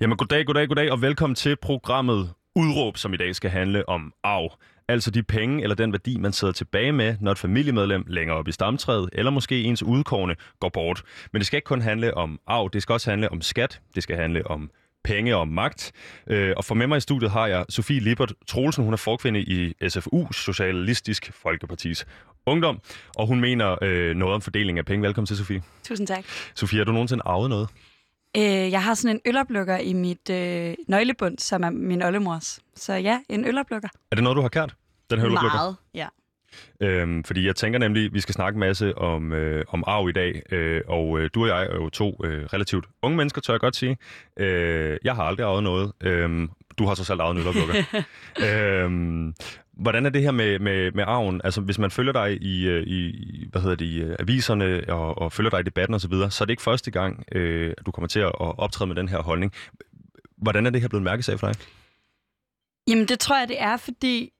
Jamen 0.00 0.16
goddag, 0.16 0.46
goddag, 0.46 0.68
goddag, 0.68 0.92
og 0.92 1.02
velkommen 1.02 1.34
til 1.34 1.56
programmet 1.56 2.30
Udråb, 2.56 2.96
som 2.96 3.14
i 3.14 3.16
dag 3.16 3.34
skal 3.34 3.50
handle 3.50 3.88
om 3.88 4.12
arv. 4.22 4.52
Altså 4.88 5.10
de 5.10 5.22
penge 5.22 5.62
eller 5.62 5.74
den 5.74 5.92
værdi, 5.92 6.18
man 6.18 6.32
sidder 6.32 6.52
tilbage 6.52 6.92
med, 6.92 7.16
når 7.20 7.32
et 7.32 7.38
familiemedlem 7.38 8.04
længere 8.06 8.36
op 8.36 8.48
i 8.48 8.52
stamtræet, 8.52 9.10
eller 9.12 9.30
måske 9.30 9.62
ens 9.62 9.82
udkårne 9.82 10.36
går 10.60 10.68
bort. 10.68 11.02
Men 11.32 11.40
det 11.40 11.46
skal 11.46 11.56
ikke 11.56 11.66
kun 11.66 11.80
handle 11.80 12.14
om 12.14 12.40
arv, 12.46 12.70
det 12.72 12.82
skal 12.82 12.92
også 12.92 13.10
handle 13.10 13.32
om 13.32 13.42
skat, 13.42 13.80
det 13.94 14.02
skal 14.02 14.16
handle 14.16 14.46
om 14.46 14.70
penge 15.04 15.36
og 15.36 15.48
magt. 15.48 15.92
Øh, 16.26 16.54
og 16.56 16.64
for 16.64 16.74
med 16.74 16.86
mig 16.86 16.96
i 16.96 17.00
studiet 17.00 17.30
har 17.30 17.46
jeg 17.46 17.64
Sofie 17.68 18.00
Libert 18.00 18.32
Troelsen. 18.46 18.84
Hun 18.84 18.92
er 18.92 18.96
forkvinde 18.96 19.40
i 19.40 19.74
SFU, 19.88 20.32
Socialistisk 20.32 21.32
Folkepartis 21.42 22.06
Ungdom, 22.46 22.80
og 23.16 23.26
hun 23.26 23.40
mener 23.40 23.76
øh, 23.82 24.16
noget 24.16 24.34
om 24.34 24.40
fordeling 24.40 24.78
af 24.78 24.84
penge. 24.84 25.06
Velkommen 25.06 25.26
til, 25.26 25.36
Sofie. 25.36 25.62
Tusind 25.84 26.06
tak. 26.06 26.24
Sofie, 26.54 26.78
har 26.78 26.84
du 26.84 26.92
nogensinde 26.92 27.22
arvet 27.26 27.50
noget? 27.50 27.68
Øh, 28.36 28.42
jeg 28.44 28.82
har 28.82 28.94
sådan 28.94 29.16
en 29.16 29.20
øloplukker 29.26 29.76
i 29.76 29.92
mit 29.92 30.30
øh, 30.30 30.74
nøglebund, 30.88 31.38
som 31.38 31.62
er 31.62 31.70
min 31.70 32.02
oldemors. 32.02 32.60
Så 32.76 32.94
ja, 32.94 33.20
en 33.28 33.44
øloplukker. 33.44 33.88
Er 34.10 34.16
det 34.16 34.24
noget, 34.24 34.36
du 34.36 34.42
har 34.42 34.48
kært? 34.48 34.74
Den 35.10 35.18
her 35.18 35.26
øloplukker? 35.26 35.58
Meget, 35.58 35.76
ja. 35.94 36.06
Øhm, 36.80 37.24
fordi 37.24 37.46
jeg 37.46 37.56
tænker 37.56 37.78
nemlig, 37.78 38.04
at 38.04 38.14
vi 38.14 38.20
skal 38.20 38.34
snakke 38.34 38.56
en 38.56 38.60
masse 38.60 38.98
om, 38.98 39.32
øh, 39.32 39.64
om 39.68 39.84
arv 39.86 40.08
i 40.08 40.12
dag, 40.12 40.42
øh, 40.52 40.80
og 40.88 41.20
øh, 41.20 41.30
du 41.34 41.42
og 41.42 41.48
jeg 41.48 41.62
er 41.62 41.74
jo 41.74 41.88
to 41.88 42.20
øh, 42.24 42.44
relativt 42.44 42.86
unge 43.02 43.16
mennesker, 43.16 43.40
tør 43.40 43.52
jeg 43.52 43.60
godt 43.60 43.76
sige. 43.76 43.96
Øh, 44.36 44.98
jeg 45.04 45.14
har 45.14 45.22
aldrig 45.22 45.46
arvet 45.46 45.62
noget. 45.62 45.92
Øh, 46.00 46.48
du 46.78 46.86
har 46.86 46.94
så 46.94 47.04
selv 47.04 47.20
arvet 47.20 47.34
en 47.36 47.40
øloplukker. 47.40 47.74
øhm, 48.84 49.34
hvordan 49.78 50.06
er 50.06 50.10
det 50.10 50.22
her 50.22 50.30
med, 50.30 50.58
med, 50.58 50.92
med 50.92 51.04
arven? 51.06 51.40
Altså, 51.44 51.60
hvis 51.60 51.78
man 51.78 51.90
følger 51.90 52.12
dig 52.12 52.42
i, 52.42 52.66
øh, 52.68 52.86
i 52.86 53.48
hvad 53.50 53.62
hedder 53.62 53.76
det, 53.76 53.84
i 53.84 54.00
øh, 54.00 54.16
aviserne 54.18 54.82
og, 54.88 55.18
og 55.18 55.32
følger 55.32 55.50
dig 55.50 55.60
i 55.60 55.62
debatten 55.62 55.94
osv., 55.94 56.00
så, 56.00 56.08
videre, 56.08 56.30
så 56.30 56.44
er 56.44 56.46
det 56.46 56.52
ikke 56.52 56.62
første 56.62 56.90
gang, 56.90 57.24
øh, 57.32 57.74
at 57.78 57.86
du 57.86 57.90
kommer 57.90 58.08
til 58.08 58.20
at 58.20 58.32
optræde 58.38 58.88
med 58.88 58.96
den 58.96 59.08
her 59.08 59.22
holdning. 59.22 59.52
Hvordan 60.36 60.66
er 60.66 60.70
det 60.70 60.80
her 60.80 60.88
blevet 60.88 61.04
mærkesag 61.04 61.40
for 61.40 61.46
dig? 61.46 61.56
Jamen, 62.88 63.08
det 63.08 63.20
tror 63.20 63.38
jeg, 63.38 63.48
det 63.48 63.60
er, 63.60 63.76
fordi 63.76 64.32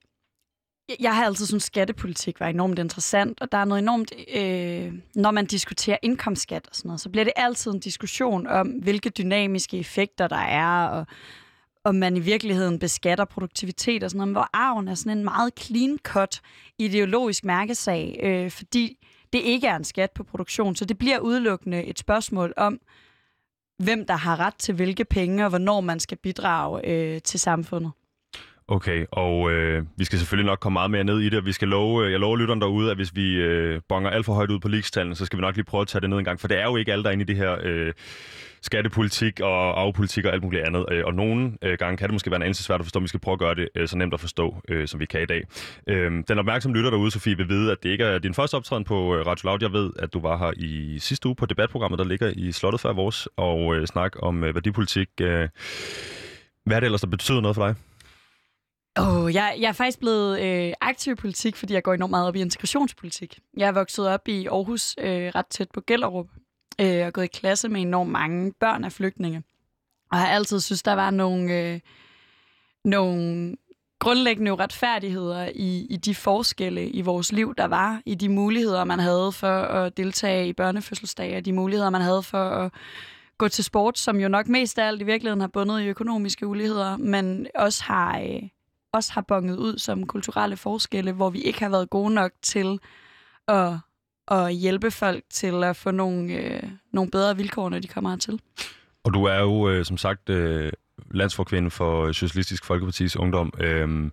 jeg 0.99 1.15
har 1.15 1.25
altid 1.25 1.45
syntes, 1.45 1.63
skattepolitik 1.63 2.39
var 2.39 2.47
enormt 2.47 2.79
interessant, 2.79 3.41
og 3.41 3.51
der 3.51 3.57
er 3.57 3.65
noget 3.65 3.81
enormt, 3.81 4.13
øh, 4.35 4.93
når 5.15 5.31
man 5.31 5.45
diskuterer 5.45 5.97
indkomstskat 6.01 6.67
og 6.67 6.75
sådan 6.75 6.89
noget, 6.89 7.01
så 7.01 7.09
bliver 7.09 7.23
det 7.23 7.33
altid 7.35 7.71
en 7.71 7.79
diskussion 7.79 8.47
om, 8.47 8.67
hvilke 8.67 9.09
dynamiske 9.09 9.77
effekter 9.77 10.27
der 10.27 10.35
er, 10.35 10.87
og 10.87 11.07
om 11.83 11.95
man 11.95 12.17
i 12.17 12.19
virkeligheden 12.19 12.79
beskatter 12.79 13.25
produktivitet 13.25 14.03
og 14.03 14.09
sådan 14.09 14.17
noget, 14.17 14.33
hvor 14.33 14.49
arven 14.53 14.87
er 14.87 14.95
sådan 14.95 15.17
en 15.17 15.23
meget 15.23 15.53
clean-cut 15.59 16.41
ideologisk 16.77 17.45
mærkesag, 17.45 18.19
øh, 18.23 18.51
fordi 18.51 18.97
det 19.33 19.39
ikke 19.39 19.67
er 19.67 19.75
en 19.75 19.83
skat 19.83 20.11
på 20.11 20.23
produktion, 20.23 20.75
så 20.75 20.85
det 20.85 20.97
bliver 20.97 21.19
udelukkende 21.19 21.83
et 21.83 21.99
spørgsmål 21.99 22.53
om, 22.57 22.79
hvem 23.83 24.05
der 24.05 24.15
har 24.15 24.39
ret 24.39 24.55
til 24.55 24.75
hvilke 24.75 25.05
penge, 25.05 25.43
og 25.43 25.49
hvornår 25.49 25.81
man 25.81 25.99
skal 25.99 26.17
bidrage 26.17 26.87
øh, 26.87 27.21
til 27.21 27.39
samfundet. 27.39 27.91
Okay, 28.67 29.05
og 29.11 29.51
øh, 29.51 29.85
vi 29.97 30.05
skal 30.05 30.19
selvfølgelig 30.19 30.49
nok 30.49 30.59
komme 30.59 30.73
meget 30.73 30.91
mere 30.91 31.03
ned 31.03 31.19
i 31.19 31.29
det, 31.29 31.39
og 31.39 31.45
vi 31.45 31.51
skal 31.51 31.67
love, 31.67 32.05
øh, 32.05 32.11
jeg 32.11 32.19
lover 32.19 32.37
lytteren 32.37 32.61
derude, 32.61 32.91
at 32.91 32.97
hvis 32.97 33.15
vi 33.15 33.35
øh, 33.35 33.81
bonger 33.89 34.09
alt 34.09 34.25
for 34.25 34.33
højt 34.33 34.51
ud 34.51 34.59
på 34.59 34.67
ligstallene, 34.67 35.15
så 35.15 35.25
skal 35.25 35.37
vi 35.37 35.41
nok 35.41 35.55
lige 35.55 35.65
prøve 35.65 35.81
at 35.81 35.87
tage 35.87 36.01
det 36.01 36.09
ned 36.09 36.17
en 36.17 36.25
gang, 36.25 36.39
for 36.39 36.47
det 36.47 36.57
er 36.57 36.63
jo 36.63 36.75
ikke 36.75 36.91
alle, 36.91 37.03
der 37.03 37.09
er 37.09 37.13
inde 37.13 37.23
i 37.23 37.25
det 37.25 37.35
her 37.35 37.57
øh, 37.63 37.93
skattepolitik 38.61 39.39
og 39.39 39.81
afpolitik 39.81 40.25
og 40.25 40.33
alt 40.33 40.43
muligt 40.43 40.63
andet, 40.63 40.85
øh, 40.91 41.05
og 41.05 41.13
nogle 41.13 41.57
øh, 41.61 41.77
gange 41.77 41.97
kan 41.97 42.07
det 42.07 42.13
måske 42.13 42.31
være 42.31 42.35
en 42.35 42.43
anelse 42.43 42.63
svært 42.63 42.79
at 42.79 42.85
forstå, 42.85 42.99
men 42.99 43.03
vi 43.03 43.07
skal 43.07 43.19
prøve 43.19 43.33
at 43.33 43.39
gøre 43.39 43.55
det 43.55 43.69
øh, 43.75 43.87
så 43.87 43.97
nemt 43.97 44.13
at 44.13 44.19
forstå, 44.19 44.55
øh, 44.69 44.87
som 44.87 44.99
vi 44.99 45.05
kan 45.05 45.21
i 45.21 45.25
dag. 45.25 45.43
Øh, 45.87 46.11
den 46.27 46.39
opmærksomme 46.39 46.77
lytter 46.77 46.89
derude, 46.89 47.11
Sofie, 47.11 47.37
vil 47.37 47.49
vide, 47.49 47.71
at 47.71 47.83
det 47.83 47.89
ikke 47.89 48.03
er 48.03 48.19
din 48.19 48.33
første 48.33 48.55
optræden 48.55 48.83
på 48.83 49.15
øh, 49.15 49.25
Radio 49.25 49.49
Loud. 49.49 49.57
Jeg 49.61 49.73
ved, 49.73 49.91
at 49.99 50.13
du 50.13 50.19
var 50.19 50.37
her 50.37 50.51
i 50.57 50.99
sidste 50.99 51.27
uge 51.27 51.35
på 51.35 51.45
debatprogrammet, 51.45 51.99
der 51.99 52.05
ligger 52.05 52.33
i 52.35 52.51
Slottet 52.51 52.81
før 52.81 52.93
vores, 52.93 53.27
og 53.37 53.75
øh, 53.75 53.87
snak 53.87 54.15
om 54.21 54.43
øh, 54.43 54.55
værdipolitik. 54.55 55.09
Øh, 55.21 55.49
hvad 56.65 56.75
er 56.75 56.79
det 56.79 56.85
ellers, 56.85 57.01
der 57.01 57.07
betyder 57.07 57.41
noget 57.41 57.55
for 57.55 57.65
dig? 57.65 57.75
Oh, 58.95 59.33
jeg, 59.33 59.55
jeg 59.59 59.67
er 59.67 59.73
faktisk 59.73 59.99
blevet 59.99 60.41
øh, 60.41 60.73
aktiv 60.81 61.13
i 61.13 61.15
politik, 61.15 61.55
fordi 61.55 61.73
jeg 61.73 61.83
går 61.83 61.93
enormt 61.93 62.11
meget 62.11 62.27
op 62.27 62.35
i 62.35 62.41
integrationspolitik. 62.41 63.39
Jeg 63.57 63.67
er 63.67 63.71
vokset 63.71 64.07
op 64.07 64.27
i 64.27 64.47
Aarhus, 64.47 64.95
øh, 64.99 65.31
ret 65.35 65.45
tæt 65.49 65.67
på 65.73 65.81
Gellerup, 65.87 66.27
øh, 66.81 67.05
og 67.05 67.13
gået 67.13 67.25
i 67.25 67.27
klasse 67.27 67.69
med 67.69 67.81
enormt 67.81 68.11
mange 68.11 68.53
børn 68.59 68.83
af 68.83 68.91
flygtninge. 68.91 69.43
Og 70.11 70.17
har 70.17 70.27
altid 70.27 70.59
synes, 70.59 70.83
der 70.83 70.93
var 70.93 71.09
nogle, 71.09 71.53
øh, 71.53 71.79
nogle 72.85 73.55
grundlæggende 73.99 74.53
uretfærdigheder 74.53 75.49
i, 75.55 75.85
i 75.89 75.97
de 75.97 76.15
forskelle 76.15 76.89
i 76.89 77.01
vores 77.01 77.31
liv, 77.31 77.55
der 77.57 77.65
var, 77.65 78.01
i 78.05 78.15
de 78.15 78.29
muligheder, 78.29 78.83
man 78.83 78.99
havde 78.99 79.31
for 79.31 79.61
at 79.61 79.97
deltage 79.97 80.47
i 80.47 80.53
børnefødselsdage, 80.53 81.37
og 81.37 81.45
de 81.45 81.53
muligheder, 81.53 81.89
man 81.89 82.01
havde 82.01 82.23
for 82.23 82.49
at 82.49 82.71
gå 83.37 83.47
til 83.47 83.63
sport, 83.63 83.97
som 83.97 84.19
jo 84.19 84.27
nok 84.27 84.47
mest 84.47 84.79
af 84.79 84.87
alt 84.87 85.01
i 85.01 85.05
virkeligheden 85.05 85.41
har 85.41 85.47
bundet 85.47 85.81
i 85.81 85.87
økonomiske 85.87 86.47
uligheder, 86.47 86.97
men 86.97 87.47
også 87.55 87.83
har... 87.83 88.19
Øh, 88.19 88.49
også 88.93 89.13
har 89.13 89.21
bonget 89.21 89.57
ud 89.57 89.77
som 89.77 90.07
kulturelle 90.07 90.57
forskelle, 90.57 91.11
hvor 91.11 91.29
vi 91.29 91.41
ikke 91.41 91.59
har 91.59 91.69
været 91.69 91.89
gode 91.89 92.13
nok 92.13 92.31
til 92.41 92.79
at, 93.47 93.73
at 94.31 94.53
hjælpe 94.53 94.91
folk 94.91 95.23
til 95.29 95.63
at 95.63 95.75
få 95.75 95.91
nogle, 95.91 96.33
øh, 96.33 96.63
nogle 96.91 97.11
bedre 97.11 97.37
vilkår, 97.37 97.69
når 97.69 97.79
de 97.79 97.87
kommer 97.87 98.09
hertil. 98.09 98.39
Og 99.03 99.13
du 99.13 99.23
er 99.23 99.39
jo 99.39 99.69
øh, 99.69 99.85
som 99.85 99.97
sagt 99.97 100.29
øh, 100.29 100.71
landsforkvinde 101.11 101.69
for 101.69 102.11
Socialistisk 102.11 102.65
Folkepartis 102.65 103.15
Ungdom. 103.15 103.53
Øh, 103.59 104.11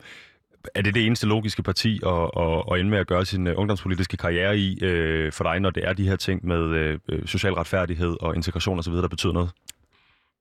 er 0.74 0.82
det 0.82 0.94
det 0.94 1.06
eneste 1.06 1.26
logiske 1.26 1.62
parti 1.62 2.00
at, 2.06 2.30
at, 2.36 2.62
at 2.72 2.80
ende 2.80 2.90
med 2.90 2.98
at 2.98 3.06
gøre 3.06 3.24
sin 3.24 3.46
øh, 3.46 3.54
ungdomspolitiske 3.56 4.16
karriere 4.16 4.58
i 4.58 4.78
øh, 4.84 5.32
for 5.32 5.44
dig, 5.44 5.60
når 5.60 5.70
det 5.70 5.88
er 5.88 5.92
de 5.92 6.08
her 6.08 6.16
ting 6.16 6.46
med 6.46 6.58
øh, 6.58 6.98
øh 7.08 7.26
social 7.26 7.52
retfærdighed 7.52 8.16
og 8.20 8.36
integration 8.36 8.78
osv., 8.78 8.92
der 8.92 9.08
betyder 9.08 9.32
noget? 9.32 9.50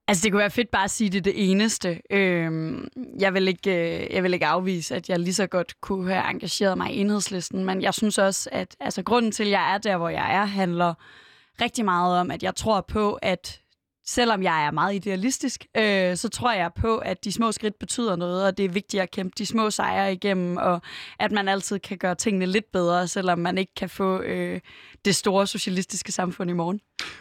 Altså, 0.08 0.22
det 0.22 0.32
kunne 0.32 0.40
være 0.40 0.50
fedt 0.50 0.70
bare 0.70 0.84
at 0.84 0.90
sige, 0.90 1.10
det 1.10 1.18
er 1.18 1.22
det 1.22 1.50
eneste. 1.50 2.00
Øhm, 2.10 2.88
jeg, 3.18 3.34
vil 3.34 3.48
ikke, 3.48 3.70
øh, 3.70 4.14
jeg 4.14 4.22
vil 4.22 4.34
ikke 4.34 4.46
afvise, 4.46 4.96
at 4.96 5.08
jeg 5.08 5.18
lige 5.18 5.34
så 5.34 5.46
godt 5.46 5.80
kunne 5.80 6.12
have 6.12 6.30
engageret 6.30 6.78
mig 6.78 6.94
i 6.94 7.00
enhedslisten, 7.00 7.64
men 7.64 7.82
jeg 7.82 7.94
synes 7.94 8.18
også, 8.18 8.48
at 8.52 8.76
altså, 8.80 9.02
grunden 9.02 9.32
til, 9.32 9.44
at 9.44 9.50
jeg 9.50 9.74
er 9.74 9.78
der, 9.78 9.96
hvor 9.96 10.08
jeg 10.08 10.34
er, 10.34 10.44
handler 10.44 10.94
rigtig 11.60 11.84
meget 11.84 12.20
om, 12.20 12.30
at 12.30 12.42
jeg 12.42 12.54
tror 12.54 12.80
på, 12.80 13.18
at 13.22 13.60
selvom 14.06 14.42
jeg 14.42 14.66
er 14.66 14.70
meget 14.70 14.94
idealistisk, 14.94 15.66
øh, 15.76 16.16
så 16.16 16.28
tror 16.28 16.52
jeg 16.52 16.70
på, 16.76 16.98
at 16.98 17.24
de 17.24 17.32
små 17.32 17.52
skridt 17.52 17.78
betyder 17.78 18.16
noget, 18.16 18.46
og 18.46 18.58
det 18.58 18.64
er 18.64 18.68
vigtigt 18.68 19.02
at 19.02 19.10
kæmpe 19.10 19.34
de 19.38 19.46
små 19.46 19.70
sejre 19.70 20.12
igennem, 20.12 20.56
og 20.56 20.80
at 21.18 21.32
man 21.32 21.48
altid 21.48 21.78
kan 21.78 21.98
gøre 21.98 22.14
tingene 22.14 22.46
lidt 22.46 22.72
bedre, 22.72 23.08
selvom 23.08 23.38
man 23.38 23.58
ikke 23.58 23.74
kan 23.74 23.88
få 23.88 24.20
øh, 24.20 24.60
det 25.06 25.16
store 25.16 25.46
socialistiske 25.46 26.12
samfund 26.12 26.50
i 26.50 26.52
morgen. 26.52 26.80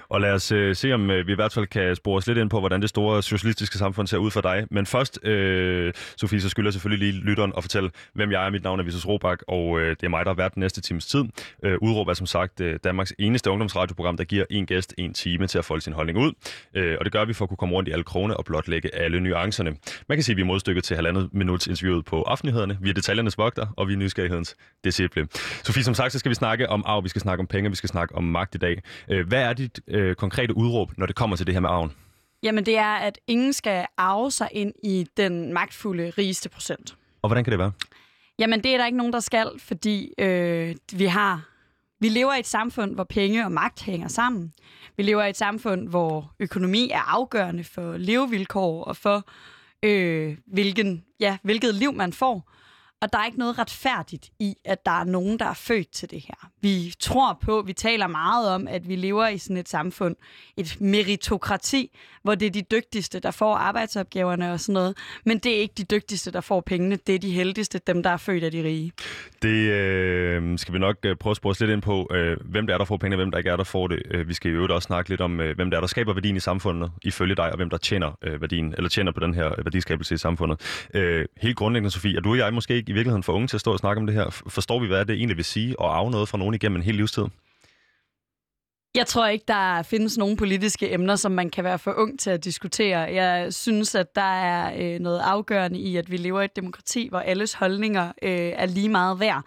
Og 0.09 0.21
lad 0.21 0.31
os 0.31 0.51
øh, 0.51 0.75
se, 0.75 0.93
om 0.93 1.11
øh, 1.11 1.27
vi 1.27 1.31
i 1.31 1.35
hvert 1.35 1.53
fald 1.53 1.67
kan 1.67 1.95
spore 1.95 2.17
os 2.17 2.27
lidt 2.27 2.37
ind 2.37 2.49
på, 2.49 2.59
hvordan 2.59 2.81
det 2.81 2.89
store 2.89 3.23
socialistiske 3.23 3.77
samfund 3.77 4.07
ser 4.07 4.17
ud 4.17 4.31
for 4.31 4.41
dig. 4.41 4.67
Men 4.71 4.85
først, 4.85 5.25
øh, 5.25 5.93
Sofie, 6.17 6.41
så 6.41 6.49
skylder 6.49 6.67
jeg 6.67 6.73
selvfølgelig 6.73 7.11
lige 7.11 7.23
lytteren 7.23 7.53
at 7.57 7.63
fortælle, 7.63 7.89
hvem 8.13 8.31
jeg 8.31 8.45
er. 8.45 8.49
Mit 8.49 8.63
navn 8.63 8.79
er 8.79 8.83
Visus 8.83 9.07
Robak, 9.07 9.39
og 9.47 9.79
øh, 9.79 9.89
det 9.89 10.03
er 10.03 10.09
mig, 10.09 10.25
der 10.25 10.31
har 10.31 10.35
været 10.35 10.53
den 10.53 10.59
næste 10.59 10.81
times 10.81 11.05
tid. 11.05 11.23
Øh, 11.63 11.77
Udråb 11.81 12.07
er 12.07 12.13
som 12.13 12.27
sagt 12.27 12.61
øh, 12.61 12.79
Danmarks 12.83 13.13
eneste 13.19 13.51
ungdomsradioprogram, 13.51 14.17
der 14.17 14.23
giver 14.23 14.45
en 14.49 14.65
gæst 14.65 14.93
en 14.97 15.13
time 15.13 15.47
til 15.47 15.57
at 15.57 15.65
folde 15.65 15.81
sin 15.81 15.93
holdning 15.93 16.19
ud. 16.19 16.31
Øh, 16.75 16.95
og 16.99 17.05
det 17.05 17.13
gør 17.13 17.25
vi 17.25 17.33
for 17.33 17.45
at 17.45 17.49
kunne 17.49 17.57
komme 17.57 17.75
rundt 17.75 17.89
i 17.89 17.91
alle 17.91 18.03
krone 18.03 18.37
og 18.37 18.45
blotlægge 18.45 18.95
alle 18.95 19.19
nuancerne. 19.19 19.75
Man 20.09 20.17
kan 20.17 20.23
sige, 20.23 20.33
at 20.33 20.37
vi 20.37 20.41
er 20.41 20.45
modstykket 20.45 20.83
til 20.83 20.95
halvandet 20.95 21.29
minuts 21.33 21.67
interviewet 21.67 22.05
på 22.05 22.21
aftenhederne. 22.21 22.77
Vi 22.81 22.89
er 22.89 22.93
detaljernes 22.93 23.37
vogter, 23.37 23.67
og 23.77 23.87
vi 23.87 23.93
er 23.93 23.97
nysgerrighedens 23.97 24.55
disciple. 24.83 25.27
Sofie, 25.63 25.83
som 25.83 25.93
sagt, 25.93 26.13
så 26.13 26.19
skal 26.19 26.29
vi 26.29 26.35
snakke 26.35 26.69
om 26.69 26.83
arv, 26.85 27.03
vi 27.03 27.09
skal 27.09 27.21
snakke 27.21 27.41
om 27.41 27.47
penge, 27.47 27.69
vi 27.75 27.77
skal 27.77 27.89
snakke 27.89 28.15
om 28.15 28.23
magt 28.23 28.55
i 28.55 28.57
dag. 28.57 28.81
Øh, 29.09 29.27
hvad 29.27 29.41
er 29.41 29.53
dit 29.53 29.79
øh, 29.87 30.15
konkrete 30.15 30.57
udråb, 30.57 30.97
når 30.97 31.05
det 31.05 31.15
kommer 31.15 31.35
til 31.35 31.45
det 31.45 31.55
her 31.55 31.61
med 31.61 31.69
arven? 31.69 31.91
Jamen, 32.43 32.65
det 32.65 32.77
er, 32.77 32.95
at 32.95 33.19
ingen 33.27 33.53
skal 33.53 33.85
arve 33.97 34.31
sig 34.31 34.49
ind 34.51 34.73
i 34.83 35.07
den 35.17 35.53
magtfulde 35.53 36.09
rigeste 36.09 36.49
procent. 36.49 36.95
Og 37.21 37.29
hvordan 37.29 37.43
kan 37.43 37.51
det 37.51 37.59
være? 37.59 37.71
Jamen, 38.39 38.63
det 38.63 38.73
er 38.73 38.77
der 38.77 38.85
ikke 38.85 38.97
nogen, 38.97 39.13
der 39.13 39.19
skal, 39.19 39.49
fordi 39.59 40.13
øh, 40.17 40.75
vi 40.93 41.05
har 41.05 41.55
vi 41.99 42.09
lever 42.09 42.33
i 42.33 42.39
et 42.39 42.47
samfund, 42.47 42.93
hvor 42.93 43.03
penge 43.03 43.45
og 43.45 43.51
magt 43.51 43.81
hænger 43.81 44.07
sammen. 44.07 44.53
Vi 44.97 45.03
lever 45.03 45.23
i 45.23 45.29
et 45.29 45.37
samfund, 45.37 45.87
hvor 45.87 46.33
økonomi 46.39 46.89
er 46.89 47.13
afgørende 47.13 47.63
for 47.63 47.97
levevilkår 47.97 48.83
og 48.83 48.97
for, 48.97 49.27
øh, 49.83 50.37
hvilken, 50.45 51.05
ja, 51.19 51.37
hvilket 51.43 51.75
liv 51.75 51.93
man 51.93 52.13
får. 52.13 52.51
Og 53.01 53.13
der 53.13 53.19
er 53.19 53.25
ikke 53.25 53.39
noget 53.39 53.59
retfærdigt 53.59 54.29
i, 54.39 54.55
at 54.65 54.85
der 54.85 54.91
er 54.91 55.03
nogen, 55.03 55.39
der 55.39 55.45
er 55.45 55.53
født 55.53 55.91
til 55.91 56.11
det 56.11 56.21
her. 56.21 56.49
Vi 56.65 56.93
tror 56.99 57.39
på, 57.41 57.63
vi 57.65 57.73
taler 57.73 58.07
meget 58.07 58.49
om, 58.49 58.67
at 58.67 58.87
vi 58.89 58.95
lever 58.95 59.27
i 59.27 59.37
sådan 59.37 59.57
et 59.57 59.69
samfund, 59.69 60.15
et 60.57 60.77
meritokrati, 60.81 61.97
hvor 62.23 62.35
det 62.35 62.45
er 62.45 62.49
de 62.49 62.61
dygtigste, 62.61 63.19
der 63.19 63.31
får 63.31 63.55
arbejdsopgaverne 63.55 64.51
og 64.51 64.59
sådan 64.59 64.73
noget. 64.73 64.97
Men 65.25 65.37
det 65.37 65.55
er 65.55 65.59
ikke 65.59 65.73
de 65.77 65.83
dygtigste, 65.83 66.31
der 66.31 66.41
får 66.41 66.61
pengene. 66.61 66.97
Det 67.07 67.15
er 67.15 67.19
de 67.19 67.31
heldigste, 67.31 67.79
dem 67.87 68.03
der 68.03 68.09
er 68.09 68.17
født 68.17 68.43
af 68.43 68.51
de 68.51 68.63
rige. 68.63 68.91
Det 69.41 69.49
øh, 69.49 70.59
skal 70.59 70.73
vi 70.73 70.79
nok 70.79 70.95
øh, 71.05 71.15
prøve 71.15 71.31
at 71.31 71.37
spore 71.37 71.55
lidt 71.59 71.71
ind 71.71 71.81
på, 71.81 72.07
øh, 72.11 72.37
hvem 72.45 72.67
det 72.67 72.73
er, 72.73 72.77
der 72.77 72.85
får 72.85 72.97
pengene, 72.97 73.15
hvem 73.15 73.31
der 73.31 73.37
ikke 73.37 73.49
er, 73.49 73.55
der 73.55 73.63
får 73.63 73.87
det. 73.87 74.01
Øh, 74.11 74.27
vi 74.27 74.33
skal 74.33 74.51
jo 74.51 74.67
også 74.75 74.85
snakke 74.85 75.09
lidt 75.09 75.21
om, 75.21 75.39
øh, 75.39 75.55
hvem 75.55 75.69
der 75.69 75.77
er, 75.77 75.81
der 75.81 75.87
skaber 75.87 76.13
værdien 76.13 76.35
i 76.35 76.39
samfundet, 76.39 76.91
ifølge 77.03 77.35
dig, 77.35 77.51
og 77.51 77.55
hvem 77.55 77.69
der 77.69 77.77
tjener 77.77 78.17
øh, 78.21 78.41
værdien, 78.41 78.73
eller 78.77 78.89
tjener 78.89 79.11
på 79.11 79.19
den 79.19 79.33
her 79.33 79.47
øh, 79.47 79.65
værdiskabelse 79.65 80.15
i 80.15 80.17
samfundet. 80.17 80.87
Øh, 80.93 81.25
helt 81.41 81.57
grundlæggende, 81.57 81.91
Sofie, 81.91 82.17
er 82.17 82.21
du 82.21 82.29
og 82.29 82.37
jeg 82.37 82.53
måske 82.53 82.75
ikke 82.75 82.89
i 82.89 82.93
virkeligheden 82.93 83.23
for 83.23 83.33
unge 83.33 83.47
til 83.47 83.57
at 83.57 83.61
stå 83.61 83.71
og 83.71 83.79
snakke 83.79 83.99
om 83.99 84.05
det 84.05 84.15
her? 84.15 84.43
Forstår 84.47 84.79
vi, 84.79 84.87
hvad 84.87 85.05
det 85.05 85.15
egentlig 85.15 85.37
vil 85.37 85.45
sige 85.45 85.69
at 85.69 85.85
arve 85.85 86.11
noget 86.11 86.29
fra 86.29 86.37
nogen 86.37 86.54
igennem 86.55 86.75
en 86.75 86.83
hel 86.83 86.95
livstid? 86.95 87.23
Jeg 88.95 89.07
tror 89.07 89.27
ikke, 89.27 89.45
der 89.47 89.81
findes 89.83 90.17
nogen 90.17 90.37
politiske 90.37 90.93
emner, 90.93 91.15
som 91.15 91.31
man 91.31 91.49
kan 91.49 91.63
være 91.63 91.79
for 91.79 91.93
ung 91.97 92.19
til 92.19 92.29
at 92.29 92.43
diskutere. 92.43 92.99
Jeg 92.99 93.53
synes, 93.53 93.95
at 93.95 94.15
der 94.15 94.21
er 94.21 94.93
øh, 94.95 94.99
noget 94.99 95.19
afgørende 95.19 95.79
i, 95.79 95.97
at 95.97 96.11
vi 96.11 96.17
lever 96.17 96.41
i 96.41 96.45
et 96.45 96.55
demokrati, 96.55 97.07
hvor 97.09 97.19
alles 97.19 97.53
holdninger 97.53 98.07
øh, 98.21 98.31
er 98.31 98.65
lige 98.65 98.89
meget 98.89 99.19
værd. 99.19 99.43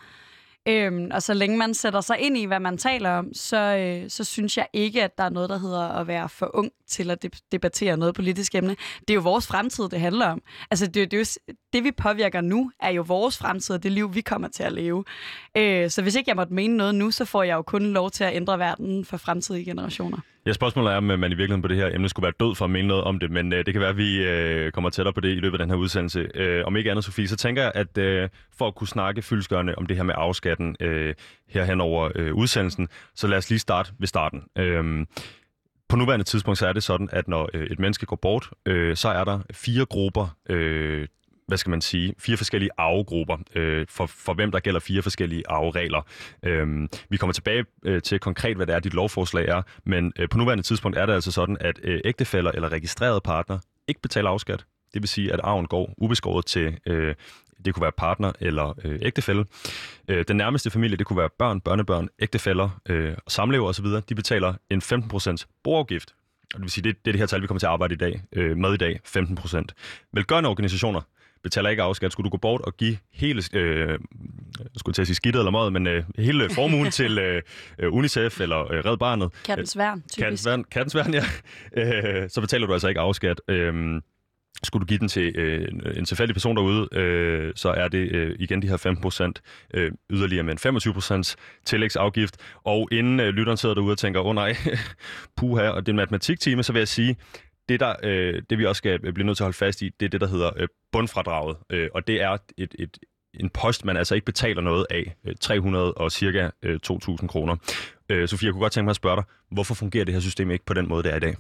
Øhm, 0.69 1.11
og 1.15 1.23
så 1.23 1.35
længe 1.35 1.57
man 1.57 1.75
sætter 1.75 2.01
sig 2.01 2.19
ind 2.19 2.39
i, 2.39 2.45
hvad 2.45 2.61
man 2.61 2.79
taler 2.79 3.11
om, 3.11 3.35
så, 3.35 3.57
øh, 3.57 4.11
så 4.11 4.25
synes 4.25 4.57
jeg 4.57 4.67
ikke, 4.73 5.05
at 5.05 5.19
der 5.19 5.25
er 5.25 5.29
noget, 5.31 5.51
der 5.51 5.59
hedder 5.59 5.89
at 5.89 6.07
være 6.07 6.29
for 6.29 6.51
ung 6.55 6.71
til 6.89 7.11
at 7.11 7.27
debattere 7.53 7.97
noget 7.97 8.15
politisk 8.15 8.55
emne. 8.55 8.77
Det 9.01 9.11
er 9.11 9.15
jo 9.15 9.21
vores 9.21 9.47
fremtid, 9.47 9.89
det 9.89 10.01
handler 10.01 10.27
om. 10.27 10.43
Altså, 10.71 10.87
det, 10.87 11.11
det, 11.11 11.13
er 11.15 11.19
jo, 11.49 11.55
det 11.73 11.85
vi 11.85 11.93
påvirker 11.93 12.41
nu, 12.41 12.71
er 12.81 12.91
jo 12.91 13.03
vores 13.03 13.39
fremtid 13.39 13.75
og 13.75 13.83
det 13.83 13.93
liv, 13.93 14.15
vi 14.15 14.21
kommer 14.21 14.49
til 14.49 14.63
at 14.63 14.73
leve. 14.73 15.05
Øh, 15.57 15.91
så 15.91 16.03
hvis 16.03 16.15
ikke 16.15 16.29
jeg 16.29 16.37
måtte 16.37 16.55
mene 16.55 16.77
noget 16.77 16.95
nu, 16.95 17.11
så 17.11 17.25
får 17.25 17.43
jeg 17.43 17.55
jo 17.55 17.63
kun 17.63 17.93
lov 17.93 18.11
til 18.11 18.25
at 18.25 18.37
ændre 18.37 18.59
verden 18.59 19.05
for 19.05 19.17
fremtidige 19.17 19.65
generationer. 19.65 20.19
Ja, 20.49 20.53
spørgsmålet 20.53 20.93
er, 20.93 20.97
om 20.97 21.11
øh, 21.11 21.19
man 21.19 21.33
i 21.33 21.35
virkeligheden 21.35 21.63
på 21.63 21.69
det 21.69 21.77
her 21.77 21.95
emne 21.95 22.09
skulle 22.09 22.25
være 22.25 22.33
død 22.41 22.55
for 22.55 22.65
at 22.65 22.71
mene 22.71 22.89
noget 22.89 23.05
om 23.05 23.19
det, 23.19 23.31
men 23.31 23.53
øh, 23.53 23.67
det 23.67 23.75
kan 23.75 23.81
være, 23.81 23.91
at 23.91 23.97
vi 23.97 24.25
øh, 24.25 24.73
kommer 24.73 24.91
tættere 24.91 25.13
på 25.13 25.21
det 25.21 25.29
i 25.29 25.35
løbet 25.35 25.61
af 25.61 25.67
den 25.67 25.71
her 25.71 25.77
udsendelse. 25.77 26.29
Øh, 26.35 26.65
om 26.67 26.77
ikke 26.77 26.91
andet, 26.91 27.05
Sofie, 27.05 27.29
så 27.29 27.37
tænker 27.37 27.63
jeg, 27.63 27.73
at 27.75 27.99
øh, 27.99 28.29
for 28.59 28.67
at 28.67 28.75
kunne 28.75 28.89
snakke 28.89 29.23
fyldskørende 29.23 29.75
om 29.75 29.87
det 29.87 29.97
her 29.97 30.03
med 30.03 30.15
afskatten 30.17 30.77
øh, 30.81 31.15
her 31.49 31.65
hen 31.65 31.81
over 31.81 32.11
øh, 32.15 32.35
udsendelsen, 32.35 32.89
så 33.15 33.27
lad 33.27 33.39
os 33.39 33.51
lige 33.51 33.59
starte 33.59 33.93
ved 33.99 34.07
starten. 34.07 34.43
Øh, 34.59 35.07
på 35.89 35.97
nuværende 35.97 36.25
tidspunkt 36.25 36.59
så 36.59 36.67
er 36.67 36.73
det 36.73 36.83
sådan, 36.83 37.09
at 37.13 37.29
når 37.29 37.49
øh, 37.55 37.67
et 37.67 37.79
menneske 37.79 38.07
går 38.07 38.17
bort, 38.17 38.51
øh, 38.67 38.97
så 38.97 39.09
er 39.09 39.25
der 39.25 39.41
fire 39.53 39.85
grupper, 39.85 40.37
øh, 40.51 41.09
hvad 41.49 41.59
skal 41.59 41.71
man 41.71 41.81
sige, 41.81 42.15
fire 42.19 42.37
forskellige 42.37 42.71
arvegrupper, 42.79 43.37
øh, 43.55 43.87
for, 43.89 44.07
for 44.07 44.35
hvem 44.35 44.51
der 44.51 44.61
gælder 44.61 44.81
fire 44.81 45.03
forskellige 45.03 45.43
arveregler. 45.49 46.03
Øh, 46.43 46.89
vi 47.11 47.17
kommer 47.17 47.33
tilbage 47.33 47.65
øh, 47.85 48.03
til 48.03 48.19
konkret, 48.21 48.57
hvad 48.57 48.67
det 48.67 48.75
er, 48.75 48.79
dit 48.79 48.95
lovforslag 48.95 49.49
er, 49.49 49.63
men 49.85 50.13
øh, 50.19 50.29
på 50.29 50.39
nuværende 50.39 50.65
tidspunkt 50.65 50.99
er 50.99 51.07
det 51.07 51.13
altså 51.13 51.33
sådan, 51.33 51.57
at 51.61 51.81
øh, 51.83 52.01
ægtefæller 52.05 52.51
eller 52.51 52.69
registrerede 52.69 53.21
partner 53.21 53.59
ikke 53.89 54.01
betaler 54.01 54.31
afskat. 54.31 54.65
Det 54.95 55.03
vil 55.03 55.09
sige, 55.09 55.33
at 55.33 55.41
arven 55.45 55.67
går 55.67 55.95
ubeskåret 55.99 56.47
til, 56.47 56.79
øh, 56.87 57.15
det 57.65 57.75
kunne 57.75 57.83
være 57.83 57.93
partner 57.93 58.33
eller 58.41 58.75
øh, 58.85 58.99
ægtefælle. 59.03 59.45
Øh, 60.09 60.25
den 60.29 60.37
nærmeste 60.37 60.71
familie, 60.71 60.97
det 60.97 61.07
kunne 61.07 61.19
være 61.19 61.31
børn, 61.39 61.61
børnebørn, 61.61 62.09
ægtefæller, 62.19 62.81
øh, 62.89 63.15
samlever 63.29 63.69
osv., 63.69 63.87
de 64.09 64.15
betaler 64.15 64.55
en 64.71 64.83
15% 64.83 65.45
boafgift. 65.65 66.15
Og 66.55 66.55
det 66.55 66.63
vil 66.63 66.71
sige, 66.71 66.85
det, 66.85 67.05
det 67.05 67.11
er 67.11 67.13
det 67.13 67.21
her 67.21 67.27
tal, 67.27 67.43
vi 67.43 67.47
kommer 67.47 67.59
til 67.59 67.67
at 67.67 67.73
arbejde 67.73 67.95
i 67.95 67.97
dag, 67.97 68.23
øh, 68.33 68.57
med 68.57 68.75
i 68.75 68.77
dag, 68.77 69.01
15%. 69.05 69.65
Velgørende 70.13 70.51
organisationer, 70.51 71.01
betaler 71.43 71.71
ikke 71.71 71.83
afskat, 71.83 72.13
skulle 72.13 72.25
du 72.25 72.31
gå 72.31 72.37
bort 72.37 72.61
og 72.61 72.77
give 72.77 72.97
hele, 73.13 73.43
øh, 73.53 73.99
skulle 74.77 74.95
til 74.95 75.03
at 75.03 75.07
sige 75.07 75.15
skidtet 75.15 75.41
eller 75.41 75.51
måde, 75.51 75.71
men 75.71 75.87
øh, 75.87 76.05
hele 76.19 76.51
formuen 76.51 76.91
til 76.91 77.19
øh, 77.19 77.43
øh, 77.79 77.93
UNICEF 77.93 78.41
eller 78.41 78.73
øh, 78.73 78.85
Red 78.85 78.97
Barnet. 78.97 79.31
Kattens 79.45 79.79
værn, 79.79 80.01
typisk. 80.01 80.19
Kattens 80.19 80.47
værn, 80.47 80.65
kattens 80.65 80.95
værn 80.95 81.15
ja. 81.15 81.25
Øh, 81.83 82.31
så 82.31 82.41
betaler 82.41 82.67
du 82.67 82.73
altså 82.73 82.89
ikke 82.89 83.01
afskat. 83.01 83.41
Øh, 83.49 84.01
skulle 84.63 84.81
du 84.81 84.87
give 84.87 84.99
den 84.99 85.09
til 85.09 85.37
øh, 85.37 85.69
en 85.97 86.05
tilfældig 86.05 86.35
person 86.35 86.57
derude, 86.57 86.89
øh, 86.93 87.53
så 87.57 87.69
er 87.69 87.89
det 87.89 88.13
øh, 88.13 88.37
igen 88.39 88.63
de 88.63 88.69
her 88.69 88.77
15 88.77 89.03
procent, 89.03 89.43
øh, 89.75 89.93
yderligere 90.11 90.43
med 90.43 90.53
en 90.53 90.59
25 90.59 90.95
procents 90.95 91.37
tillægsafgift. 91.65 92.37
Og 92.65 92.89
inden 92.93 93.21
øh, 93.21 93.29
lytteren 93.29 93.57
sidder 93.57 93.75
derude 93.75 93.93
og 93.93 93.99
tænker, 93.99 94.21
åh 94.21 94.27
oh, 94.27 94.35
nej, 94.35 94.57
puha, 95.37 95.69
og 95.69 95.87
det 95.87 95.89
er 95.89 95.93
en 95.93 95.97
matematiktime, 95.97 96.63
så 96.63 96.73
vil 96.73 96.81
jeg 96.81 96.89
sige, 96.89 97.17
det, 97.69 97.81
der, 97.81 97.95
øh, 98.03 98.43
det 98.51 98.59
vi 98.59 98.67
også 98.67 98.79
skal 98.79 99.01
øh, 99.05 99.13
blive 99.13 99.27
nødt 99.27 99.37
til 99.37 99.45
at 99.45 99.47
holde 99.47 99.57
fast 99.57 99.83
i, 99.83 99.91
det 100.01 100.07
er 100.07 100.11
det, 100.11 100.21
der 100.21 100.27
hedder 100.27 100.51
øh, 100.57 100.69
bundfradraget. 100.93 101.57
Øh, 101.71 101.89
og 101.95 102.07
det 102.07 102.23
er 102.23 102.39
et, 102.59 102.75
et, 102.79 102.99
en 103.35 103.51
post, 103.51 103.85
man 103.85 103.97
altså 103.97 104.15
ikke 104.15 104.25
betaler 104.25 104.63
noget 104.63 104.87
af. 104.91 105.15
Øh, 105.27 105.35
300 105.41 105.95
og 105.95 106.13
cirka 106.13 106.51
øh, 106.63 106.81
2.000 106.91 107.27
kroner. 107.27 107.57
Øh, 108.09 108.29
Sofie, 108.29 108.47
jeg 108.47 108.53
kunne 108.53 108.63
godt 108.63 108.73
tænke 108.73 108.85
mig 108.85 108.91
at 108.91 108.97
spørge 108.97 109.17
dig, 109.17 109.25
hvorfor 109.51 109.75
fungerer 109.75 110.05
det 110.05 110.15
her 110.15 110.21
system 110.21 110.51
ikke 110.51 110.65
på 110.65 110.75
den 110.75 110.89
måde, 110.89 111.03
det 111.03 111.13
er 111.13 111.17
i 111.17 111.21
dag? 111.21 111.37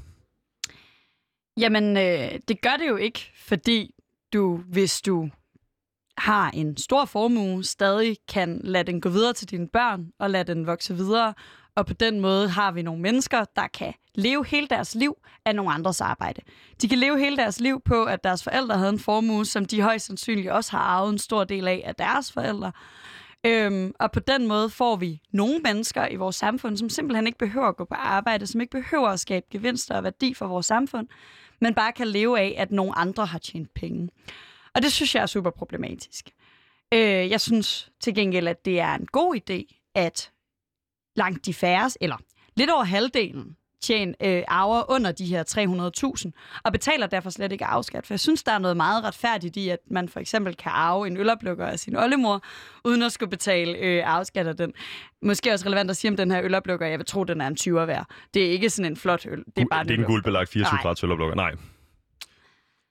Jamen, 1.58 1.96
øh, 1.96 2.40
det 2.48 2.60
gør 2.60 2.76
det 2.78 2.88
jo 2.88 2.96
ikke, 2.96 3.32
fordi 3.36 3.94
du, 4.32 4.56
hvis 4.56 5.00
du 5.00 5.30
har 6.18 6.50
en 6.50 6.76
stor 6.76 7.04
formue, 7.04 7.64
stadig 7.64 8.16
kan 8.28 8.60
lade 8.64 8.84
den 8.84 9.00
gå 9.00 9.08
videre 9.08 9.32
til 9.32 9.50
dine 9.50 9.68
børn 9.68 10.10
og 10.18 10.30
lade 10.30 10.54
den 10.54 10.66
vokse 10.66 10.94
videre. 10.94 11.34
Og 11.78 11.86
på 11.86 11.92
den 11.92 12.20
måde 12.20 12.48
har 12.48 12.72
vi 12.72 12.82
nogle 12.82 13.02
mennesker, 13.02 13.44
der 13.56 13.66
kan 13.66 13.94
leve 14.14 14.46
hele 14.46 14.66
deres 14.66 14.94
liv 14.94 15.16
af 15.44 15.54
nogle 15.54 15.72
andres 15.72 16.00
arbejde. 16.00 16.40
De 16.82 16.88
kan 16.88 16.98
leve 16.98 17.18
hele 17.18 17.36
deres 17.36 17.60
liv 17.60 17.80
på, 17.84 18.04
at 18.04 18.24
deres 18.24 18.44
forældre 18.44 18.78
havde 18.78 18.90
en 18.90 18.98
formue, 18.98 19.46
som 19.46 19.64
de 19.64 19.82
højst 19.82 20.06
sandsynligt 20.06 20.50
også 20.50 20.70
har 20.70 20.78
arvet 20.78 21.12
en 21.12 21.18
stor 21.18 21.44
del 21.44 21.68
af 21.68 21.82
af 21.84 21.94
deres 21.94 22.32
forældre. 22.32 22.72
Øhm, 23.46 23.92
og 24.00 24.12
på 24.12 24.20
den 24.20 24.46
måde 24.46 24.70
får 24.70 24.96
vi 24.96 25.20
nogle 25.32 25.58
mennesker 25.58 26.08
i 26.08 26.16
vores 26.16 26.36
samfund, 26.36 26.76
som 26.76 26.88
simpelthen 26.88 27.26
ikke 27.26 27.38
behøver 27.38 27.66
at 27.66 27.76
gå 27.76 27.84
på 27.84 27.94
arbejde, 27.94 28.46
som 28.46 28.60
ikke 28.60 28.70
behøver 28.70 29.08
at 29.08 29.20
skabe 29.20 29.46
gevinster 29.50 29.96
og 29.96 30.04
værdi 30.04 30.34
for 30.34 30.46
vores 30.46 30.66
samfund, 30.66 31.08
men 31.60 31.74
bare 31.74 31.92
kan 31.92 32.08
leve 32.08 32.40
af, 32.40 32.54
at 32.58 32.70
nogle 32.70 32.98
andre 32.98 33.26
har 33.26 33.38
tjent 33.38 33.74
penge. 33.74 34.08
Og 34.74 34.82
det 34.82 34.92
synes 34.92 35.14
jeg 35.14 35.22
er 35.22 35.26
super 35.26 35.50
problematisk. 35.50 36.30
Øh, 36.94 37.30
jeg 37.30 37.40
synes 37.40 37.90
til 38.00 38.14
gengæld, 38.14 38.48
at 38.48 38.64
det 38.64 38.80
er 38.80 38.94
en 38.94 39.06
god 39.06 39.36
idé, 39.36 39.90
at 39.94 40.30
langt 41.18 41.46
de 41.46 41.54
færre, 41.54 41.90
eller 42.00 42.16
lidt 42.56 42.70
over 42.70 42.84
halvdelen, 42.84 43.56
tjene 43.82 44.14
øh, 44.24 44.42
arver 44.48 44.90
under 44.90 45.12
de 45.12 45.26
her 45.26 45.44
300.000, 46.24 46.60
og 46.64 46.72
betaler 46.72 47.06
derfor 47.06 47.30
slet 47.30 47.52
ikke 47.52 47.64
afskat. 47.64 48.06
For 48.06 48.14
jeg 48.14 48.20
synes, 48.20 48.42
der 48.42 48.52
er 48.52 48.58
noget 48.58 48.76
meget 48.76 49.04
retfærdigt 49.04 49.56
i, 49.56 49.68
at 49.68 49.78
man 49.90 50.08
for 50.08 50.20
eksempel 50.20 50.56
kan 50.56 50.72
arve 50.74 51.06
en 51.06 51.16
øloplukker 51.16 51.66
af 51.66 51.78
sin 51.78 51.96
oldemor, 51.96 52.42
uden 52.84 53.02
at 53.02 53.12
skulle 53.12 53.30
betale 53.30 53.78
øh, 53.78 54.02
afskat 54.06 54.46
af 54.46 54.56
den. 54.56 54.72
Måske 55.22 55.52
også 55.52 55.66
relevant 55.66 55.90
at 55.90 55.96
sige 55.96 56.10
om 56.10 56.16
den 56.16 56.30
her 56.30 56.42
øloplukker, 56.44 56.86
jeg 56.86 56.98
vil 56.98 57.06
tro, 57.06 57.24
den 57.24 57.40
er 57.40 57.46
en 57.46 57.56
20'er 57.60 57.86
værd. 57.86 58.06
Det 58.34 58.46
er 58.46 58.50
ikke 58.50 58.70
sådan 58.70 58.92
en 58.92 58.96
flot 58.96 59.26
øl. 59.26 59.38
Det 59.38 59.62
er, 59.62 59.66
bare 59.70 59.84
det 59.84 59.90
er 59.90 59.98
en 59.98 60.04
guldbelagt 60.04 60.50
24 60.50 60.78
grads 60.82 61.04
øloplukker. 61.04 61.34
Nej. 61.36 61.52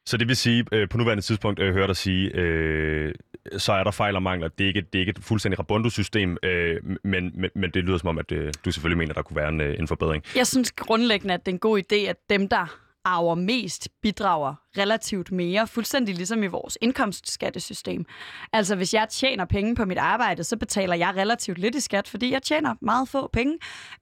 Så 0.07 0.17
det 0.17 0.27
vil 0.27 0.35
sige, 0.35 0.65
øh, 0.71 0.89
på 0.89 0.97
nuværende 0.97 1.23
tidspunkt 1.23 1.59
øh, 1.59 1.73
hører 1.73 1.87
dig 1.87 1.95
sige, 1.95 2.35
øh, 2.35 3.13
så 3.57 3.73
er 3.73 3.83
der 3.83 3.91
fejl 3.91 4.15
og 4.15 4.23
mangler. 4.23 4.47
Det 4.47 4.63
er 4.63 4.67
ikke, 4.67 4.81
det 4.81 4.95
er 4.95 4.99
ikke 4.99 5.09
et 5.09 5.23
fuldstændig 5.23 5.59
Rabondo-system, 5.59 6.37
øh, 6.43 6.81
men, 7.03 7.31
men, 7.35 7.49
men 7.55 7.71
det 7.71 7.83
lyder 7.83 7.97
som 7.97 8.09
om, 8.09 8.17
at 8.17 8.31
øh, 8.31 8.53
du 8.65 8.71
selvfølgelig 8.71 8.97
mener, 8.97 9.13
der 9.13 9.21
kunne 9.21 9.35
være 9.35 9.49
en, 9.49 9.61
øh, 9.61 9.79
en 9.79 9.87
forbedring. 9.87 10.23
Jeg 10.35 10.47
synes 10.47 10.71
grundlæggende, 10.71 11.33
at 11.33 11.45
det 11.45 11.51
er 11.51 11.55
en 11.55 11.59
god 11.59 11.79
idé, 11.79 11.95
at 11.95 12.15
dem, 12.29 12.49
der 12.49 12.79
arver 13.05 13.35
mest, 13.35 13.89
bidrager 14.01 14.55
relativt 14.77 15.31
mere, 15.31 15.67
fuldstændig 15.67 16.15
ligesom 16.15 16.43
i 16.43 16.47
vores 16.47 16.77
indkomstskattesystem. 16.81 18.05
Altså, 18.53 18.75
hvis 18.75 18.93
jeg 18.93 19.07
tjener 19.09 19.45
penge 19.45 19.75
på 19.75 19.85
mit 19.85 19.97
arbejde, 19.97 20.43
så 20.43 20.57
betaler 20.57 20.95
jeg 20.95 21.13
relativt 21.17 21.57
lidt 21.57 21.75
i 21.75 21.79
skat, 21.79 22.07
fordi 22.07 22.31
jeg 22.31 22.43
tjener 22.43 22.75
meget 22.81 23.09
få 23.09 23.29
penge, 23.33 23.53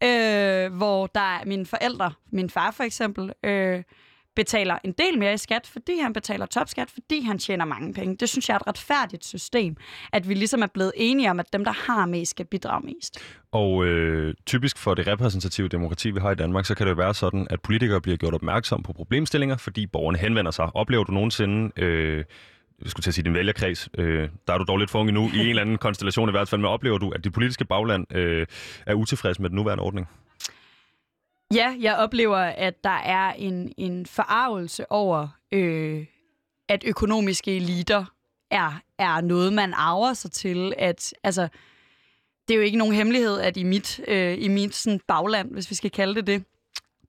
øh, 0.03 0.73
hvor 0.73 1.07
der 1.07 1.35
er 1.39 1.45
mine 1.45 1.65
forældre, 1.65 2.11
min 2.31 2.49
far 2.49 2.71
for 2.71 2.83
eksempel, 2.83 3.33
øh, 3.43 3.83
betaler 4.35 4.77
en 4.83 4.91
del 4.91 5.19
mere 5.19 5.33
i 5.33 5.37
skat, 5.37 5.67
fordi 5.73 5.99
han 5.99 6.13
betaler 6.13 6.45
topskat, 6.45 6.89
fordi 6.89 7.21
han 7.21 7.37
tjener 7.39 7.65
mange 7.65 7.93
penge. 7.93 8.15
Det 8.15 8.29
synes 8.29 8.49
jeg 8.49 8.55
er 8.55 8.59
et 8.59 8.67
retfærdigt 8.67 9.25
system, 9.25 9.75
at 10.13 10.29
vi 10.29 10.33
ligesom 10.33 10.61
er 10.61 10.67
blevet 10.67 10.91
enige 10.95 11.31
om, 11.31 11.39
at 11.39 11.53
dem, 11.53 11.65
der 11.65 11.71
har 11.71 12.05
mest, 12.05 12.29
skal 12.29 12.45
bidrage 12.45 12.85
mest. 12.85 13.19
Og 13.51 13.85
øh, 13.85 14.33
typisk 14.45 14.77
for 14.77 14.93
det 14.93 15.07
repræsentative 15.07 15.67
demokrati, 15.67 16.11
vi 16.11 16.19
har 16.19 16.31
i 16.31 16.35
Danmark, 16.35 16.65
så 16.65 16.75
kan 16.75 16.85
det 16.85 16.91
jo 16.91 16.95
være 16.95 17.13
sådan, 17.13 17.47
at 17.49 17.61
politikere 17.61 18.01
bliver 18.01 18.17
gjort 18.17 18.33
opmærksom 18.33 18.83
på 18.83 18.93
problemstillinger, 18.93 19.57
fordi 19.57 19.87
borgerne 19.87 20.17
henvender 20.17 20.51
sig. 20.51 20.75
Oplever 20.75 21.03
du 21.03 21.11
nogensinde... 21.11 21.71
Øh, 21.81 22.23
jeg 22.81 22.89
skulle 22.89 23.03
til 23.03 23.09
at 23.09 23.13
sige 23.13 23.23
din 23.23 23.33
vælgerkreds, 23.33 23.89
øh, 23.97 24.29
der 24.47 24.53
er 24.53 24.57
du 24.57 24.63
dog 24.63 24.77
lidt 24.77 24.89
for 24.91 25.03
nu, 25.03 25.29
i 25.33 25.39
en 25.39 25.49
eller 25.49 25.61
anden 25.61 25.77
konstellation 25.87 26.29
i 26.29 26.31
hvert 26.31 26.47
fald, 26.47 26.61
men 26.61 26.69
oplever 26.69 26.97
du, 26.97 27.09
at 27.09 27.23
det 27.23 27.33
politiske 27.33 27.65
bagland 27.65 28.15
øh, 28.15 28.47
er 28.85 28.93
utilfreds 28.93 29.39
med 29.39 29.49
den 29.49 29.55
nuværende 29.55 29.83
ordning? 29.83 30.07
Ja, 31.53 31.75
jeg 31.79 31.95
oplever, 31.95 32.37
at 32.37 32.83
der 32.83 32.89
er 32.89 33.33
en, 33.33 33.73
en 33.77 34.05
forarvelse 34.05 34.91
over, 34.91 35.27
øh, 35.51 36.05
at 36.69 36.83
økonomiske 36.87 37.55
eliter 37.55 38.05
er, 38.51 38.81
er 38.97 39.21
noget, 39.21 39.53
man 39.53 39.73
arver 39.73 40.13
sig 40.13 40.31
til. 40.31 40.73
At, 40.77 41.13
altså, 41.23 41.47
det 42.47 42.53
er 42.53 42.57
jo 42.57 42.63
ikke 42.63 42.77
nogen 42.77 42.95
hemmelighed, 42.95 43.39
at 43.39 43.57
i 43.57 43.63
mit, 43.63 44.01
øh, 44.07 44.37
i 44.39 44.47
mit 44.47 44.75
sådan, 44.75 44.99
bagland, 45.07 45.51
hvis 45.51 45.69
vi 45.69 45.75
skal 45.75 45.91
kalde 45.91 46.15
det 46.15 46.27
det, 46.27 46.45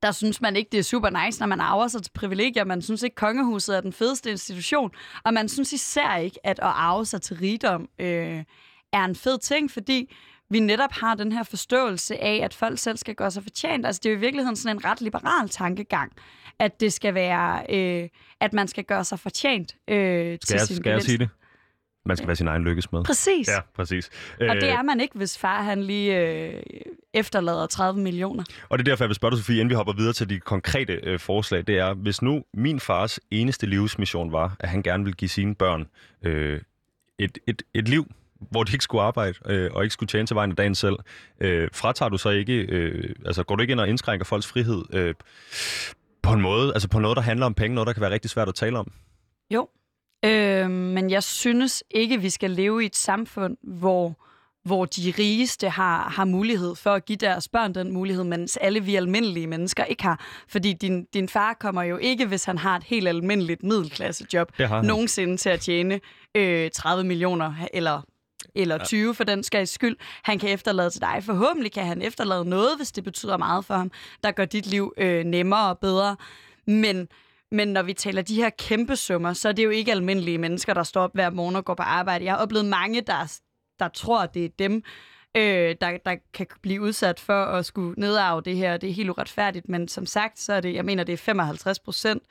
der 0.03 0.13
synes 0.13 0.41
man 0.41 0.57
ikke, 0.57 0.69
det 0.73 0.79
er 0.79 0.83
super 0.83 1.25
nice, 1.25 1.41
når 1.41 1.47
man 1.47 1.61
arver 1.61 1.89
sig 1.89 2.03
til 2.03 2.11
privilegier. 2.13 2.65
Man 2.65 2.83
synes 2.83 3.03
ikke, 3.03 3.17
kongehuset 3.17 3.77
er 3.77 3.81
den 3.81 3.93
fedeste 3.93 4.31
institution. 4.31 4.91
Og 5.25 5.35
man 5.35 5.49
synes 5.49 5.73
især 5.73 6.17
ikke, 6.17 6.47
at 6.47 6.59
at 6.59 6.67
arve 6.67 7.07
sig 7.07 7.23
til 7.23 7.37
rigdom 7.37 7.89
øh, 7.99 8.45
er 8.93 9.05
en 9.05 9.17
fed 9.17 9.39
ting, 9.39 9.71
fordi 9.71 10.15
vi 10.51 10.61
netop 10.61 10.93
har 10.93 11.15
den 11.15 11.33
her 11.33 11.43
forståelse 11.43 12.23
af, 12.23 12.41
at 12.45 12.55
folk 12.55 12.79
selv 12.79 12.97
skal 12.97 13.15
gøre 13.15 13.31
sig 13.31 13.43
fortjent. 13.43 13.87
Altså 13.87 14.01
det 14.03 14.09
er 14.09 14.13
jo 14.13 14.19
i 14.19 14.21
virkeligheden 14.21 14.57
sådan 14.57 14.77
en 14.77 14.85
ret 14.85 15.01
liberal 15.01 15.49
tankegang, 15.49 16.13
at 16.59 16.81
det 16.81 16.93
skal 16.93 17.15
være, 17.15 17.63
øh, 17.71 18.09
at 18.41 18.53
man 18.53 18.69
skal 18.69 18.85
gøre 18.85 19.05
sig 19.05 19.21
fortjent 19.21 19.77
øh, 19.89 19.97
skal 19.97 20.39
til 20.39 20.55
jeg, 20.55 20.61
sin 20.61 20.77
Skal 20.77 20.91
jeg 20.91 21.03
sige 21.03 21.19
det? 21.19 21.29
Man 22.07 22.17
skal 22.17 22.27
være 22.27 22.37
sin 22.37 22.49
egen 22.49 22.65
lykkes 22.65 22.93
med. 22.93 23.05
Præcis. 23.05 23.49
Ja, 23.49 23.61
præcis. 23.75 24.11
Og 24.41 24.57
det 24.57 24.63
øh, 24.63 24.69
er 24.69 24.83
man 24.83 25.01
ikke, 25.01 25.19
hvis 25.19 25.39
far 25.39 25.63
han 25.63 25.83
lige 25.83 26.19
øh, 26.19 26.63
efterlader 27.15 27.67
30 27.67 28.01
millioner. 28.01 28.45
Og 28.69 28.79
det 28.79 28.89
er 28.89 28.93
derfor, 28.93 29.05
jeg 29.05 29.09
vil 29.09 29.15
spørge 29.15 29.31
dig, 29.31 29.39
Sofie, 29.39 29.55
inden 29.55 29.71
vi 29.71 29.75
hopper 29.75 29.93
videre 29.93 30.13
til 30.13 30.29
de 30.29 30.41
konkrete 30.41 30.93
øh, 30.93 31.19
forslag, 31.19 31.67
det 31.67 31.79
er, 31.79 31.95
hvis 31.95 32.23
nu 32.23 32.45
min 32.55 32.81
fars 32.81 33.21
eneste 33.31 33.67
livsmission 33.67 34.33
var, 34.33 34.57
at 34.61 34.69
han 34.69 34.83
gerne 34.83 35.05
vil 35.05 35.15
give 35.17 35.29
sine 35.29 35.55
børn 35.55 35.87
øh, 36.23 36.61
et, 37.19 37.39
et, 37.47 37.63
et 37.75 37.89
liv 37.89 38.07
hvor 38.51 38.65
de 38.65 38.73
ikke 38.73 38.83
skulle 38.83 39.03
arbejde 39.03 39.35
øh, 39.47 39.71
og 39.73 39.83
ikke 39.83 39.93
skulle 39.93 40.09
tjene 40.09 40.27
til 40.27 40.35
vejen 40.37 40.51
af 40.51 40.57
dagen 40.57 40.75
selv, 40.75 40.97
øh, 41.41 41.69
fratager 41.73 42.09
du 42.09 42.19
så 42.19 42.31
ikke, 42.31 42.53
øh, 42.53 43.15
altså 43.27 43.43
går 43.43 43.57
du 43.57 43.61
ikke 43.61 43.73
ind 43.73 43.81
og 43.81 43.89
indskrænker 43.89 44.25
folks 44.25 44.47
frihed 44.47 44.83
øh, 44.93 45.15
på 46.23 46.33
en 46.33 46.41
måde, 46.41 46.73
altså 46.75 46.89
på 46.89 46.99
noget, 46.99 47.17
der 47.17 47.23
handler 47.23 47.47
om 47.47 47.55
penge, 47.55 47.75
noget, 47.75 47.87
der 47.87 47.93
kan 47.93 48.01
være 48.03 48.11
rigtig 48.11 48.31
svært 48.31 48.49
at 48.49 48.55
tale 48.55 48.79
om? 48.79 48.93
Jo, 49.51 49.69
øh, 50.25 50.71
men 50.71 51.11
jeg 51.11 51.23
synes 51.23 51.85
ikke, 51.91 52.21
vi 52.21 52.31
skal 52.31 52.51
leve 52.51 52.83
i 52.83 52.87
et 52.87 52.97
samfund, 52.97 53.57
hvor 53.63 54.17
hvor 54.67 54.85
de 54.85 55.15
rigeste 55.19 55.69
har, 55.69 56.09
har 56.09 56.25
mulighed 56.25 56.75
for 56.75 56.91
at 56.91 57.05
give 57.05 57.17
deres 57.17 57.49
børn 57.49 57.75
den 57.75 57.93
mulighed, 57.93 58.25
mens 58.25 58.57
alle 58.57 58.81
vi 58.81 58.97
almindelige 58.97 59.47
mennesker 59.47 59.85
ikke 59.85 60.03
har. 60.03 60.25
Fordi 60.49 60.73
din, 60.73 61.05
din 61.05 61.29
far 61.29 61.55
kommer 61.61 61.83
jo 61.83 61.97
ikke, 61.97 62.27
hvis 62.27 62.45
han 62.45 62.59
har 62.59 62.77
et 62.77 62.85
helt 62.85 63.09
almindeligt 63.09 63.63
middelklassejob, 63.63 64.53
nogensinde 64.83 65.37
til 65.37 65.49
at 65.49 65.61
tjene 65.61 66.01
øh, 66.35 66.71
30 66.71 67.05
millioner 67.05 67.55
eller 67.75 68.03
eller 68.55 68.85
20 68.85 69.15
for 69.15 69.25
den 69.25 69.43
skal 69.43 69.63
i 69.63 69.67
skyld. 69.67 69.97
Han 70.23 70.39
kan 70.39 70.49
efterlade 70.49 70.91
til 70.91 71.01
dig. 71.01 71.23
Forhåbentlig 71.23 71.73
kan 71.73 71.87
han 71.87 72.03
efterlade 72.03 72.45
noget, 72.45 72.77
hvis 72.77 72.93
det 72.93 73.05
betyder 73.05 73.37
meget 73.37 73.65
for 73.65 73.75
ham, 73.75 73.91
der 74.25 74.31
gør 74.31 74.45
dit 74.45 74.67
liv 74.67 74.93
øh, 74.97 75.25
nemmere 75.25 75.69
og 75.69 75.79
bedre. 75.79 76.17
Men, 76.67 77.09
men 77.51 77.69
når 77.69 77.83
vi 77.83 77.93
taler 77.93 78.23
de 78.23 78.35
her 78.35 78.51
kæmpe 78.51 78.97
summer, 78.97 79.33
så 79.33 79.49
er 79.49 79.53
det 79.53 79.65
jo 79.65 79.71
ikke 79.71 79.93
almindelige 79.93 80.39
mennesker, 80.39 80.75
der 80.75 80.83
står 80.83 81.03
op 81.03 81.15
hver 81.15 81.31
morgen 81.31 81.57
og 81.57 81.65
går 81.65 81.75
på 81.75 81.83
arbejde. 81.83 82.25
Jeg 82.25 82.33
har 82.33 82.39
oplevet 82.39 82.65
mange, 82.67 83.01
der, 83.01 83.39
der 83.79 83.89
tror, 83.89 84.23
at 84.23 84.35
det 84.35 84.45
er 84.45 84.49
dem, 84.59 84.83
øh, 85.37 85.77
der, 85.81 85.99
der 86.05 86.17
kan 86.35 86.47
blive 86.63 86.83
udsat 86.83 87.21
for 87.21 87.45
at 87.45 87.67
skulle 87.67 87.95
nedarve 88.01 88.41
det 88.41 88.57
her. 88.57 88.77
Det 88.77 88.91
er 88.91 88.95
helt 88.95 89.11
uretfærdigt, 89.11 89.69
men 89.69 89.89
som 89.89 90.07
sagt, 90.07 90.39
så 90.39 90.53
er 90.53 90.61
det, 90.61 90.75
jeg 90.75 90.85
mener, 90.85 91.05
det 91.05 91.13
er 91.13 91.17
55 91.17 91.79
procent, 91.79 92.23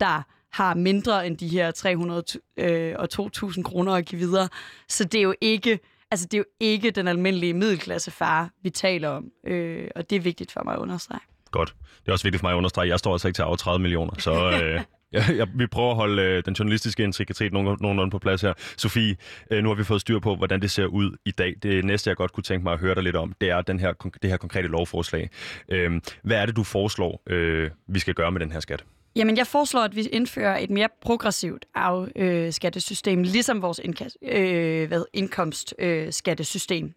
der 0.00 0.22
har 0.54 0.74
mindre 0.74 1.26
end 1.26 1.38
de 1.38 1.48
her 1.48 1.70
300 1.70 2.24
øh, 2.56 2.94
og 2.98 3.08
2.000 3.14 3.62
kroner 3.62 3.92
at 3.92 4.06
give 4.06 4.18
videre. 4.18 4.48
Så 4.88 5.04
det 5.04 5.18
er 5.18 5.22
jo 5.22 5.34
ikke, 5.40 5.78
altså 6.10 6.26
det 6.26 6.34
er 6.34 6.38
jo 6.38 6.44
ikke 6.60 6.90
den 6.90 7.08
almindelige 7.08 7.54
middelklasse 7.54 8.10
far, 8.10 8.50
vi 8.62 8.70
taler 8.70 9.08
om. 9.08 9.24
Øh, 9.46 9.88
og 9.96 10.10
det 10.10 10.16
er 10.16 10.20
vigtigt 10.20 10.52
for 10.52 10.62
mig 10.64 10.74
at 10.74 10.80
understrege. 10.80 11.20
Godt. 11.50 11.74
Det 12.00 12.08
er 12.08 12.12
også 12.12 12.24
vigtigt 12.24 12.40
for 12.40 12.46
mig 12.46 12.52
at 12.52 12.56
understrege, 12.56 12.88
jeg 12.88 12.98
står 12.98 13.12
altså 13.12 13.28
ikke 13.28 13.36
til 13.36 13.44
at 13.52 13.58
30 13.58 13.82
millioner, 13.82 14.12
så 14.18 14.60
øh, 14.62 14.80
Ja, 15.14 15.32
ja, 15.32 15.44
vi 15.54 15.66
prøver 15.66 15.90
at 15.90 15.96
holde 15.96 16.22
øh, 16.22 16.42
den 16.46 16.54
journalistiske 16.54 17.02
integritet 17.02 17.52
nogen, 17.52 17.78
nogenlunde 17.80 18.10
på 18.10 18.18
plads 18.18 18.42
her. 18.42 18.52
Sofie, 18.76 19.16
øh, 19.50 19.62
nu 19.62 19.68
har 19.68 19.76
vi 19.76 19.84
fået 19.84 20.00
styr 20.00 20.18
på, 20.18 20.36
hvordan 20.36 20.62
det 20.62 20.70
ser 20.70 20.86
ud 20.86 21.16
i 21.24 21.30
dag. 21.30 21.54
Det 21.62 21.84
næste, 21.84 22.08
jeg 22.08 22.16
godt 22.16 22.32
kunne 22.32 22.44
tænke 22.44 22.64
mig 22.64 22.72
at 22.72 22.78
høre 22.78 22.94
dig 22.94 23.02
lidt 23.02 23.16
om, 23.16 23.32
det 23.40 23.50
er 23.50 23.62
den 23.62 23.80
her, 23.80 23.92
det 24.22 24.30
her 24.30 24.36
konkrete 24.36 24.68
lovforslag. 24.68 25.30
Øh, 25.68 26.00
hvad 26.22 26.36
er 26.36 26.46
det, 26.46 26.56
du 26.56 26.62
foreslår, 26.62 27.22
øh, 27.26 27.70
vi 27.88 27.98
skal 27.98 28.14
gøre 28.14 28.32
med 28.32 28.40
den 28.40 28.52
her 28.52 28.60
skat? 28.60 28.84
Jamen, 29.16 29.36
jeg 29.36 29.46
foreslår, 29.46 29.80
at 29.80 29.96
vi 29.96 30.02
indfører 30.02 30.58
et 30.58 30.70
mere 30.70 30.88
progressivt 31.00 31.66
afskattesystem, 31.74 33.18
øh, 33.18 33.26
ligesom 33.26 33.62
vores 33.62 33.80
indkast, 33.84 34.16
øh, 34.22 34.88
hvad, 34.88 35.04
indkomstskattesystem. 35.12 36.86
Øh, 36.86 36.92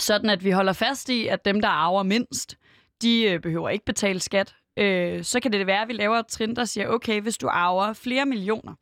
Sådan 0.00 0.30
at 0.30 0.44
vi 0.44 0.50
holder 0.50 0.72
fast 0.72 1.08
i, 1.08 1.26
at 1.26 1.44
dem, 1.44 1.60
der 1.60 1.68
arver 1.68 2.02
mindst, 2.02 2.58
de 3.02 3.22
øh, 3.22 3.40
behøver 3.40 3.68
ikke 3.68 3.84
betale 3.84 4.20
skat 4.20 4.54
øh, 4.76 5.24
så 5.24 5.40
kan 5.40 5.52
det 5.52 5.66
være, 5.66 5.82
at 5.82 5.88
vi 5.88 5.92
laver 5.92 6.18
et 6.18 6.26
trin, 6.26 6.56
der 6.56 6.64
siger, 6.64 6.88
okay, 6.88 7.20
hvis 7.20 7.38
du 7.38 7.48
arver 7.48 7.92
flere 7.92 8.26
millioner, 8.26 8.74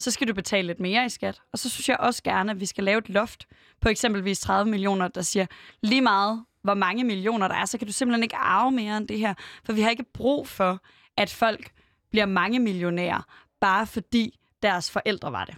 så 0.00 0.10
skal 0.10 0.28
du 0.28 0.34
betale 0.34 0.66
lidt 0.66 0.80
mere 0.80 1.06
i 1.06 1.08
skat. 1.08 1.40
Og 1.52 1.58
så 1.58 1.70
synes 1.70 1.88
jeg 1.88 1.96
også 2.00 2.22
gerne, 2.22 2.52
at 2.52 2.60
vi 2.60 2.66
skal 2.66 2.84
lave 2.84 2.98
et 2.98 3.08
loft 3.08 3.46
på 3.80 3.88
eksempelvis 3.88 4.40
30 4.40 4.70
millioner, 4.70 5.08
der 5.08 5.22
siger 5.22 5.46
lige 5.82 6.00
meget, 6.00 6.44
hvor 6.62 6.74
mange 6.74 7.04
millioner 7.04 7.48
der 7.48 7.54
er, 7.54 7.64
så 7.64 7.78
kan 7.78 7.86
du 7.86 7.92
simpelthen 7.92 8.22
ikke 8.22 8.36
arve 8.36 8.70
mere 8.70 8.96
end 8.96 9.08
det 9.08 9.18
her. 9.18 9.34
For 9.64 9.72
vi 9.72 9.80
har 9.80 9.90
ikke 9.90 10.04
brug 10.14 10.48
for, 10.48 10.82
at 11.16 11.30
folk 11.30 11.70
bliver 12.12 12.26
mange 12.26 12.58
millionærer, 12.58 13.26
bare 13.60 13.86
fordi 13.86 14.38
deres 14.62 14.90
forældre 14.90 15.32
var 15.32 15.44
det. 15.44 15.54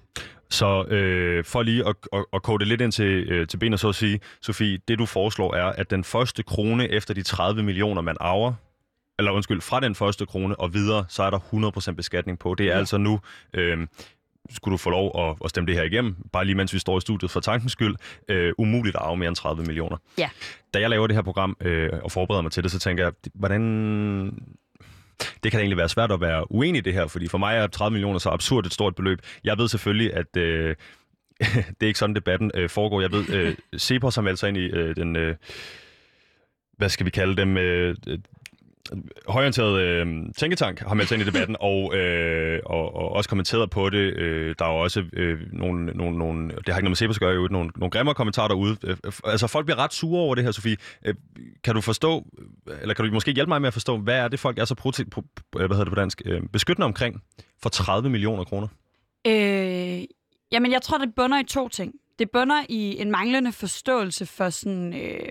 Så 0.51 0.85
øh, 0.85 1.45
for 1.45 1.63
lige 1.63 1.89
at, 1.89 1.97
at, 2.13 2.25
at 2.33 2.43
kode 2.43 2.59
det 2.59 2.69
lidt 2.69 2.81
ind 2.81 2.93
til, 2.93 3.33
øh, 3.33 3.49
til 3.49 3.57
benet, 3.57 3.81
så 3.81 3.89
at 3.89 3.95
sige, 3.95 4.21
Sofie, 4.41 4.79
det 4.89 4.99
du 4.99 5.07
foreslår 5.07 5.55
er, 5.55 5.67
at 5.67 5.91
den 5.91 6.05
første 6.05 6.43
krone 6.43 6.89
efter 6.89 7.15
de 7.15 7.23
30 7.23 7.63
millioner, 7.63 8.03
man 8.03 8.17
arver, 8.21 8.53
eller 9.19 9.33
undskyld, 9.33 9.61
fra 9.61 9.81
den 9.81 9.95
første 9.95 10.27
krone 10.27 10.61
og 10.61 10.75
videre, 10.75 11.05
så 11.09 11.23
er 11.23 11.31
der 11.31 11.39
100% 11.91 11.93
beskatning 11.93 12.39
på. 12.39 12.55
Det 12.55 12.67
er 12.67 12.73
ja. 12.73 12.79
altså 12.79 12.99
nu, 12.99 13.21
øh, 13.55 13.87
skulle 14.51 14.73
du 14.73 14.77
få 14.77 14.91
lov 14.91 15.29
at, 15.29 15.37
at 15.45 15.51
stemme 15.51 15.67
det 15.67 15.75
her 15.75 15.83
igennem, 15.83 16.17
bare 16.33 16.45
lige 16.45 16.55
mens 16.55 16.75
vi 16.75 16.79
står 16.79 16.99
i 16.99 17.01
studiet 17.01 17.31
for 17.31 17.41
tankens 17.41 17.73
skyld, 17.73 17.97
øh, 18.29 18.53
umuligt 18.59 18.97
at 18.97 19.03
arve 19.03 19.17
mere 19.17 19.29
end 19.29 19.37
30 19.37 19.63
millioner. 19.63 19.97
Ja. 20.19 20.31
Da 20.75 20.81
jeg 20.81 20.91
laver 20.91 21.07
det 21.07 21.17
her 21.17 21.23
program 21.23 21.57
øh, 21.61 21.91
og 22.03 22.13
forbereder 22.13 22.43
mig 22.43 22.53
til 22.53 22.63
det, 22.63 22.71
så 22.71 22.79
tænker 22.79 23.05
jeg, 23.05 23.13
hvordan 23.35 23.63
det 25.43 25.51
kan 25.51 25.61
egentlig 25.61 25.77
være 25.77 25.89
svært 25.89 26.13
at 26.13 26.21
være 26.21 26.53
uenig 26.53 26.79
i 26.79 26.83
det 26.83 26.93
her, 26.93 27.07
fordi 27.07 27.29
for 27.29 27.39
mig 27.39 27.57
er 27.57 27.67
30 27.67 27.93
millioner 27.93 28.19
så 28.19 28.31
absurd 28.31 28.67
et 28.67 28.73
stort 28.73 28.95
beløb. 28.95 29.19
Jeg 29.45 29.59
ved 29.59 29.69
selvfølgelig, 29.69 30.15
at 30.15 30.37
øh, 30.37 30.77
det 31.81 31.83
er 31.83 31.87
ikke 31.87 31.99
sådan, 31.99 32.17
debatten 32.17 32.51
øh, 32.55 32.69
foregår. 32.69 33.01
Jeg 33.01 33.13
ved, 33.13 33.31
øh, 33.31 33.55
Cepos 33.79 34.15
har 34.15 34.23
meldt 34.23 34.39
sig 34.39 34.49
ind 34.49 34.57
i 34.57 34.67
øh, 34.67 34.97
den... 34.97 35.17
Øh, 35.17 35.37
hvad 36.77 36.89
skal 36.89 37.07
vi 37.07 37.11
kalde 37.11 37.37
dem, 37.37 37.57
øh, 37.57 37.97
højorienteret 39.29 39.81
øh, 39.81 40.07
tænketank 40.37 40.81
har 40.81 40.95
meldt 40.95 41.09
sig 41.09 41.17
ind 41.17 41.23
i 41.23 41.31
debatten, 41.31 41.57
og, 41.61 41.97
øh, 41.97 42.61
og, 42.67 42.95
og 42.95 43.13
også 43.13 43.29
kommenteret 43.29 43.71
på 43.71 43.91
det. 43.91 43.99
Øh, 43.99 44.55
der 44.59 44.65
er 44.65 44.73
jo 44.73 44.79
også 44.79 45.05
øh, 45.13 45.39
nogle, 45.53 45.87
nogle, 45.87 46.19
nogle, 46.19 46.49
det 46.49 46.69
har 46.69 46.77
ikke 46.77 46.85
noget 46.85 46.91
med 46.91 46.97
Cepos 46.97 47.17
at 47.17 47.21
gøre, 47.21 47.49
nogle, 47.51 47.71
nogle 47.77 47.91
grimmere 47.91 48.15
kommentarer 48.15 48.49
derude. 48.49 48.77
Øh, 48.85 48.97
altså 49.25 49.47
folk 49.47 49.67
bliver 49.67 49.79
ret 49.79 49.93
sure 49.93 50.21
over 50.21 50.35
det 50.35 50.45
her, 50.45 50.51
Sofie. 50.51 50.77
Øh, 51.05 51.15
kan 51.65 51.75
du 51.75 51.81
forstå, 51.81 52.27
eller 52.83 52.95
kan 52.95 53.05
du 53.05 53.13
måske 53.13 53.33
hjælpe 53.33 53.49
mig 53.49 53.61
med 53.61 53.69
at 53.69 53.73
forstå, 53.73 53.99
hvad 53.99 54.19
er 54.19 54.29
det 54.29 54.41
folk 54.41 54.59
er 54.59 54.65
så 54.65 54.75
pro, 54.75 54.91
pro, 55.11 55.23
øh, 55.57 55.67
hvad 55.67 55.69
hedder 55.69 55.85
det 55.85 55.93
på 55.93 56.01
dansk, 56.01 56.23
øh, 56.25 56.43
beskyttende 56.53 56.85
omkring 56.85 57.23
for 57.63 57.69
30 57.69 58.11
millioner 58.11 58.45
kroner? 58.45 58.69
Øh, 59.27 60.05
jamen 60.53 60.73
jeg 60.73 60.83
tror, 60.83 60.99
det 60.99 61.15
bunder 61.17 61.41
i 61.41 61.45
to 61.45 61.69
ting. 61.69 61.93
Det 62.19 62.31
bunder 62.31 62.63
i 62.69 63.01
en 63.01 63.11
manglende 63.11 63.53
forståelse 63.53 64.27
for, 64.27 64.51
sådan, 64.51 64.95
øh, 64.95 65.29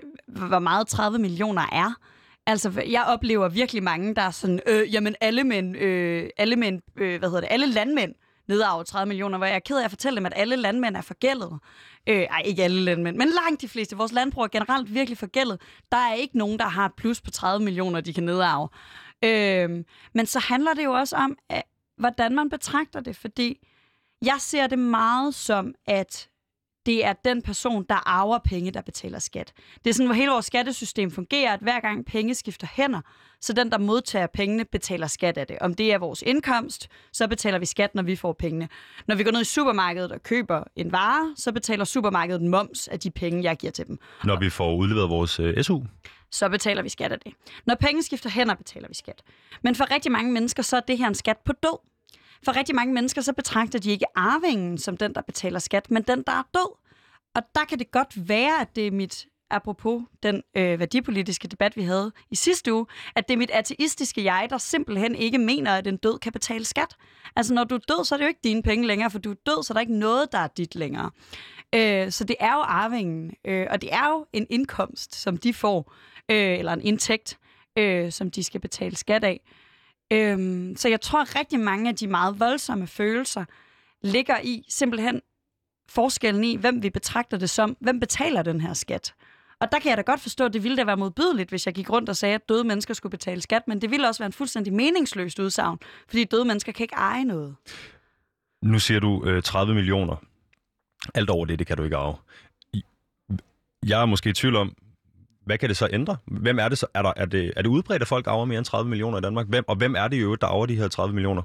hvor 0.48 0.58
meget 0.58 0.86
30 0.88 1.18
millioner 1.18 1.62
er. 1.72 1.94
Altså, 2.46 2.82
jeg 2.90 3.04
oplever 3.04 3.48
virkelig 3.48 3.82
mange, 3.82 4.14
der 4.14 4.22
er 4.22 4.30
sådan, 4.30 4.60
øh, 4.66 4.94
jamen 4.94 5.14
alle 5.20 5.44
mænd, 5.44 5.76
øh, 5.76 6.30
alle 6.36 6.56
mænd, 6.56 6.82
øh, 6.96 7.18
hvad 7.18 7.28
hedder 7.28 7.40
det, 7.40 7.48
alle 7.50 7.66
landmænd 7.66 8.14
nedarver 8.48 8.82
30 8.82 9.08
millioner, 9.08 9.38
hvor 9.38 9.46
jeg 9.46 9.54
er 9.54 9.60
ked 9.60 9.78
af 9.78 9.84
at 9.84 9.90
fortælle 9.90 10.16
dem, 10.16 10.26
at 10.26 10.32
alle 10.36 10.56
landmænd 10.56 10.96
er 10.96 11.00
forgældet. 11.00 11.58
Øh, 12.08 12.22
ej, 12.22 12.42
ikke 12.44 12.64
alle 12.64 12.80
landmænd, 12.80 13.16
men 13.16 13.28
langt 13.28 13.60
de 13.60 13.68
fleste. 13.68 13.96
Vores 13.96 14.12
landbrug 14.12 14.44
er 14.44 14.48
generelt 14.48 14.94
virkelig 14.94 15.18
forgældet. 15.18 15.60
Der 15.92 15.98
er 15.98 16.14
ikke 16.14 16.38
nogen, 16.38 16.58
der 16.58 16.64
har 16.64 16.86
et 16.86 16.92
plus 16.96 17.20
på 17.20 17.30
30 17.30 17.64
millioner, 17.64 18.00
de 18.00 18.14
kan 18.14 18.24
nedarve. 18.24 18.68
Øh, 19.24 19.84
men 20.14 20.26
så 20.26 20.38
handler 20.38 20.74
det 20.74 20.84
jo 20.84 20.92
også 20.92 21.16
om, 21.16 21.36
at, 21.50 21.62
hvordan 21.98 22.34
man 22.34 22.50
betragter 22.50 23.00
det, 23.00 23.16
fordi 23.16 23.66
jeg 24.22 24.36
ser 24.38 24.66
det 24.66 24.78
meget 24.78 25.34
som, 25.34 25.74
at 25.86 26.28
det 26.86 27.04
er 27.04 27.12
den 27.12 27.42
person, 27.42 27.84
der 27.88 28.08
arver 28.08 28.38
penge, 28.38 28.70
der 28.70 28.80
betaler 28.80 29.18
skat. 29.18 29.52
Det 29.84 29.90
er 29.90 29.94
sådan, 29.94 30.06
hvor 30.06 30.14
hele 30.14 30.30
vores 30.30 30.46
skattesystem 30.46 31.10
fungerer, 31.10 31.52
at 31.52 31.60
hver 31.60 31.80
gang 31.80 32.06
penge 32.06 32.34
skifter 32.34 32.66
hænder, 32.72 33.00
så 33.40 33.52
den, 33.52 33.70
der 33.70 33.78
modtager 33.78 34.26
pengene, 34.26 34.64
betaler 34.64 35.06
skat 35.06 35.38
af 35.38 35.46
det. 35.46 35.58
Om 35.60 35.74
det 35.74 35.92
er 35.92 35.98
vores 35.98 36.22
indkomst, 36.26 36.88
så 37.12 37.28
betaler 37.28 37.58
vi 37.58 37.66
skat, 37.66 37.94
når 37.94 38.02
vi 38.02 38.16
får 38.16 38.32
pengene. 38.32 38.68
Når 39.06 39.14
vi 39.14 39.22
går 39.24 39.30
ned 39.30 39.40
i 39.40 39.44
supermarkedet 39.44 40.12
og 40.12 40.22
køber 40.22 40.64
en 40.76 40.92
vare, 40.92 41.34
så 41.36 41.52
betaler 41.52 41.84
supermarkedet 41.84 42.42
moms 42.42 42.88
af 42.88 43.00
de 43.00 43.10
penge, 43.10 43.42
jeg 43.42 43.56
giver 43.56 43.70
til 43.70 43.86
dem. 43.86 43.98
Når 44.24 44.38
vi 44.38 44.50
får 44.50 44.76
udleveret 44.76 45.10
vores 45.10 45.40
øh, 45.40 45.64
SU? 45.64 45.80
Så 46.30 46.48
betaler 46.48 46.82
vi 46.82 46.88
skat 46.88 47.12
af 47.12 47.18
det. 47.20 47.32
Når 47.66 47.74
penge 47.74 48.02
skifter 48.02 48.30
hænder, 48.30 48.54
betaler 48.54 48.88
vi 48.88 48.94
skat. 48.94 49.22
Men 49.62 49.74
for 49.74 49.94
rigtig 49.94 50.12
mange 50.12 50.32
mennesker, 50.32 50.62
så 50.62 50.76
er 50.76 50.80
det 50.80 50.98
her 50.98 51.08
en 51.08 51.14
skat 51.14 51.36
på 51.44 51.52
død. 51.62 51.78
For 52.44 52.56
rigtig 52.56 52.74
mange 52.74 52.94
mennesker, 52.94 53.20
så 53.20 53.32
betragter 53.32 53.78
de 53.78 53.90
ikke 53.90 54.06
arvingen 54.14 54.78
som 54.78 54.96
den, 54.96 55.14
der 55.14 55.22
betaler 55.22 55.58
skat, 55.58 55.90
men 55.90 56.02
den, 56.02 56.22
der 56.26 56.32
er 56.32 56.42
død. 56.54 56.76
Og 57.34 57.42
der 57.54 57.64
kan 57.64 57.78
det 57.78 57.90
godt 57.90 58.28
være, 58.28 58.60
at 58.60 58.76
det 58.76 58.86
er 58.86 58.90
mit, 58.90 59.26
apropos 59.50 60.02
den 60.22 60.42
øh, 60.56 60.78
værdipolitiske 60.78 61.48
debat, 61.48 61.76
vi 61.76 61.82
havde 61.82 62.12
i 62.30 62.34
sidste 62.34 62.74
uge, 62.74 62.86
at 63.16 63.28
det 63.28 63.34
er 63.34 63.38
mit 63.38 63.50
ateistiske 63.50 64.24
jeg, 64.24 64.46
der 64.50 64.58
simpelthen 64.58 65.14
ikke 65.14 65.38
mener, 65.38 65.72
at 65.72 65.86
en 65.86 65.96
død 65.96 66.18
kan 66.18 66.32
betale 66.32 66.64
skat. 66.64 66.96
Altså, 67.36 67.54
når 67.54 67.64
du 67.64 67.74
er 67.74 67.78
død, 67.78 68.04
så 68.04 68.14
er 68.14 68.16
det 68.16 68.24
jo 68.24 68.28
ikke 68.28 68.40
dine 68.44 68.62
penge 68.62 68.86
længere, 68.86 69.10
for 69.10 69.18
du 69.18 69.30
er 69.30 69.36
død, 69.46 69.62
så 69.62 69.72
er 69.72 69.74
der 69.74 69.80
ikke 69.80 69.98
noget, 69.98 70.32
der 70.32 70.38
er 70.38 70.48
dit 70.48 70.74
længere. 70.74 71.10
Øh, 71.74 72.10
så 72.10 72.24
det 72.24 72.36
er 72.40 72.52
jo 72.52 72.60
arvingen, 72.60 73.34
øh, 73.44 73.66
og 73.70 73.82
det 73.82 73.92
er 73.92 74.08
jo 74.08 74.26
en 74.32 74.46
indkomst, 74.50 75.14
som 75.14 75.36
de 75.36 75.54
får, 75.54 75.94
øh, 76.30 76.58
eller 76.58 76.72
en 76.72 76.82
indtægt, 76.82 77.38
øh, 77.78 78.12
som 78.12 78.30
de 78.30 78.44
skal 78.44 78.60
betale 78.60 78.96
skat 78.96 79.24
af. 79.24 79.40
Øhm, 80.12 80.76
så 80.76 80.88
jeg 80.88 81.00
tror, 81.00 81.20
at 81.20 81.36
rigtig 81.36 81.60
mange 81.60 81.88
af 81.88 81.96
de 81.96 82.06
meget 82.06 82.40
voldsomme 82.40 82.86
følelser 82.86 83.44
ligger 84.02 84.36
i 84.42 84.64
simpelthen 84.68 85.20
forskellen 85.88 86.44
i, 86.44 86.56
hvem 86.56 86.82
vi 86.82 86.90
betragter 86.90 87.36
det 87.36 87.50
som. 87.50 87.76
Hvem 87.80 88.00
betaler 88.00 88.42
den 88.42 88.60
her 88.60 88.72
skat? 88.72 89.14
Og 89.60 89.72
der 89.72 89.78
kan 89.78 89.88
jeg 89.88 89.96
da 89.96 90.02
godt 90.02 90.20
forstå, 90.20 90.44
at 90.44 90.52
det 90.52 90.62
ville 90.62 90.76
da 90.76 90.84
være 90.84 90.96
modbydeligt, 90.96 91.50
hvis 91.50 91.66
jeg 91.66 91.74
gik 91.74 91.90
rundt 91.90 92.08
og 92.08 92.16
sagde, 92.16 92.34
at 92.34 92.48
døde 92.48 92.64
mennesker 92.64 92.94
skulle 92.94 93.10
betale 93.10 93.40
skat, 93.40 93.62
men 93.68 93.80
det 93.80 93.90
ville 93.90 94.08
også 94.08 94.22
være 94.22 94.26
en 94.26 94.32
fuldstændig 94.32 94.72
meningsløst 94.72 95.38
udsagn, 95.38 95.78
fordi 96.08 96.24
døde 96.24 96.44
mennesker 96.44 96.72
kan 96.72 96.84
ikke 96.84 96.94
eje 96.94 97.24
noget. 97.24 97.56
Nu 98.62 98.78
siger 98.78 99.00
du 99.00 99.24
øh, 99.24 99.42
30 99.42 99.74
millioner. 99.74 100.16
Alt 101.14 101.30
over 101.30 101.44
det, 101.44 101.58
det 101.58 101.66
kan 101.66 101.76
du 101.76 101.84
ikke 101.84 101.96
arve. 101.96 102.16
Jeg 103.86 104.02
er 104.02 104.06
måske 104.06 104.30
i 104.30 104.32
tvivl 104.32 104.56
om, 104.56 104.74
hvad 105.46 105.58
kan 105.58 105.68
det 105.68 105.76
så 105.76 105.88
ændre? 105.92 106.16
Hvem 106.26 106.58
er 106.58 106.68
det 106.68 106.78
så? 106.78 106.86
Er, 106.94 107.02
der, 107.02 107.12
er, 107.16 107.24
det, 107.24 107.52
er 107.56 107.62
det 107.62 107.68
udbredt, 107.68 108.02
at 108.02 108.08
folk 108.08 108.26
arver 108.26 108.44
mere 108.44 108.58
end 108.58 108.66
30 108.66 108.88
millioner 108.88 109.18
i 109.18 109.20
Danmark? 109.20 109.46
Hvem, 109.46 109.64
og 109.68 109.76
hvem 109.76 109.94
er 109.94 110.08
det 110.08 110.22
jo, 110.22 110.34
der 110.34 110.46
arver 110.46 110.66
de 110.66 110.76
her 110.76 110.88
30 110.88 111.14
millioner? 111.14 111.42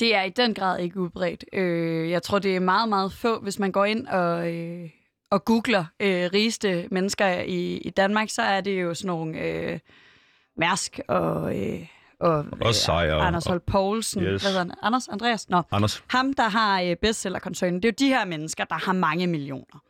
Det 0.00 0.14
er 0.14 0.22
i 0.22 0.30
den 0.30 0.54
grad 0.54 0.78
ikke 0.80 1.00
udbredt. 1.00 1.44
Øh, 1.52 2.10
jeg 2.10 2.22
tror, 2.22 2.38
det 2.38 2.56
er 2.56 2.60
meget, 2.60 2.88
meget 2.88 3.12
få, 3.12 3.40
hvis 3.40 3.58
man 3.58 3.72
går 3.72 3.84
ind 3.84 4.06
og, 4.06 4.54
øh, 4.54 4.90
og 5.30 5.44
googler 5.44 5.84
øh, 6.00 6.30
rigeste 6.34 6.88
mennesker 6.90 7.28
i, 7.40 7.76
i 7.76 7.90
Danmark, 7.90 8.30
så 8.30 8.42
er 8.42 8.60
det 8.60 8.82
jo 8.82 8.94
sådan 8.94 9.08
nogle 9.08 9.38
øh, 9.38 9.78
Mærsk 10.56 11.00
og... 11.08 11.58
Øh, 11.58 11.86
og 12.20 12.44
Også 12.60 12.80
sejr. 12.80 13.16
Anders 13.16 13.46
Holt 13.46 13.66
Poulsen. 13.66 14.22
Yes. 14.22 14.42
Hvad 14.42 14.58
han? 14.58 14.72
Anders 14.82 15.08
Andreas? 15.08 15.48
Nå. 15.48 15.62
Anders. 15.72 16.04
Ham, 16.08 16.34
der 16.34 16.48
har 16.48 16.82
øh, 16.82 16.96
bestsellerkoncernen, 16.96 17.82
det 17.82 17.88
er 17.88 17.92
jo 17.92 18.06
de 18.06 18.08
her 18.08 18.24
mennesker, 18.24 18.64
der 18.64 18.74
har 18.74 18.92
mange 18.92 19.26
millioner. 19.26 19.82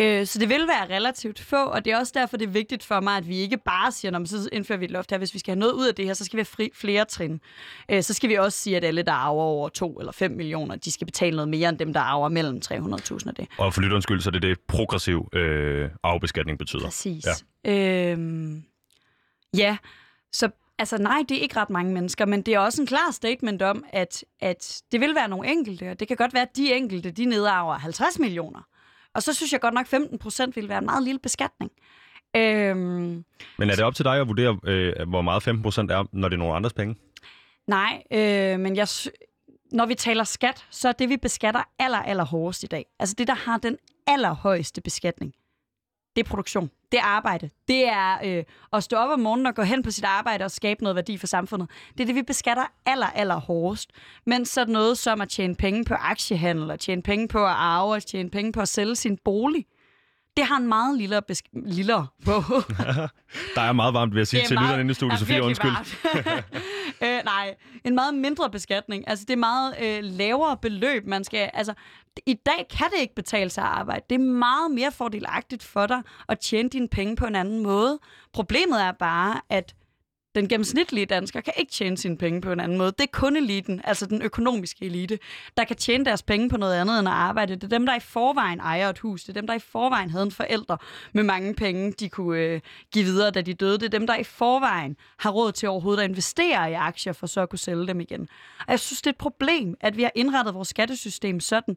Øh, 0.00 0.26
så 0.26 0.38
det 0.38 0.48
vil 0.48 0.68
være 0.68 0.96
relativt 0.96 1.40
få, 1.40 1.64
og 1.64 1.84
det 1.84 1.92
er 1.92 1.98
også 1.98 2.12
derfor, 2.16 2.36
det 2.36 2.46
er 2.46 2.50
vigtigt 2.50 2.84
for 2.84 3.00
mig, 3.00 3.16
at 3.16 3.28
vi 3.28 3.36
ikke 3.36 3.56
bare 3.56 3.92
siger, 3.92 4.12
når 4.12 4.24
så 4.24 4.48
indfører 4.52 4.78
vi 4.78 4.84
et 4.84 4.90
loft 4.90 5.10
her, 5.10 5.18
hvis 5.18 5.34
vi 5.34 5.38
skal 5.38 5.52
have 5.52 5.58
noget 5.58 5.72
ud 5.72 5.86
af 5.86 5.94
det 5.94 6.04
her, 6.04 6.14
så 6.14 6.24
skal 6.24 6.36
vi 6.36 6.40
have 6.40 6.44
fri, 6.44 6.70
flere 6.74 7.04
trin. 7.04 7.40
Øh, 7.88 8.02
så 8.02 8.14
skal 8.14 8.30
vi 8.30 8.34
også 8.34 8.58
sige, 8.58 8.76
at 8.76 8.84
alle, 8.84 9.02
der 9.02 9.12
arver 9.12 9.42
over 9.42 9.68
2 9.68 9.98
eller 9.98 10.12
5 10.12 10.30
millioner, 10.30 10.76
de 10.76 10.92
skal 10.92 11.06
betale 11.06 11.36
noget 11.36 11.48
mere 11.48 11.68
end 11.68 11.78
dem, 11.78 11.92
der 11.92 12.00
arver 12.00 12.28
mellem 12.28 12.60
300.000 12.64 13.28
af 13.28 13.34
det. 13.34 13.48
Og 13.58 13.74
for 13.74 13.80
lytterens 13.80 14.02
skyld, 14.02 14.20
så 14.20 14.30
er 14.30 14.32
det 14.32 14.42
det 14.42 14.60
progressiv 14.60 15.28
øh, 15.32 15.90
afbeskatning 16.02 16.58
betyder. 16.58 16.84
Præcis. 16.84 17.24
Ja. 17.64 18.12
Øhm, 18.12 18.64
ja, 19.56 19.76
så 20.32 20.50
altså 20.78 20.98
nej, 20.98 21.22
det 21.28 21.36
er 21.36 21.40
ikke 21.40 21.56
ret 21.56 21.70
mange 21.70 21.92
mennesker, 21.92 22.26
men 22.26 22.42
det 22.42 22.54
er 22.54 22.58
også 22.58 22.82
en 22.82 22.86
klar 22.86 23.10
statement 23.10 23.62
om, 23.62 23.84
at, 23.90 24.24
at 24.40 24.82
det 24.92 25.00
vil 25.00 25.14
være 25.14 25.28
nogle 25.28 25.48
enkelte, 25.48 25.90
og 25.90 26.00
det 26.00 26.08
kan 26.08 26.16
godt 26.16 26.34
være, 26.34 26.42
at 26.42 26.56
de 26.56 26.74
enkelte, 26.74 27.10
de 27.10 27.24
nedarver 27.24 27.74
50 27.74 28.18
millioner. 28.18 28.60
Og 29.16 29.22
så 29.22 29.34
synes 29.34 29.52
jeg 29.52 29.60
godt 29.60 29.74
nok, 29.74 29.86
15 29.86 30.18
procent 30.18 30.56
vil 30.56 30.68
være 30.68 30.78
en 30.78 30.84
meget 30.84 31.02
lille 31.02 31.18
beskatning. 31.18 31.70
Øhm, 32.36 33.24
Men 33.58 33.70
er 33.70 33.74
det 33.74 33.84
op 33.84 33.94
til 33.94 34.04
dig 34.04 34.20
at 34.20 34.28
vurdere, 34.28 34.58
øh, 34.64 35.08
hvor 35.08 35.22
meget 35.22 35.42
15 35.42 35.62
procent 35.62 35.90
er, 35.90 36.04
når 36.12 36.28
det 36.28 36.34
er 36.36 36.38
nogle 36.38 36.54
andres 36.54 36.72
penge? 36.72 36.96
nej, 37.66 38.02
øh, 38.12 38.60
men 38.60 38.76
jeg, 38.76 38.88
når 39.72 39.86
vi 39.86 39.94
taler 39.94 40.24
skat, 40.24 40.66
så 40.70 40.88
er 40.88 40.92
det, 40.92 41.08
vi 41.08 41.16
beskatter 41.16 41.62
aller, 41.78 41.98
aller 41.98 42.24
hårdest 42.24 42.62
i 42.62 42.66
dag. 42.66 42.86
Altså 42.98 43.14
det, 43.18 43.26
der 43.28 43.34
har 43.34 43.58
den 43.58 43.76
allerhøjeste 44.06 44.80
beskatning, 44.80 45.32
det 46.16 46.24
er 46.24 46.28
produktion. 46.28 46.70
Det 46.92 46.98
er 46.98 47.04
arbejde. 47.04 47.50
Det 47.68 47.88
er 47.88 48.18
øh, 48.24 48.44
at 48.72 48.84
stå 48.84 48.96
op 48.96 49.10
om 49.10 49.20
morgenen 49.20 49.46
og 49.46 49.54
gå 49.54 49.62
hen 49.62 49.82
på 49.82 49.90
sit 49.90 50.04
arbejde 50.04 50.44
og 50.44 50.50
skabe 50.50 50.82
noget 50.82 50.96
værdi 50.96 51.16
for 51.18 51.26
samfundet. 51.26 51.68
Det 51.92 52.00
er 52.00 52.06
det, 52.06 52.14
vi 52.14 52.22
beskatter 52.22 52.64
aller, 52.86 53.06
aller 53.06 53.34
hårdest. 53.40 53.90
Men 54.26 54.44
sådan 54.44 54.72
noget 54.72 54.98
som 54.98 55.20
at 55.20 55.28
tjene 55.28 55.54
penge 55.54 55.84
på 55.84 55.94
aktiehandel, 55.94 56.70
at 56.70 56.80
tjene 56.80 57.02
penge 57.02 57.28
på 57.28 57.38
at 57.38 57.52
arve, 57.52 57.96
at 57.96 58.06
tjene 58.06 58.30
penge 58.30 58.52
på 58.52 58.60
at 58.60 58.68
sælge 58.68 58.96
sin 58.96 59.18
bolig, 59.24 59.66
det 60.36 60.44
har 60.44 60.56
en 60.56 60.68
meget 60.68 60.98
lille, 60.98 61.20
besk- 61.30 61.48
lille 61.66 61.94
på. 62.24 62.32
Der 63.54 63.60
er 63.60 63.72
meget 63.72 63.94
varmt 63.94 64.14
ved 64.14 64.22
at 64.22 64.28
sige 64.28 64.42
til 64.46 64.56
lytterne 64.56 64.80
inde 64.80 64.90
i 64.90 64.94
studiet, 64.94 65.18
Sofie, 65.18 65.42
undskyld. 65.42 65.70
øh, 67.04 67.20
nej, 67.24 67.54
en 67.84 67.94
meget 67.94 68.14
mindre 68.14 68.50
beskatning. 68.50 69.08
Altså, 69.08 69.24
det 69.28 69.32
er 69.32 69.38
meget 69.38 69.74
øh, 69.82 69.98
lavere 70.02 70.56
beløb, 70.56 71.06
man 71.06 71.24
skal... 71.24 71.50
Altså, 71.54 71.74
i 72.26 72.34
dag 72.34 72.66
kan 72.70 72.86
det 72.90 73.00
ikke 73.00 73.14
betale 73.14 73.50
sig 73.50 73.64
at 73.64 73.70
arbejde. 73.70 74.04
Det 74.10 74.14
er 74.14 74.24
meget 74.24 74.70
mere 74.70 74.92
fordelagtigt 74.92 75.62
for 75.62 75.86
dig 75.86 76.02
at 76.28 76.40
tjene 76.40 76.68
dine 76.68 76.88
penge 76.88 77.16
på 77.16 77.26
en 77.26 77.36
anden 77.36 77.62
måde. 77.62 77.98
Problemet 78.32 78.82
er 78.82 78.92
bare, 78.92 79.40
at 79.50 79.74
den 80.36 80.48
gennemsnitlige 80.48 81.06
dansker 81.06 81.40
kan 81.40 81.52
ikke 81.56 81.72
tjene 81.72 81.98
sine 81.98 82.18
penge 82.18 82.40
på 82.40 82.52
en 82.52 82.60
anden 82.60 82.78
måde. 82.78 82.92
Det 82.92 83.00
er 83.00 83.12
kun 83.12 83.36
eliten, 83.36 83.80
altså 83.84 84.06
den 84.06 84.22
økonomiske 84.22 84.84
elite, 84.84 85.18
der 85.56 85.64
kan 85.64 85.76
tjene 85.76 86.04
deres 86.04 86.22
penge 86.22 86.48
på 86.48 86.56
noget 86.56 86.74
andet 86.74 86.98
end 86.98 87.08
at 87.08 87.14
arbejde. 87.14 87.54
Det 87.54 87.64
er 87.64 87.68
dem, 87.68 87.86
der 87.86 87.96
i 87.96 88.00
forvejen 88.00 88.60
ejer 88.60 88.90
et 88.90 88.98
hus. 88.98 89.22
Det 89.22 89.28
er 89.28 89.40
dem, 89.40 89.46
der 89.46 89.54
i 89.54 89.58
forvejen 89.58 90.10
havde 90.10 90.24
en 90.24 90.30
forælder 90.30 90.76
med 91.12 91.22
mange 91.22 91.54
penge, 91.54 91.92
de 91.92 92.08
kunne 92.08 92.40
øh, 92.40 92.60
give 92.92 93.04
videre, 93.04 93.30
da 93.30 93.40
de 93.40 93.54
døde. 93.54 93.78
Det 93.78 93.84
er 93.84 93.98
dem, 93.98 94.06
der 94.06 94.16
i 94.16 94.24
forvejen 94.24 94.96
har 95.18 95.30
råd 95.30 95.52
til 95.52 95.68
overhovedet 95.68 96.02
at 96.02 96.08
investere 96.08 96.70
i 96.70 96.74
aktier, 96.74 97.12
for 97.12 97.26
så 97.26 97.40
at 97.40 97.50
kunne 97.50 97.58
sælge 97.58 97.86
dem 97.86 98.00
igen. 98.00 98.28
Og 98.58 98.66
jeg 98.68 98.80
synes, 98.80 99.02
det 99.02 99.06
er 99.06 99.12
et 99.12 99.18
problem, 99.18 99.74
at 99.80 99.96
vi 99.96 100.02
har 100.02 100.12
indrettet 100.14 100.54
vores 100.54 100.68
skattesystem 100.68 101.40
sådan, 101.40 101.76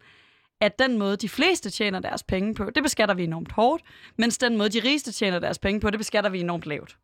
at 0.62 0.80
den 0.80 1.00
måde, 1.00 1.18
de 1.18 1.30
fleste 1.30 1.70
tjener 1.70 2.00
deres 2.00 2.24
penge 2.24 2.56
på, 2.56 2.70
det 2.76 2.84
beskatter 2.84 3.16
vi 3.16 3.24
enormt 3.24 3.52
hårdt, 3.52 3.84
mens 4.18 4.38
den 4.38 4.58
måde, 4.58 4.70
de 4.70 4.82
rigeste 4.88 5.12
tjener 5.12 5.40
deres 5.40 5.60
penge 5.60 5.80
på, 5.80 5.90
det 5.90 6.00
beskatter 6.00 6.30
vi 6.30 6.40
enormt 6.40 6.66
lavt. 6.66 6.96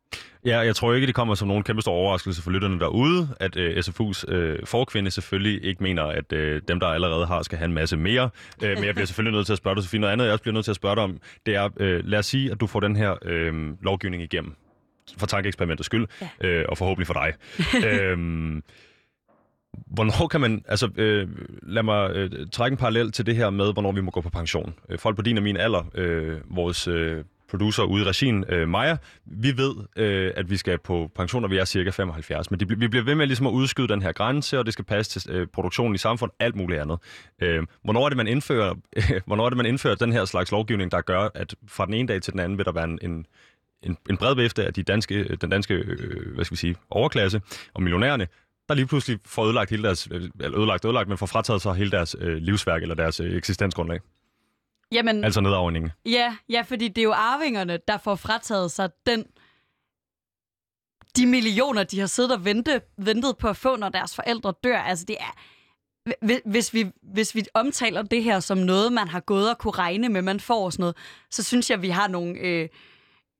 Ja, 0.44 0.58
jeg 0.58 0.76
tror 0.76 0.94
ikke, 0.94 1.06
det 1.06 1.14
kommer 1.14 1.34
som 1.34 1.48
nogen 1.48 1.62
kæmpe 1.62 1.82
stor 1.82 1.92
overraskelse 1.92 2.42
for 2.42 2.50
lytterne 2.50 2.80
derude, 2.80 3.28
at 3.40 3.56
øh, 3.56 3.78
SFU's 3.78 4.32
øh, 4.32 4.58
forkvinde 4.66 5.10
selvfølgelig 5.10 5.64
ikke 5.64 5.82
mener, 5.82 6.02
at 6.02 6.32
øh, 6.32 6.62
dem, 6.68 6.80
der 6.80 6.86
allerede 6.86 7.26
har, 7.26 7.42
skal 7.42 7.58
have 7.58 7.64
en 7.66 7.74
masse 7.74 7.96
mere. 7.96 8.30
Øh, 8.62 8.74
men 8.76 8.84
jeg 8.84 8.94
bliver 8.94 9.06
selvfølgelig 9.06 9.36
nødt 9.36 9.46
til 9.46 9.52
at 9.52 9.58
spørge 9.58 9.74
dig, 9.76 9.84
Sofie. 9.84 10.00
Noget 10.00 10.12
andet, 10.12 10.24
jeg 10.24 10.32
også 10.32 10.42
bliver 10.42 10.54
nødt 10.54 10.64
til 10.64 10.72
at 10.72 10.76
spørge 10.76 10.94
dig 10.96 11.04
om, 11.04 11.18
det 11.46 11.54
er, 11.54 11.68
øh, 11.80 12.04
lad 12.04 12.18
os 12.18 12.26
sige, 12.26 12.50
at 12.52 12.60
du 12.60 12.66
får 12.66 12.80
den 12.80 12.96
her 12.96 13.14
øh, 13.22 13.54
lovgivning 13.82 14.22
igennem. 14.22 14.54
For 15.18 15.26
tankeeksperimentets 15.26 15.86
skyld, 15.86 16.06
Ja. 16.20 16.48
øh, 16.48 16.64
og 16.68 16.78
forhåbentlig 16.78 17.06
for 17.06 17.14
dig. 17.14 17.32
øhm, 17.90 18.62
Hvornår 19.86 20.28
kan 20.28 20.40
man, 20.40 20.64
altså 20.68 20.90
øh, 20.96 21.28
lad 21.62 21.82
mig 21.82 22.10
øh, 22.10 22.30
trække 22.52 22.74
en 22.74 22.78
parallel 22.78 23.12
til 23.12 23.26
det 23.26 23.36
her 23.36 23.50
med, 23.50 23.72
hvornår 23.72 23.92
vi 23.92 24.00
må 24.00 24.10
gå 24.10 24.20
på 24.20 24.30
pension. 24.30 24.74
Øh, 24.88 24.98
folk 24.98 25.16
på 25.16 25.22
din 25.22 25.36
og 25.36 25.42
min 25.42 25.56
alder, 25.56 25.90
øh, 25.94 26.40
vores 26.56 26.88
øh, 26.88 27.24
producer 27.50 27.82
ude 27.82 28.02
i 28.02 28.04
regien, 28.04 28.44
øh, 28.48 28.68
Maja, 28.68 28.96
vi 29.26 29.56
ved, 29.56 29.74
øh, 29.96 30.32
at 30.36 30.50
vi 30.50 30.56
skal 30.56 30.78
på 30.78 31.10
pension, 31.14 31.42
når 31.42 31.48
vi 31.48 31.58
er 31.58 31.64
cirka 31.64 31.90
75, 31.90 32.50
men 32.50 32.60
de, 32.60 32.68
vi 32.68 32.88
bliver 32.88 33.04
ved 33.04 33.14
med 33.14 33.26
ligesom 33.26 33.46
at 33.46 33.50
udskyde 33.50 33.88
den 33.88 34.02
her 34.02 34.12
grænse, 34.12 34.58
og 34.58 34.64
det 34.64 34.72
skal 34.72 34.84
passe 34.84 35.20
til 35.20 35.30
øh, 35.30 35.46
produktionen 35.46 35.94
i 35.94 35.98
samfundet, 35.98 36.36
alt 36.40 36.56
muligt 36.56 36.80
andet. 36.80 36.98
Øh, 37.42 37.62
hvornår 37.84 38.04
er 38.04 38.08
det, 38.08 38.16
man 38.16 38.26
indfører, 38.26 38.74
hvornår 39.26 39.44
er 39.44 39.50
det, 39.50 39.56
man 39.56 39.66
indfører 39.66 39.94
den 39.94 40.12
her 40.12 40.24
slags 40.24 40.50
lovgivning, 40.50 40.90
der 40.92 41.00
gør, 41.00 41.28
at 41.34 41.54
fra 41.68 41.86
den 41.86 41.94
ene 41.94 42.08
dag 42.08 42.22
til 42.22 42.32
den 42.32 42.40
anden 42.40 42.58
vil 42.58 42.66
der 42.66 42.72
være 42.72 42.84
en, 42.84 42.98
en 43.02 43.26
en, 43.82 43.96
en 44.10 44.16
bred 44.16 44.34
vifte 44.34 44.64
af 44.64 44.74
de 44.74 44.82
danske, 44.82 45.14
øh, 45.14 45.36
den 45.40 45.50
danske 45.50 45.74
øh, 45.74 46.34
hvad 46.34 46.44
skal 46.44 46.54
vi 46.54 46.58
sige, 46.58 46.76
overklasse 46.90 47.40
og 47.74 47.82
millionærerne, 47.82 48.26
der 48.68 48.74
lige 48.74 48.86
pludselig 48.86 49.18
får 49.26 49.44
ødelagt 49.44 49.70
hele 49.70 49.82
deres, 49.82 50.08
øh, 50.10 50.30
eller 50.40 50.58
ødelagt, 50.58 50.84
ødelagt, 50.84 51.08
men 51.08 51.18
får 51.18 51.26
frataget 51.26 51.62
sig 51.62 51.74
hele 51.74 51.90
deres 51.90 52.16
øh, 52.18 52.36
livsværk 52.36 52.82
eller 52.82 52.94
deres 52.94 53.20
øh, 53.20 53.36
eksistensgrundlag. 53.36 54.00
Jamen, 54.92 55.24
Altså 55.24 55.40
nedafregningen. 55.40 55.90
Ja, 56.06 56.36
ja, 56.48 56.62
fordi 56.62 56.88
det 56.88 56.98
er 56.98 57.02
jo 57.04 57.12
arvingerne, 57.12 57.78
der 57.88 57.98
får 57.98 58.14
frataget 58.14 58.70
sig 58.72 58.90
den 59.06 59.24
de 61.16 61.26
millioner, 61.26 61.84
de 61.84 61.98
har 62.00 62.06
siddet 62.06 62.32
og 62.32 62.44
vente, 62.44 62.80
ventet 62.98 63.36
på 63.38 63.48
at 63.48 63.56
få, 63.56 63.76
når 63.76 63.88
deres 63.88 64.14
forældre 64.14 64.54
dør. 64.64 64.78
Altså, 64.78 65.04
det 65.08 65.16
er... 65.20 65.34
Hvi- 66.24 66.40
Hvis 66.50 66.74
vi, 66.74 66.86
hvis 67.02 67.34
vi 67.34 67.42
omtaler 67.54 68.02
det 68.02 68.22
her 68.22 68.40
som 68.40 68.58
noget, 68.58 68.92
man 68.92 69.08
har 69.08 69.20
gået 69.20 69.50
og 69.50 69.58
kunne 69.58 69.70
regne 69.72 70.08
med, 70.08 70.22
man 70.22 70.40
får 70.40 70.64
og 70.64 70.72
sådan 70.72 70.82
noget, 70.82 70.96
så 71.30 71.42
synes 71.42 71.70
jeg, 71.70 71.82
vi 71.82 71.88
har 71.88 72.08
nogle 72.08 72.38
øh, 72.38 72.68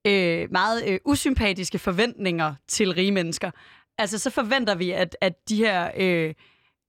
øh, 0.06 0.48
meget 0.52 0.84
øh, 0.88 0.98
usympatiske 1.04 1.78
forventninger 1.78 2.54
til 2.68 2.92
rige 2.94 3.12
mennesker. 3.12 3.50
Altså, 3.98 4.18
så 4.18 4.30
forventer 4.30 4.74
vi, 4.74 4.90
at, 4.90 5.16
at 5.20 5.48
de 5.48 5.56
her 5.56 5.90
øh, 5.96 6.34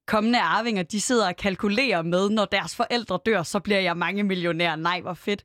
kommende 0.08 0.39
arvinger, 0.39 0.84
de 0.84 1.02
sidder 1.02 1.28
og 1.28 1.36
kalkulerer 1.36 2.02
med, 2.02 2.30
når 2.30 2.46
deres 2.46 2.76
forældre 2.76 3.20
dør, 3.26 3.43
så 3.43 3.60
bliver 3.60 3.80
jeg 3.80 3.98
mange 3.98 4.24
millionær. 4.24 4.76
Nej, 4.76 5.02
hvor 5.02 5.13
fedt. 5.13 5.43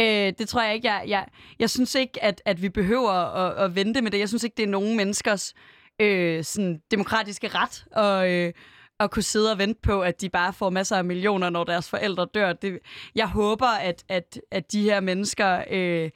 Øh, 0.00 0.32
det 0.38 0.48
tror 0.48 0.62
jeg 0.62 0.74
ikke. 0.74 0.88
Jeg, 0.88 1.04
jeg, 1.06 1.26
jeg 1.58 1.70
synes 1.70 1.94
ikke, 1.94 2.24
at, 2.24 2.42
at 2.44 2.62
vi 2.62 2.68
behøver 2.68 3.12
at, 3.12 3.64
at 3.64 3.74
vente 3.74 4.02
med 4.02 4.10
det. 4.10 4.18
Jeg 4.18 4.28
synes 4.28 4.44
ikke, 4.44 4.56
det 4.56 4.62
er 4.62 4.68
nogen 4.68 4.96
menneskers 4.96 5.54
øh, 6.00 6.44
sådan 6.44 6.80
demokratiske 6.90 7.48
ret 7.48 7.84
at, 7.96 8.30
øh, 8.30 8.52
at 9.00 9.10
kunne 9.10 9.22
sidde 9.22 9.52
og 9.52 9.58
vente 9.58 9.80
på, 9.82 10.00
at 10.00 10.20
de 10.20 10.28
bare 10.28 10.52
får 10.52 10.70
masser 10.70 10.96
af 10.96 11.04
millioner, 11.04 11.50
når 11.50 11.64
deres 11.64 11.90
forældre 11.90 12.26
dør. 12.34 12.52
Det, 12.52 12.78
jeg 13.14 13.28
håber, 13.28 13.66
at, 13.66 14.04
at, 14.08 14.40
at 14.50 14.72
de 14.72 14.82
her 14.82 15.00
mennesker... 15.00 15.64
Øh, 15.70 16.10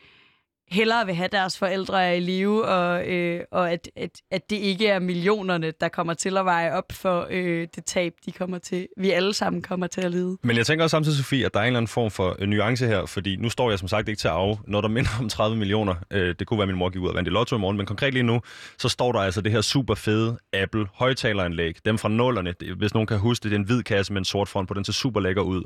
hellere 0.68 1.06
vil 1.06 1.14
have 1.14 1.28
deres 1.32 1.58
forældre 1.58 2.04
er 2.04 2.12
i 2.12 2.20
live, 2.20 2.64
og, 2.64 3.06
øh, 3.06 3.40
og 3.52 3.72
at, 3.72 3.90
at, 3.96 4.10
at 4.30 4.50
det 4.50 4.56
ikke 4.56 4.88
er 4.88 4.98
millionerne, 4.98 5.72
der 5.80 5.88
kommer 5.88 6.14
til 6.14 6.36
at 6.36 6.44
veje 6.44 6.72
op 6.72 6.92
for 6.92 7.26
øh, 7.30 7.68
det 7.76 7.84
tab, 7.84 8.12
de 8.26 8.32
kommer 8.32 8.58
til, 8.58 8.88
vi 8.96 9.10
alle 9.10 9.34
sammen 9.34 9.62
kommer 9.62 9.86
til 9.86 10.00
at 10.00 10.10
lide. 10.10 10.36
Men 10.42 10.56
jeg 10.56 10.66
tænker 10.66 10.84
også 10.84 10.94
samtidig, 10.94 11.18
Sofie, 11.18 11.46
at 11.46 11.54
der 11.54 11.60
er 11.60 11.64
en 11.64 11.66
eller 11.66 11.78
anden 11.78 11.88
form 11.88 12.10
for 12.10 12.36
øh, 12.38 12.48
nuance 12.48 12.86
her, 12.86 13.06
fordi 13.06 13.36
nu 13.36 13.50
står 13.50 13.70
jeg 13.70 13.78
som 13.78 13.88
sagt 13.88 14.08
ikke 14.08 14.20
til 14.20 14.28
at 14.28 14.34
arve 14.34 14.58
når 14.66 14.80
der 14.80 14.88
minder 14.88 15.10
om 15.20 15.28
30 15.28 15.56
millioner. 15.56 15.94
Øh, 16.10 16.34
det 16.38 16.46
kunne 16.46 16.58
være, 16.58 16.66
min 16.66 16.76
mor 16.76 16.90
gik 16.90 17.00
ud 17.00 17.08
og 17.08 17.14
vandt 17.14 17.28
i 17.28 17.30
lotto 17.30 17.56
i 17.56 17.58
morgen, 17.58 17.76
men 17.76 17.86
konkret 17.86 18.12
lige 18.12 18.22
nu, 18.22 18.40
så 18.78 18.88
står 18.88 19.12
der 19.12 19.20
altså 19.20 19.40
det 19.40 19.52
her 19.52 19.60
super 19.60 19.94
fede 19.94 20.38
Apple 20.52 20.86
højtaleranlæg. 20.94 21.76
Dem 21.84 21.98
fra 21.98 22.08
nullerne, 22.08 22.54
hvis 22.76 22.94
nogen 22.94 23.06
kan 23.06 23.18
huske 23.18 23.42
det, 23.42 23.50
det 23.50 23.56
er 23.56 23.60
en 23.60 23.66
hvid 23.66 23.82
kasse 23.82 24.12
med 24.12 24.20
en 24.20 24.24
sort 24.24 24.48
front 24.48 24.68
på, 24.68 24.74
den 24.74 24.84
ser 24.84 24.92
super 24.92 25.20
lækker 25.20 25.42
ud. 25.42 25.62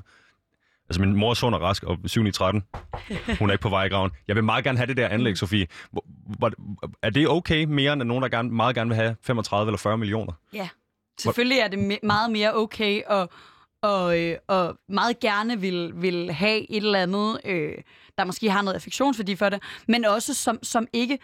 Altså 0.90 1.00
min 1.00 1.16
mor 1.16 1.30
er 1.30 1.34
sund 1.34 1.54
og 1.54 1.60
rask 1.60 1.84
og 1.84 1.98
7 2.06 2.26
i 2.26 2.32
13. 2.32 2.64
Hun 3.38 3.48
er 3.50 3.52
ikke 3.52 3.62
på 3.62 3.68
vej 3.68 3.84
i 3.84 3.88
graven. 3.88 4.10
Jeg 4.28 4.36
vil 4.36 4.44
meget 4.44 4.64
gerne 4.64 4.78
have 4.78 4.86
det 4.86 4.96
der 4.96 5.08
anlæg, 5.08 5.38
Sofie. 5.38 5.66
Hvor, 5.92 6.04
hvor, 6.38 6.52
er 7.02 7.10
det 7.10 7.28
okay 7.28 7.64
mere, 7.64 7.92
end 7.92 8.02
nogen, 8.02 8.22
der 8.22 8.28
gerne, 8.28 8.50
meget 8.50 8.74
gerne 8.74 8.88
vil 8.90 8.96
have 8.96 9.16
35 9.22 9.68
eller 9.68 9.78
40 9.78 9.98
millioner? 9.98 10.32
Ja. 10.52 10.68
Selvfølgelig 11.20 11.58
er 11.58 11.68
det 11.68 11.76
me- 11.92 12.06
meget 12.06 12.30
mere 12.30 12.54
okay, 12.56 13.02
og, 13.06 13.28
og, 13.82 14.20
øh, 14.20 14.36
og 14.48 14.78
meget 14.88 15.20
gerne 15.20 15.60
vil, 15.60 15.92
vil 15.96 16.32
have 16.32 16.70
et 16.70 16.76
eller 16.84 17.02
andet, 17.02 17.40
øh, 17.44 17.74
der 18.18 18.24
måske 18.24 18.50
har 18.50 18.62
noget 18.62 18.74
affektionsværdi 18.74 19.36
for 19.36 19.48
det, 19.48 19.62
men 19.88 20.04
også 20.04 20.34
som, 20.34 20.58
som 20.62 20.86
ikke... 20.92 21.18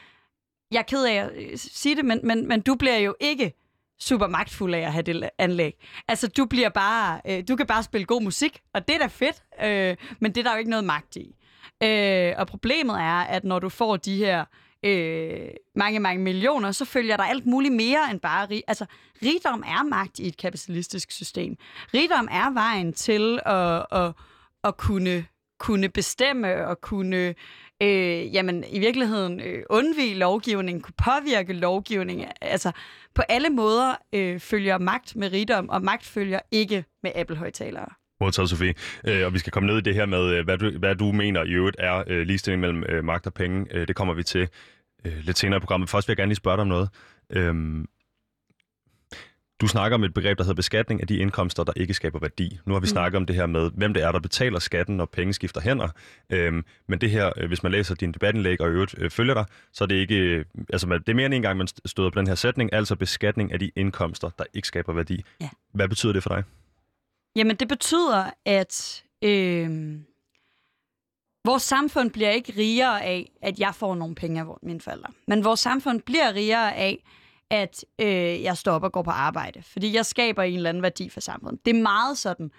Jeg 0.70 0.78
er 0.78 0.82
ked 0.82 1.04
af 1.06 1.14
at 1.14 1.30
øh, 1.36 1.50
sige 1.58 1.96
det, 1.96 2.04
men, 2.04 2.20
men, 2.24 2.48
men 2.48 2.60
du 2.60 2.74
bliver 2.74 2.98
jo 2.98 3.14
ikke 3.20 3.63
super 4.04 4.26
magtfuld 4.26 4.74
af 4.74 4.80
at 4.80 4.92
have 4.92 5.02
det 5.02 5.30
anlæg. 5.38 5.72
Altså, 6.08 6.28
du 6.28 6.44
bliver 6.44 6.68
bare... 6.68 7.20
Øh, 7.28 7.44
du 7.48 7.56
kan 7.56 7.66
bare 7.66 7.82
spille 7.82 8.04
god 8.04 8.22
musik, 8.22 8.60
og 8.74 8.88
det 8.88 8.94
er 8.94 8.98
da 8.98 9.06
fedt, 9.06 9.42
øh, 9.62 9.96
men 10.20 10.34
det 10.34 10.40
er 10.40 10.44
der 10.44 10.52
jo 10.52 10.58
ikke 10.58 10.70
noget 10.70 10.84
magt 10.84 11.16
i. 11.16 11.34
Øh, 11.82 12.32
og 12.36 12.46
problemet 12.46 12.96
er, 12.96 13.20
at 13.20 13.44
når 13.44 13.58
du 13.58 13.68
får 13.68 13.96
de 13.96 14.16
her 14.16 14.44
øh, 14.84 15.48
mange, 15.76 16.00
mange 16.00 16.22
millioner, 16.22 16.72
så 16.72 16.84
følger 16.84 17.16
der 17.16 17.24
alt 17.24 17.46
muligt 17.46 17.74
mere 17.74 18.10
end 18.10 18.20
bare 18.20 18.46
rig. 18.50 18.62
Altså, 18.68 18.86
rigdom 19.22 19.64
er 19.66 19.82
magt 19.82 20.18
i 20.18 20.26
et 20.26 20.36
kapitalistisk 20.36 21.12
system. 21.12 21.56
Rigdom 21.94 22.28
er 22.30 22.52
vejen 22.52 22.92
til 22.92 23.40
at, 23.46 23.86
at, 23.92 24.12
at 24.64 24.76
kunne 24.76 25.26
kunne 25.64 25.88
bestemme 25.88 26.66
og 26.66 26.80
kunne 26.80 27.34
øh, 27.82 28.34
jamen, 28.34 28.64
i 28.70 28.78
virkeligheden 28.78 29.40
øh, 29.40 29.62
undvige 29.70 30.14
lovgivning, 30.14 30.82
kunne 30.82 30.94
påvirke 31.04 31.52
lovgivning. 31.52 32.24
Altså 32.40 32.72
på 33.14 33.22
alle 33.28 33.50
måder 33.50 33.94
øh, 34.12 34.40
følger 34.40 34.78
magt 34.78 35.16
med 35.16 35.32
rigdom, 35.32 35.68
og 35.68 35.82
magt 35.82 36.04
følger 36.04 36.40
ikke 36.50 36.84
med 37.02 37.12
Apple-højtalere. 37.14 37.86
Modtaget, 38.20 38.50
Sofie. 38.50 38.74
Øh, 39.06 39.26
og 39.26 39.34
vi 39.34 39.38
skal 39.38 39.52
komme 39.52 39.66
ned 39.66 39.78
i 39.78 39.80
det 39.80 39.94
her 39.94 40.06
med, 40.06 40.34
øh, 40.34 40.44
hvad 40.44 40.58
du, 40.58 40.78
hvad 40.78 40.94
du 40.94 41.12
mener 41.12 41.44
i 41.44 41.50
øvrigt 41.50 41.76
er 41.78 42.04
øh, 42.06 42.22
ligestilling 42.26 42.60
mellem 42.60 42.84
øh, 42.88 43.04
magt 43.04 43.26
og 43.26 43.34
penge. 43.34 43.66
Øh, 43.70 43.88
det 43.88 43.96
kommer 43.96 44.14
vi 44.14 44.22
til 44.22 44.48
øh, 45.04 45.18
lidt 45.22 45.38
senere 45.38 45.56
i 45.56 45.60
programmet. 45.60 45.90
Først 45.90 46.08
vil 46.08 46.12
jeg 46.12 46.16
gerne 46.16 46.30
lige 46.30 46.36
spørge 46.36 46.56
dig 46.56 46.62
om 46.62 46.68
noget. 46.68 46.88
Øh, 47.30 47.54
du 49.64 49.68
snakker 49.68 49.94
om 49.94 50.04
et 50.04 50.14
begreb, 50.14 50.38
der 50.38 50.44
hedder 50.44 50.54
beskatning 50.54 51.00
af 51.00 51.06
de 51.06 51.16
indkomster, 51.16 51.64
der 51.64 51.72
ikke 51.76 51.94
skaber 51.94 52.18
værdi. 52.18 52.58
Nu 52.66 52.72
har 52.72 52.80
vi 52.80 52.84
mm. 52.84 52.88
snakket 52.88 53.16
om 53.16 53.26
det 53.26 53.36
her 53.36 53.46
med, 53.46 53.70
hvem 53.74 53.94
det 53.94 54.02
er, 54.02 54.12
der 54.12 54.18
betaler 54.18 54.58
skatten, 54.58 54.96
når 54.96 55.04
penge 55.04 55.32
skifter 55.32 55.60
hænder. 55.60 55.88
Øhm, 56.30 56.64
men 56.88 57.00
det 57.00 57.10
her, 57.10 57.32
øh, 57.36 57.48
hvis 57.48 57.62
man 57.62 57.72
læser 57.72 57.94
din 57.94 58.12
debatindlæg 58.12 58.60
og 58.60 58.68
i 58.68 58.70
øvrigt 58.70 58.94
øh, 58.98 59.10
følger 59.10 59.34
dig, 59.34 59.44
så 59.72 59.84
er 59.84 59.88
det 59.88 59.94
ikke... 59.94 60.16
Øh, 60.16 60.44
altså, 60.72 60.86
det 60.86 61.08
er 61.08 61.14
mere 61.14 61.26
end 61.26 61.34
en 61.34 61.42
gang, 61.42 61.58
man 61.58 61.68
støder 61.84 62.10
på 62.10 62.18
den 62.18 62.26
her 62.26 62.34
sætning, 62.34 62.72
altså 62.72 62.96
beskatning 62.96 63.52
af 63.52 63.58
de 63.58 63.70
indkomster, 63.76 64.30
der 64.38 64.44
ikke 64.54 64.68
skaber 64.68 64.92
værdi. 64.92 65.24
Ja. 65.40 65.48
Hvad 65.74 65.88
betyder 65.88 66.12
det 66.12 66.22
for 66.22 66.30
dig? 66.30 66.44
Jamen, 67.36 67.56
det 67.56 67.68
betyder, 67.68 68.30
at 68.46 69.02
øh, 69.24 69.98
vores 71.44 71.62
samfund 71.62 72.10
bliver 72.10 72.30
ikke 72.30 72.52
rigere 72.56 73.04
af, 73.04 73.30
at 73.42 73.58
jeg 73.58 73.74
får 73.74 73.94
nogle 73.94 74.14
penge 74.14 74.40
af 74.40 74.46
mine 74.62 74.80
forældre. 74.80 75.12
Men 75.26 75.44
vores 75.44 75.60
samfund 75.60 76.00
bliver 76.00 76.34
rigere 76.34 76.74
af, 76.74 77.04
at 77.54 77.84
øh, 78.00 78.42
jeg 78.42 78.56
står 78.56 78.78
og 78.78 78.92
går 78.92 79.02
på 79.02 79.10
arbejde. 79.10 79.62
Fordi 79.62 79.94
jeg 79.94 80.06
skaber 80.06 80.42
en 80.42 80.54
eller 80.54 80.68
anden 80.68 80.82
værdi 80.82 81.08
for 81.08 81.20
samfundet. 81.20 81.64
Det 81.64 81.76
er 81.76 81.82
meget 81.82 82.18
sådan 82.18 82.50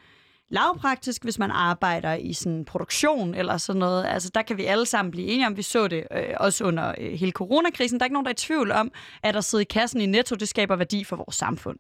lavpraktisk, 0.50 1.24
hvis 1.24 1.40
man 1.40 1.52
arbejder 1.52 2.14
i 2.14 2.34
sådan 2.34 2.66
produktion 2.66 3.36
eller 3.36 3.58
sådan 3.58 3.80
noget. 3.80 4.06
Altså, 4.06 4.32
der 4.36 4.42
kan 4.42 4.58
vi 4.58 4.66
alle 4.66 4.86
sammen 4.86 5.12
blive 5.12 5.28
enige 5.28 5.48
om. 5.48 5.58
Vi 5.58 5.62
så 5.62 5.88
det 5.88 6.08
øh, 6.12 6.24
også 6.38 6.64
under 6.64 6.94
øh, 6.98 7.12
hele 7.12 7.32
coronakrisen. 7.32 8.00
Der 8.00 8.04
er 8.04 8.06
ikke 8.06 8.14
nogen, 8.14 8.26
der 8.26 8.30
er 8.30 8.34
i 8.34 8.38
tvivl 8.38 8.72
om, 8.72 8.92
at 9.24 9.36
at 9.36 9.44
sidde 9.44 9.62
i 9.62 9.66
kassen 9.66 10.02
i 10.02 10.06
Netto, 10.06 10.36
det 10.36 10.48
skaber 10.48 10.76
værdi 10.76 11.04
for 11.04 11.16
vores 11.16 11.36
samfund. 11.36 11.78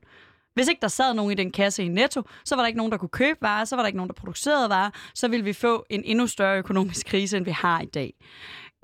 Hvis 0.54 0.68
ikke 0.68 0.82
der 0.82 0.88
sad 0.88 1.14
nogen 1.14 1.32
i 1.32 1.36
den 1.36 1.52
kasse 1.52 1.84
i 1.84 1.88
Netto, 1.88 2.22
så 2.46 2.56
var 2.56 2.62
der 2.62 2.68
ikke 2.68 2.78
nogen, 2.78 2.92
der 2.92 2.98
kunne 2.98 3.10
købe 3.10 3.42
varer, 3.42 3.66
så 3.66 3.76
var 3.76 3.84
der 3.84 3.88
ikke 3.88 3.98
nogen, 3.98 4.10
der 4.10 4.14
producerede 4.14 4.70
varer, 4.70 4.90
så 5.14 5.28
ville 5.28 5.44
vi 5.44 5.54
få 5.54 5.86
en 5.90 6.04
endnu 6.06 6.28
større 6.28 6.58
økonomisk 6.58 7.06
krise, 7.06 7.38
end 7.38 7.46
vi 7.46 7.52
har 7.52 7.82
i 7.82 7.86
dag. 7.86 8.14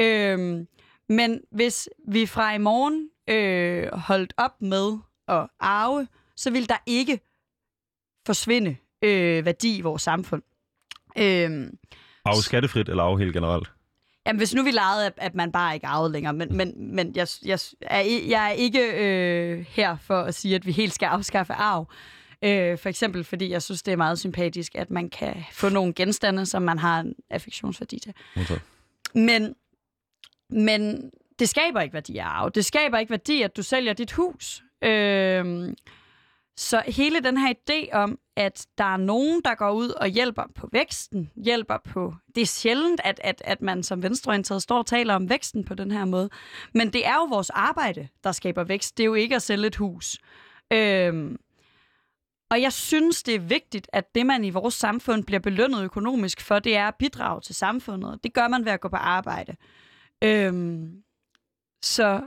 Øhm, 0.01 0.67
men 1.09 1.39
hvis 1.51 1.89
vi 2.07 2.25
fra 2.25 2.55
i 2.55 2.57
morgen 2.57 3.09
øh, 3.27 3.87
holdt 3.93 4.33
op 4.37 4.61
med 4.61 4.97
at 5.27 5.47
arve, 5.59 6.07
så 6.35 6.51
vil 6.51 6.69
der 6.69 6.77
ikke 6.85 7.19
forsvinde 8.25 8.75
øh, 9.01 9.45
værdi 9.45 9.77
i 9.77 9.81
vores 9.81 10.01
samfund. 10.01 10.43
Øhm, 11.17 11.77
arve 12.25 12.41
skattefrit 12.43 12.89
eller 12.89 13.03
arve 13.03 13.19
helt 13.19 13.33
generelt? 13.33 13.71
Jamen, 14.27 14.37
hvis 14.37 14.53
nu 14.53 14.63
vi 14.63 14.71
legede, 14.71 15.05
at, 15.05 15.13
at 15.17 15.35
man 15.35 15.51
bare 15.51 15.73
ikke 15.73 15.87
arvede 15.87 16.11
længere, 16.11 16.33
men, 16.33 16.57
men, 16.57 16.95
men 16.95 17.15
jeg, 17.15 17.27
jeg, 17.45 17.59
er, 17.81 18.01
jeg 18.27 18.47
er 18.47 18.51
ikke 18.51 18.91
øh, 18.93 19.65
her 19.69 19.97
for 19.97 20.21
at 20.21 20.35
sige, 20.35 20.55
at 20.55 20.65
vi 20.65 20.71
helt 20.71 20.93
skal 20.93 21.05
afskaffe 21.05 21.53
arv. 21.53 21.91
Øh, 22.43 22.77
for 22.77 22.89
eksempel, 22.89 23.23
fordi 23.23 23.49
jeg 23.49 23.61
synes, 23.61 23.83
det 23.83 23.91
er 23.91 23.95
meget 23.95 24.19
sympatisk, 24.19 24.75
at 24.75 24.91
man 24.91 25.09
kan 25.09 25.43
få 25.51 25.69
nogle 25.69 25.93
genstande, 25.93 26.45
som 26.45 26.61
man 26.61 26.79
har 26.79 26.99
en 26.99 27.15
affektionsværdi 27.29 27.99
til. 27.99 28.13
Okay. 28.35 28.59
Men, 29.13 29.55
men 30.49 31.11
det 31.41 31.49
skaber 31.49 31.81
ikke 31.81 31.93
værdi 31.93 32.17
at 32.17 32.25
arve. 32.25 32.49
Det 32.49 32.65
skaber 32.65 32.97
ikke 32.97 33.09
værdi, 33.09 33.41
at 33.41 33.57
du 33.57 33.63
sælger 33.63 33.93
dit 33.93 34.11
hus. 34.11 34.63
Øh, 34.83 35.73
så 36.57 36.83
hele 36.87 37.19
den 37.23 37.37
her 37.37 37.53
idé 37.53 37.93
om, 37.93 38.19
at 38.35 38.67
der 38.77 38.83
er 38.83 38.97
nogen, 38.97 39.41
der 39.45 39.55
går 39.55 39.71
ud 39.71 39.89
og 39.89 40.07
hjælper 40.07 40.43
på 40.55 40.69
væksten, 40.71 41.31
hjælper 41.35 41.77
på... 41.77 42.13
Det 42.35 42.41
er 42.41 42.45
sjældent, 42.45 43.01
at, 43.03 43.21
at, 43.23 43.41
at 43.45 43.61
man 43.61 43.83
som 43.83 44.03
venstreorienteret 44.03 44.61
står 44.61 44.77
og 44.77 44.85
taler 44.85 45.15
om 45.15 45.29
væksten 45.29 45.63
på 45.63 45.73
den 45.73 45.91
her 45.91 46.05
måde. 46.05 46.29
Men 46.73 46.93
det 46.93 47.07
er 47.07 47.13
jo 47.13 47.23
vores 47.29 47.49
arbejde, 47.49 48.07
der 48.23 48.31
skaber 48.31 48.63
vækst. 48.63 48.97
Det 48.97 49.03
er 49.03 49.07
jo 49.07 49.13
ikke 49.13 49.35
at 49.35 49.41
sælge 49.41 49.67
et 49.67 49.75
hus. 49.75 50.17
Øhm, 50.73 51.37
og 52.51 52.61
jeg 52.61 52.73
synes, 52.73 53.23
det 53.23 53.35
er 53.35 53.39
vigtigt, 53.39 53.87
at 53.93 54.15
det, 54.15 54.25
man 54.25 54.43
i 54.43 54.49
vores 54.49 54.73
samfund 54.73 55.23
bliver 55.23 55.39
belønnet 55.39 55.83
økonomisk 55.83 56.41
for, 56.41 56.59
det 56.59 56.75
er 56.75 56.87
at 56.87 56.95
bidrage 56.95 57.41
til 57.41 57.55
samfundet. 57.55 58.19
Det 58.23 58.33
gør 58.33 58.47
man 58.47 58.65
ved 58.65 58.71
at 58.71 58.81
gå 58.81 58.89
på 58.89 58.95
arbejde. 58.95 59.55
Øhm, 60.23 61.03
så, 61.83 62.21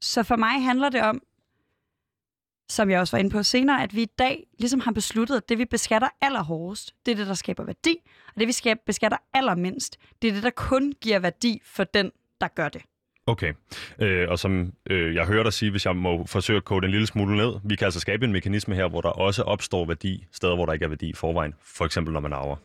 så 0.00 0.22
for 0.22 0.36
mig 0.36 0.64
handler 0.64 0.88
det 0.88 1.02
om, 1.02 1.22
som 2.68 2.90
jeg 2.90 3.00
også 3.00 3.16
var 3.16 3.18
inde 3.18 3.30
på 3.30 3.42
senere, 3.42 3.82
at 3.82 3.94
vi 3.94 4.02
i 4.02 4.10
dag 4.18 4.46
ligesom 4.58 4.80
har 4.80 4.92
besluttet, 4.92 5.36
at 5.36 5.48
det, 5.48 5.58
vi 5.58 5.64
beskatter 5.64 6.08
allerhårdest, 6.20 6.94
det 7.06 7.12
er 7.12 7.16
det, 7.16 7.26
der 7.26 7.34
skaber 7.34 7.64
værdi, 7.64 7.96
og 8.34 8.40
det, 8.40 8.48
vi 8.48 8.74
beskatter 8.86 9.18
allermindst, 9.34 9.98
det 10.22 10.28
er 10.28 10.34
det, 10.34 10.42
der 10.42 10.50
kun 10.50 10.92
giver 11.00 11.18
værdi 11.18 11.60
for 11.64 11.84
den, 11.84 12.12
der 12.40 12.48
gør 12.48 12.68
det. 12.68 12.82
Okay, 13.26 13.52
øh, 13.98 14.28
og 14.28 14.38
som 14.38 14.72
øh, 14.90 15.14
jeg 15.14 15.26
hører 15.26 15.42
dig 15.42 15.52
sige, 15.52 15.70
hvis 15.70 15.86
jeg 15.86 15.96
må 15.96 16.26
forsøge 16.26 16.56
at 16.56 16.64
kode 16.64 16.84
en 16.84 16.90
lille 16.90 17.06
smule 17.06 17.36
ned, 17.36 17.52
vi 17.64 17.76
kan 17.76 17.84
altså 17.84 18.00
skabe 18.00 18.24
en 18.24 18.32
mekanisme 18.32 18.74
her, 18.74 18.88
hvor 18.88 19.00
der 19.00 19.08
også 19.08 19.42
opstår 19.42 19.84
værdi, 19.84 20.26
steder 20.32 20.54
hvor 20.54 20.66
der 20.66 20.72
ikke 20.72 20.84
er 20.84 20.88
værdi 20.88 21.08
i 21.08 21.14
forvejen, 21.14 21.54
for 21.62 21.84
eksempel 21.84 22.12
når 22.12 22.20
man 22.20 22.32
arver. 22.32 22.56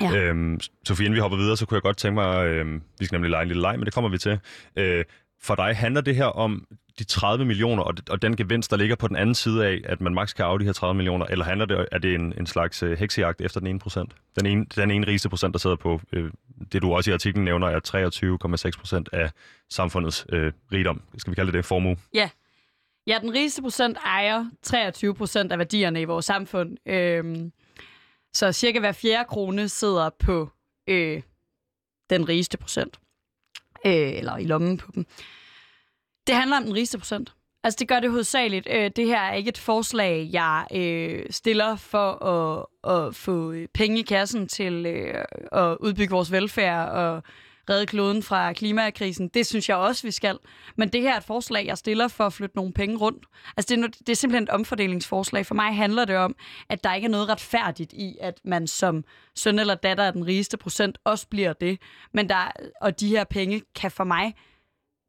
Ja. 0.00 0.16
Øhm, 0.16 0.60
Sofie, 0.84 1.04
inden 1.06 1.14
vi 1.14 1.20
hopper 1.20 1.38
videre, 1.38 1.56
så 1.56 1.66
kunne 1.66 1.76
jeg 1.76 1.82
godt 1.82 1.96
tænke 1.96 2.14
mig, 2.14 2.46
øh, 2.46 2.80
vi 2.98 3.04
skal 3.04 3.16
nemlig 3.16 3.30
lege 3.30 3.42
en 3.42 3.48
lille 3.48 3.62
leg, 3.62 3.78
men 3.78 3.86
det 3.86 3.94
kommer 3.94 4.10
vi 4.10 4.18
til. 4.18 4.38
Øh, 4.76 5.04
for 5.42 5.54
dig 5.54 5.76
handler 5.76 6.00
det 6.00 6.16
her 6.16 6.24
om 6.24 6.66
de 6.98 7.04
30 7.04 7.44
millioner, 7.44 7.82
og, 7.82 7.94
og 8.10 8.22
den 8.22 8.36
gevinst, 8.36 8.70
der 8.70 8.76
ligger 8.76 8.96
på 8.96 9.08
den 9.08 9.16
anden 9.16 9.34
side 9.34 9.66
af, 9.66 9.80
at 9.84 10.00
man 10.00 10.14
maks 10.14 10.32
kan 10.32 10.44
af 10.44 10.58
de 10.58 10.64
her 10.64 10.72
30 10.72 10.94
millioner, 10.94 11.26
eller 11.26 11.44
handler 11.44 11.66
det, 11.66 11.86
er 11.92 11.98
det 11.98 12.14
en, 12.14 12.34
en 12.38 12.46
slags 12.46 12.82
uh, 12.82 12.92
heksejagt 12.92 13.40
efter 13.40 13.60
den 13.60 13.66
ene 13.66 13.78
procent? 13.78 14.14
Den 14.38 14.46
ene, 14.46 14.66
den 14.76 14.90
ene 14.90 15.06
rigeste 15.06 15.28
procent, 15.28 15.52
der 15.52 15.58
sidder 15.58 15.76
på 15.76 16.00
uh, 16.16 16.30
det, 16.72 16.82
du 16.82 16.94
også 16.94 17.10
i 17.10 17.14
artiklen 17.14 17.44
nævner, 17.44 17.66
er 17.66 17.80
23,6 18.74 18.78
procent 18.78 19.08
af 19.12 19.30
samfundets 19.70 20.26
uh, 20.32 20.38
rigdom. 20.72 21.02
Skal 21.18 21.30
vi 21.30 21.34
kalde 21.34 21.52
det 21.52 21.56
det? 21.56 21.64
Formue? 21.64 21.96
Ja. 22.14 22.30
Ja, 23.06 23.18
den 23.22 23.34
rigeste 23.34 23.62
procent 23.62 23.98
ejer 24.06 24.44
23 24.62 25.14
procent 25.14 25.52
af 25.52 25.58
værdierne 25.58 26.00
i 26.00 26.04
vores 26.04 26.24
samfund. 26.24 26.76
Øhm, 26.86 27.52
så 28.34 28.52
cirka 28.52 28.78
hver 28.78 28.92
fjerde 28.92 29.28
krone 29.28 29.68
sidder 29.68 30.10
på 30.18 30.50
øh, 30.88 31.22
den 32.10 32.28
rigeste 32.28 32.58
procent 32.58 33.00
øh, 33.86 33.92
eller 33.92 34.36
i 34.36 34.44
lommen 34.44 34.78
på 34.78 34.92
dem. 34.94 35.06
Det 36.26 36.34
handler 36.34 36.56
om 36.56 36.64
den 36.64 36.74
rigeste 36.74 36.98
procent. 36.98 37.32
Altså, 37.64 37.78
det 37.78 37.88
gør 37.88 38.00
det 38.00 38.10
hovedsageligt. 38.10 38.68
Øh, 38.70 38.90
det 38.96 39.06
her 39.06 39.20
er 39.20 39.34
ikke 39.34 39.48
et 39.48 39.58
forslag, 39.58 40.28
jeg 40.32 40.66
øh, 40.74 41.26
stiller 41.30 41.76
for 41.76 42.24
at, 42.24 42.66
at 42.92 43.14
få 43.14 43.54
penge 43.74 43.98
i 43.98 44.02
kassen 44.02 44.48
til 44.48 44.86
øh, 44.86 45.24
at 45.52 45.76
udbygge 45.80 46.10
vores 46.10 46.32
velfærd 46.32 46.88
og 46.88 47.22
redde 47.72 47.86
kloden 47.86 48.22
fra 48.22 48.52
klimakrisen. 48.52 49.28
Det 49.28 49.46
synes 49.46 49.68
jeg 49.68 49.76
også, 49.76 50.02
vi 50.02 50.10
skal. 50.10 50.38
Men 50.76 50.88
det 50.88 51.00
her 51.00 51.12
er 51.12 51.16
et 51.16 51.24
forslag, 51.24 51.66
jeg 51.66 51.78
stiller 51.78 52.08
for 52.08 52.26
at 52.26 52.32
flytte 52.32 52.56
nogle 52.56 52.72
penge 52.72 52.96
rundt. 52.96 53.24
Altså, 53.56 53.76
det 53.76 53.84
er, 53.84 53.88
det 53.88 54.08
er 54.08 54.16
simpelthen 54.16 54.42
et 54.42 54.48
omfordelingsforslag. 54.48 55.46
For 55.46 55.54
mig 55.54 55.76
handler 55.76 56.04
det 56.04 56.16
om, 56.16 56.34
at 56.68 56.84
der 56.84 56.94
ikke 56.94 57.06
er 57.06 57.10
noget 57.10 57.28
retfærdigt 57.28 57.92
i, 57.92 58.16
at 58.20 58.40
man 58.44 58.66
som 58.66 59.04
søn 59.36 59.58
eller 59.58 59.74
datter 59.74 60.04
af 60.04 60.12
den 60.12 60.26
rigeste 60.26 60.56
procent 60.56 60.98
også 61.04 61.26
bliver 61.28 61.52
det. 61.52 61.78
Men 62.14 62.28
der, 62.28 62.50
og 62.80 63.00
de 63.00 63.08
her 63.08 63.24
penge 63.24 63.62
kan 63.74 63.90
for 63.90 64.04
mig 64.04 64.34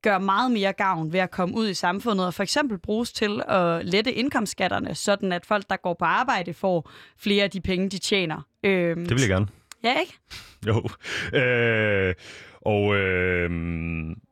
gøre 0.03 0.19
meget 0.19 0.51
mere 0.51 0.73
gavn 0.73 1.13
ved 1.13 1.19
at 1.19 1.31
komme 1.31 1.55
ud 1.55 1.69
i 1.69 1.73
samfundet 1.73 2.25
og 2.25 2.33
for 2.33 2.43
eksempel 2.43 2.77
bruges 2.77 3.11
til 3.11 3.41
at 3.47 3.85
lette 3.85 4.13
indkomstskatterne, 4.13 4.95
sådan 4.95 5.31
at 5.31 5.45
folk, 5.45 5.69
der 5.69 5.75
går 5.75 5.93
på 5.93 6.05
arbejde, 6.05 6.53
får 6.53 6.89
flere 7.17 7.43
af 7.43 7.51
de 7.51 7.61
penge, 7.61 7.89
de 7.89 7.97
tjener. 7.97 8.41
Øhm, 8.63 9.05
det 9.05 9.11
vil 9.11 9.19
jeg 9.19 9.29
gerne. 9.29 9.47
Ja, 9.83 9.99
ikke? 9.99 10.19
Jo. 10.67 10.89
Øh, 11.39 12.15
og 12.65 12.95
øh, 12.95 13.49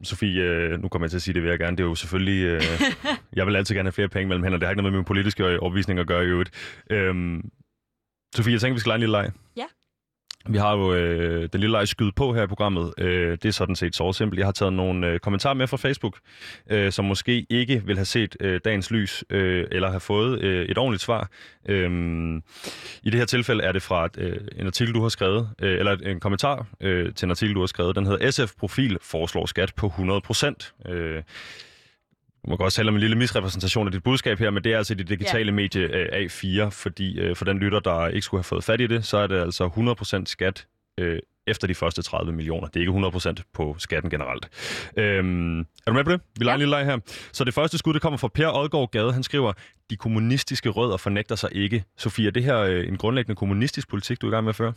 Sofie, 0.04 0.42
øh, 0.42 0.82
nu 0.82 0.88
kommer 0.90 1.06
jeg 1.06 1.10
til 1.12 1.18
at 1.18 1.22
sige 1.22 1.34
det, 1.34 1.44
vil 1.44 1.50
jeg 1.50 1.60
gerne. 1.60 1.78
Det 1.78 1.84
er 1.84 1.88
jo 1.88 1.96
selvfølgelig... 1.96 2.44
Øh, 2.44 2.62
jeg 3.38 3.48
vil 3.48 3.56
altid 3.56 3.76
gerne 3.76 3.88
have 3.88 3.92
flere 3.92 4.10
penge 4.10 4.28
mellem 4.28 4.44
hænder. 4.44 4.58
Det 4.58 4.68
har 4.68 4.72
ikke 4.72 4.82
noget 4.82 4.94
med 4.94 5.00
min 5.00 5.06
politiske 5.06 5.60
overvisning 5.60 6.00
at 6.00 6.08
gøre 6.08 6.24
i 6.24 6.28
øvrigt. 6.28 6.52
Øh, 6.90 7.40
Sofie, 8.36 8.54
jeg 8.54 8.62
tænker, 8.62 8.74
vi 8.74 8.80
skal 8.80 8.90
lege 8.90 8.96
en 8.96 9.00
lille 9.00 9.18
leg. 9.18 9.32
Ja. 9.58 9.66
Vi 10.50 10.58
har 10.58 10.78
jo 10.78 10.94
øh, 10.94 11.50
den 11.54 11.62
lille 11.62 11.78
leg 11.78 11.88
skyde 11.88 12.12
på 12.12 12.34
her 12.34 12.44
i 12.44 12.48
programmet. 12.48 12.94
Øh, 12.98 13.32
det 13.32 13.46
er 13.46 13.52
sådan 13.52 13.76
set 13.76 13.96
så 13.96 14.14
simpelt. 14.14 14.40
Jeg 14.40 14.48
har 14.48 14.52
taget 14.52 14.74
nogle 14.74 15.08
øh, 15.08 15.20
kommentarer 15.20 15.54
med 15.54 15.68
fra 15.68 15.78
Facebook, 15.78 16.18
øh, 16.70 16.92
som 16.92 17.06
måske 17.06 17.46
ikke 17.50 17.82
vil 17.86 17.96
have 17.96 18.06
set 18.06 18.38
øh, 18.40 18.60
dagens 18.66 18.92
lys, 18.92 19.24
øh, 19.30 19.68
eller 19.72 19.90
have 19.90 20.00
fået 20.00 20.42
øh, 20.42 20.66
et 20.66 20.78
ordentligt 20.78 21.04
svar. 21.04 21.30
Øh, 21.66 21.92
I 23.04 23.10
det 23.10 23.20
her 23.20 23.26
tilfælde 23.26 23.64
er 23.64 23.72
det 23.72 23.82
fra 23.82 24.08
øh, 24.18 24.38
en 24.56 24.68
artikel, 24.68 24.94
du 24.94 25.02
har 25.02 25.10
skrevet, 25.10 25.50
øh, 25.62 25.80
eller 25.80 25.92
en 25.92 26.20
kommentar 26.20 26.66
øh, 26.82 27.14
til 27.14 27.26
en 27.26 27.32
artikel, 27.32 27.56
du 27.56 27.60
har 27.60 27.68
skrevet. 27.68 27.96
Den 27.96 28.06
hedder 28.06 28.32
SF 28.32 28.54
Profil 28.60 28.98
foreslår 29.02 29.46
skat 29.46 29.74
på 29.76 29.88
100 29.88 30.22
procent. 30.22 30.74
Øh, 30.90 31.24
du 32.46 32.50
må 32.50 32.58
godt 32.58 32.74
tale 32.74 32.90
om 32.90 32.96
en 32.96 33.02
lille 33.02 33.16
misrepræsentation 33.16 33.88
af 33.88 33.92
dit 33.92 34.04
budskab 34.04 34.40
her, 34.40 34.50
men 34.50 34.64
det 34.64 34.74
er 34.74 34.78
altså 34.78 34.96
det 34.96 35.10
digitale 35.10 35.46
ja. 35.46 35.52
medie 35.52 35.86
uh, 35.86 36.66
A4, 36.66 36.70
fordi 36.70 37.30
uh, 37.30 37.36
for 37.36 37.46
den 37.46 37.58
lytter, 37.58 37.80
der 37.80 38.08
ikke 38.08 38.22
skulle 38.22 38.40
have 38.40 38.44
fået 38.44 38.64
fat 38.64 38.82
i 38.82 38.88
det, 38.88 39.06
så 39.06 39.18
er 39.18 39.28
det 39.28 39.42
altså 39.42 39.68
100% 40.22 40.26
skat 40.26 40.68
uh, 41.02 41.08
efter 41.48 41.68
de 41.68 41.76
første 41.76 42.02
30 42.02 42.32
millioner. 42.32 42.68
Det 42.68 42.76
er 42.76 42.80
ikke 42.80 43.38
100% 43.40 43.52
på 43.54 43.76
skatten 43.78 44.10
generelt. 44.10 44.50
Øhm, 44.98 45.60
er 45.60 45.66
du 45.88 45.94
med 45.94 46.04
på 46.04 46.12
det? 46.12 46.22
Vi 46.40 46.46
leger 46.46 46.52
ja. 46.52 46.56
en 46.56 46.60
lille 46.60 46.76
leg 46.76 46.86
her. 46.86 46.98
Så 47.32 47.44
det 47.44 47.54
første 47.54 47.78
skud, 47.78 47.94
det 47.94 48.02
kommer 48.02 48.18
fra 48.18 48.28
Per 48.28 48.52
Odgaard 48.54 48.92
Gade. 48.92 49.14
Han 49.14 49.24
skriver, 49.24 49.54
de 49.90 49.98
kommunistiske 49.98 50.70
rødder 50.70 50.98
fornægter 50.98 51.36
sig 51.36 51.50
ikke. 51.54 51.84
Sofia, 51.98 52.28
er 52.28 52.32
det 52.32 52.44
her 52.44 52.64
uh, 52.64 52.88
en 52.88 52.98
grundlæggende 52.98 53.36
kommunistisk 53.36 53.90
politik, 53.90 54.22
du 54.22 54.28
er 54.28 54.32
i 54.32 54.34
gang 54.34 54.44
med 54.44 54.50
at 54.50 54.56
føre? 54.56 54.74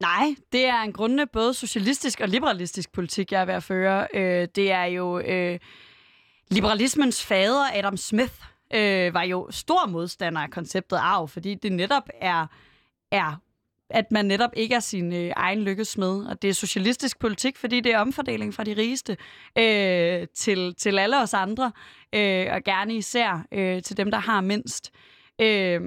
Nej, 0.00 0.34
det 0.52 0.64
er 0.64 0.82
en 0.82 0.92
grunde 0.92 1.26
både 1.32 1.54
socialistisk 1.54 2.20
og 2.20 2.28
liberalistisk 2.28 2.92
politik, 2.92 3.32
jeg 3.32 3.40
er 3.40 3.44
ved 3.44 3.54
at 3.54 3.62
føre. 3.62 4.06
Øh, 4.14 4.48
det 4.56 4.72
er 4.72 4.84
jo 4.84 5.18
øh, 5.18 5.58
liberalismens 6.50 7.24
fader, 7.24 7.64
Adam 7.74 7.96
Smith, 7.96 8.34
øh, 8.74 9.14
var 9.14 9.22
jo 9.22 9.46
stor 9.50 9.86
modstander 9.86 10.40
af 10.40 10.50
konceptet 10.50 10.96
arv, 10.96 11.28
fordi 11.28 11.54
det 11.54 11.72
netop 11.72 12.08
er, 12.20 12.46
er 13.10 13.40
at 13.90 14.12
man 14.12 14.26
netop 14.26 14.50
ikke 14.56 14.74
er 14.74 14.80
sin 14.80 15.12
øh, 15.12 15.32
egen 15.36 15.62
lykkesmed. 15.62 16.26
Og 16.26 16.42
det 16.42 16.50
er 16.50 16.54
socialistisk 16.54 17.18
politik, 17.18 17.56
fordi 17.56 17.80
det 17.80 17.92
er 17.92 17.98
omfordeling 17.98 18.54
fra 18.54 18.64
de 18.64 18.76
rigeste 18.76 19.16
øh, 19.58 20.26
til, 20.34 20.74
til 20.74 20.98
alle 20.98 21.22
os 21.22 21.34
andre, 21.34 21.72
øh, 22.14 22.46
og 22.52 22.64
gerne 22.64 22.94
især 22.94 23.46
øh, 23.52 23.82
til 23.82 23.96
dem, 23.96 24.10
der 24.10 24.18
har 24.18 24.40
mindst. 24.40 24.90
Øh, 25.40 25.80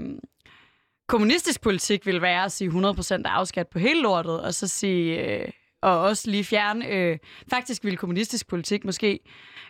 kommunistisk 1.07 1.61
politik 1.61 2.05
vil 2.05 2.21
være 2.21 2.43
at 2.43 2.51
sige 2.51 2.69
100% 2.69 3.21
afskat 3.25 3.67
på 3.67 3.79
hele 3.79 4.01
lortet, 4.01 4.41
og 4.41 4.53
så 4.53 4.67
sige, 4.67 5.25
øh, 5.25 5.51
og 5.81 5.99
også 5.99 6.31
lige 6.31 6.43
fjerne, 6.43 6.87
øh, 6.87 7.17
faktisk 7.49 7.83
ville 7.83 7.97
kommunistisk 7.97 8.47
politik 8.47 8.85
måske 8.85 9.19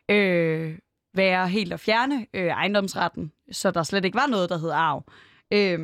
øh, 0.09 0.77
være 1.15 1.47
helt 1.47 1.73
at 1.73 1.79
fjerne 1.79 2.25
øh, 2.33 2.47
ejendomsretten, 2.47 3.31
så 3.51 3.71
der 3.71 3.83
slet 3.83 4.05
ikke 4.05 4.17
var 4.17 4.27
noget, 4.27 4.49
der 4.49 4.57
hed 4.57 4.69
arv. 4.69 5.03
Øh, 5.53 5.79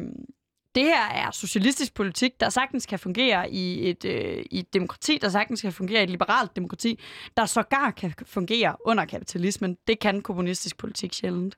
det 0.77 0.85
her 0.85 1.09
er 1.11 1.31
socialistisk 1.31 1.93
politik, 1.93 2.31
der 2.39 2.49
sagtens 2.49 2.85
kan 2.85 2.99
fungere 2.99 3.51
i 3.51 3.89
et, 3.89 4.05
øh, 4.05 4.43
i 4.51 4.59
et 4.59 4.73
demokrati, 4.73 5.19
der 5.21 5.29
sagtens 5.29 5.61
kan 5.61 5.73
fungere 5.73 5.99
i 5.99 6.03
et 6.03 6.09
liberalt 6.09 6.55
demokrati, 6.55 6.99
der 7.37 7.45
sågar 7.45 7.91
kan 7.91 8.13
fungere 8.25 8.75
under 8.85 9.05
kapitalismen. 9.05 9.77
Det 9.87 9.99
kan 9.99 10.21
kommunistisk 10.21 10.77
politik 10.77 11.13
sjældent. 11.13 11.55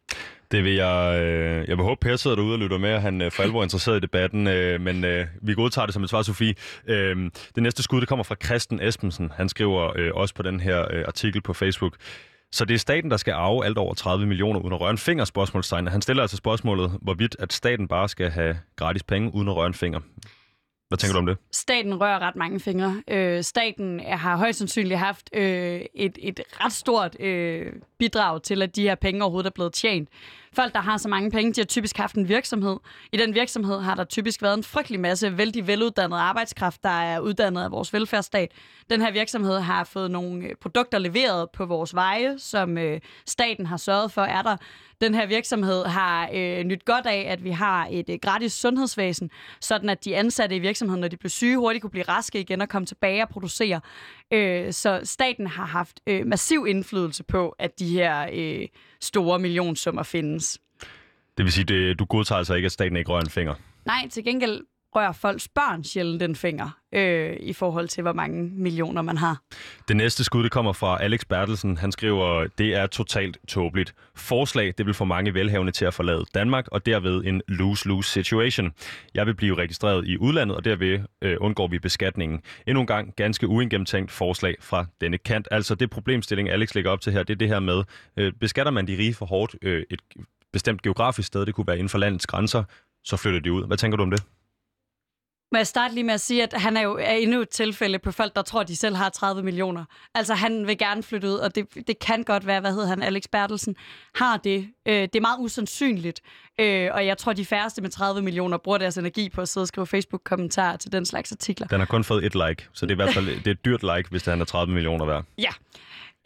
Det 0.51 0.63
vil 0.63 0.73
jeg, 0.73 1.21
øh, 1.21 1.69
jeg 1.69 1.77
vil 1.77 1.85
håbe, 1.85 1.99
Per 2.01 2.15
sidder 2.15 2.35
derude 2.35 2.53
og 2.53 2.59
lytter 2.59 2.77
med, 2.77 2.93
og 2.93 3.01
han 3.01 3.21
øh, 3.21 3.31
for 3.31 3.43
alvor 3.43 3.59
er 3.59 3.63
interesseret 3.63 3.97
i 3.97 3.99
debatten, 3.99 4.47
øh, 4.47 4.81
men 4.81 5.05
øh, 5.05 5.27
vi 5.41 5.53
godtager 5.53 5.85
det 5.85 5.93
som 5.93 6.03
et 6.03 6.09
svar, 6.09 6.21
Sofie. 6.21 6.55
Øh, 6.87 7.31
det 7.55 7.63
næste 7.63 7.83
skud, 7.83 8.01
det 8.01 8.09
kommer 8.09 8.23
fra 8.23 8.35
Christen 8.45 8.81
Espensen. 8.81 9.31
Han 9.35 9.49
skriver 9.49 9.91
øh, 9.95 10.11
også 10.13 10.35
på 10.35 10.43
den 10.43 10.59
her 10.59 10.87
øh, 10.93 11.03
artikel 11.07 11.41
på 11.41 11.53
Facebook. 11.53 11.95
Så 12.51 12.65
det 12.65 12.73
er 12.73 12.79
staten, 12.79 13.11
der 13.11 13.17
skal 13.17 13.31
arve 13.33 13.65
alt 13.65 13.77
over 13.77 13.93
30 13.93 14.27
millioner 14.27 14.59
uden 14.59 14.73
at 14.73 14.81
røre 14.81 14.91
en 14.91 14.97
finger, 14.97 15.25
spørgsmålstegn. 15.25 15.87
Han 15.87 16.01
stiller 16.01 16.23
altså 16.23 16.37
spørgsmålet, 16.37 16.91
hvorvidt 17.01 17.35
at 17.39 17.53
staten 17.53 17.87
bare 17.87 18.09
skal 18.09 18.29
have 18.29 18.59
gratis 18.75 19.03
penge 19.03 19.35
uden 19.35 19.47
at 19.47 19.55
røre 19.55 19.67
en 19.67 19.73
finger. 19.73 19.99
Hvad 20.87 20.97
tænker 20.97 21.13
du 21.13 21.19
om 21.19 21.25
det? 21.25 21.37
Staten 21.51 22.01
rører 22.01 22.19
ret 22.19 22.35
mange 22.35 22.59
fingre. 22.59 23.03
Øh, 23.07 23.43
staten 23.43 23.99
har 23.99 24.37
højst 24.37 24.59
sandsynligt 24.59 24.99
haft 24.99 25.29
øh, 25.33 25.81
et, 25.93 26.17
et 26.21 26.39
ret 26.51 26.73
stort 26.73 27.21
øh, 27.21 27.73
bidrag 27.99 28.43
til, 28.43 28.61
at 28.61 28.75
de 28.75 28.81
her 28.81 28.95
penge 28.95 29.23
overhovedet 29.23 29.49
er 29.49 29.53
blevet 29.53 29.73
tjent. 29.73 30.09
Folk, 30.53 30.73
der 30.73 30.79
har 30.81 30.97
så 30.97 31.09
mange 31.09 31.31
penge, 31.31 31.53
de 31.53 31.61
har 31.61 31.65
typisk 31.65 31.97
haft 31.97 32.15
en 32.15 32.29
virksomhed. 32.29 32.77
I 33.11 33.17
den 33.17 33.33
virksomhed 33.33 33.79
har 33.79 33.95
der 33.95 34.03
typisk 34.03 34.41
været 34.41 34.57
en 34.57 34.63
frygtelig 34.63 34.99
masse 34.99 35.37
vældig 35.37 35.67
veluddannet 35.67 36.17
arbejdskraft, 36.17 36.83
der 36.83 36.89
er 36.89 37.19
uddannet 37.19 37.63
af 37.63 37.71
vores 37.71 37.93
velfærdsstat. 37.93 38.51
Den 38.89 39.01
her 39.01 39.11
virksomhed 39.11 39.59
har 39.59 39.83
fået 39.83 40.11
nogle 40.11 40.43
øh, 40.45 40.55
produkter 40.61 40.97
leveret 40.97 41.49
på 41.53 41.65
vores 41.65 41.95
veje, 41.95 42.39
som 42.39 42.77
øh, 42.77 43.01
staten 43.27 43.65
har 43.65 43.77
sørget 43.77 44.11
for 44.11 44.21
er 44.21 44.41
der. 44.41 44.57
Den 45.01 45.13
her 45.13 45.25
virksomhed 45.25 45.85
har 45.85 46.29
øh, 46.33 46.63
nyt 46.63 46.85
godt 46.85 47.05
af, 47.05 47.25
at 47.27 47.43
vi 47.43 47.49
har 47.49 47.87
et 47.91 48.09
øh, 48.09 48.19
gratis 48.21 48.53
sundhedsvæsen, 48.53 49.29
sådan 49.61 49.89
at 49.89 50.05
de 50.05 50.15
ansatte 50.15 50.55
i 50.55 50.59
virksomheden, 50.59 51.01
når 51.01 51.07
de 51.07 51.17
bliver 51.17 51.29
syge, 51.29 51.57
hurtigt 51.57 51.81
kunne 51.81 51.91
blive 51.91 52.03
raske 52.03 52.39
igen 52.39 52.61
og 52.61 52.69
komme 52.69 52.85
tilbage 52.85 53.23
og 53.23 53.29
producere. 53.29 53.81
Øh, 54.31 54.73
så 54.73 55.01
staten 55.03 55.47
har 55.47 55.65
haft 55.65 55.99
øh, 56.07 56.27
massiv 56.27 56.65
indflydelse 56.69 57.23
på, 57.23 57.55
at 57.59 57.79
de 57.79 57.87
her 57.89 58.29
øh, 58.33 58.67
store 59.01 59.39
millionsummer 59.39 60.03
findes. 60.03 60.59
Det 61.37 61.45
vil 61.45 61.53
sige, 61.53 61.63
det, 61.63 61.99
du 61.99 62.05
godtager 62.05 62.37
altså 62.37 62.53
ikke, 62.53 62.65
at 62.65 62.71
staten 62.71 62.97
ikke 62.97 63.11
rører 63.11 63.21
en 63.21 63.29
finger? 63.29 63.53
Nej, 63.85 64.07
til 64.09 64.23
gengæld 64.23 64.61
rører 64.95 65.11
folks 65.11 65.47
børn 65.47 65.83
sjældent 65.83 66.21
den 66.21 66.35
finger 66.35 66.69
øh, 66.93 67.37
i 67.39 67.53
forhold 67.53 67.87
til, 67.87 68.01
hvor 68.01 68.13
mange 68.13 68.49
millioner 68.53 69.01
man 69.01 69.17
har. 69.17 69.41
Det 69.87 69.97
næste 69.97 70.23
skud, 70.23 70.43
det 70.43 70.51
kommer 70.51 70.73
fra 70.73 71.03
Alex 71.03 71.25
Bertelsen. 71.29 71.77
Han 71.77 71.91
skriver, 71.91 72.47
det 72.57 72.75
er 72.75 72.87
totalt 72.87 73.37
tåbeligt. 73.47 73.95
Forslag, 74.15 74.73
det 74.77 74.85
vil 74.85 74.93
få 74.93 75.05
mange 75.05 75.33
velhavende 75.33 75.71
til 75.71 75.85
at 75.85 75.93
forlade 75.93 76.25
Danmark, 76.33 76.67
og 76.71 76.85
derved 76.85 77.23
en 77.25 77.41
lose-lose 77.47 78.09
situation. 78.09 78.71
Jeg 79.13 79.25
vil 79.25 79.35
blive 79.35 79.55
registreret 79.55 80.07
i 80.07 80.17
udlandet, 80.17 80.57
og 80.57 80.65
derved 80.65 80.99
øh, 81.21 81.37
undgår 81.39 81.67
vi 81.67 81.79
beskatningen. 81.79 82.41
Endnu 82.67 82.81
en 82.81 82.87
gang 82.87 83.15
ganske 83.15 83.47
uingennemtænkt 83.47 84.11
forslag 84.11 84.55
fra 84.61 84.85
denne 85.01 85.17
kant. 85.17 85.47
Altså 85.51 85.75
det 85.75 85.89
problemstilling, 85.89 86.49
Alex 86.49 86.75
lægger 86.75 86.91
op 86.91 87.01
til 87.01 87.13
her, 87.13 87.23
det 87.23 87.33
er 87.33 87.37
det 87.37 87.47
her 87.47 87.59
med, 87.59 87.83
øh, 88.17 88.33
beskatter 88.33 88.71
man 88.71 88.87
de 88.87 88.97
rige 88.97 89.13
for 89.13 89.25
hårdt 89.25 89.55
øh, 89.61 89.83
et 89.89 90.01
bestemt 90.53 90.81
geografisk 90.81 91.27
sted, 91.27 91.45
det 91.45 91.55
kunne 91.55 91.67
være 91.67 91.77
inden 91.77 91.89
for 91.89 91.97
landets 91.97 92.27
grænser, 92.27 92.63
så 93.03 93.17
flytter 93.17 93.39
de 93.39 93.51
ud. 93.51 93.67
Hvad 93.67 93.77
tænker 93.77 93.97
du 93.97 94.03
om 94.03 94.11
det? 94.11 94.23
Må 95.51 95.57
jeg 95.57 95.67
starte 95.67 95.93
lige 95.93 96.03
med 96.03 96.13
at 96.13 96.21
sige, 96.21 96.43
at 96.43 96.53
han 96.53 96.77
er 96.77 96.81
jo 96.81 96.97
er 96.97 97.13
endnu 97.13 97.41
et 97.41 97.49
tilfælde 97.49 97.99
på 97.99 98.11
folk, 98.11 98.35
der 98.35 98.41
tror, 98.41 98.61
at 98.61 98.67
de 98.67 98.75
selv 98.75 98.95
har 98.95 99.09
30 99.09 99.43
millioner. 99.43 99.85
Altså, 100.15 100.33
han 100.33 100.67
vil 100.67 100.77
gerne 100.77 101.03
flytte 101.03 101.27
ud, 101.27 101.33
og 101.33 101.55
det, 101.55 101.87
det 101.87 101.99
kan 101.99 102.23
godt 102.23 102.47
være, 102.47 102.59
hvad 102.59 102.71
hedder 102.71 102.87
han, 102.87 103.03
Alex 103.03 103.23
Bertelsen, 103.31 103.75
har 104.15 104.37
det. 104.37 104.69
Øh, 104.85 104.93
det 104.93 105.15
er 105.15 105.21
meget 105.21 105.37
usandsynligt, 105.39 106.21
øh, 106.59 106.89
og 106.93 107.05
jeg 107.05 107.17
tror, 107.17 107.33
de 107.33 107.45
færreste 107.45 107.81
med 107.81 107.89
30 107.89 108.21
millioner 108.21 108.57
bruger 108.57 108.77
deres 108.77 108.97
energi 108.97 109.29
på 109.29 109.41
at 109.41 109.49
sidde 109.49 109.63
og 109.63 109.67
skrive 109.67 109.87
Facebook-kommentarer 109.87 110.77
til 110.77 110.91
den 110.91 111.05
slags 111.05 111.31
artikler. 111.31 111.67
Den 111.67 111.79
har 111.79 111.87
kun 111.87 112.03
fået 112.03 112.25
et 112.25 112.35
like, 112.35 112.67
så 112.73 112.85
det 112.85 112.91
er 112.91 112.95
i 112.95 113.01
hvert 113.03 113.13
fald 113.13 113.25
det 113.25 113.47
er 113.47 113.51
et 113.51 113.65
dyrt 113.65 113.83
like, 113.83 114.09
hvis 114.09 114.23
det 114.23 114.31
han 114.31 114.41
er 114.41 114.45
30 114.45 114.73
millioner 114.73 115.05
værd. 115.05 115.23
Ja. 115.37 115.51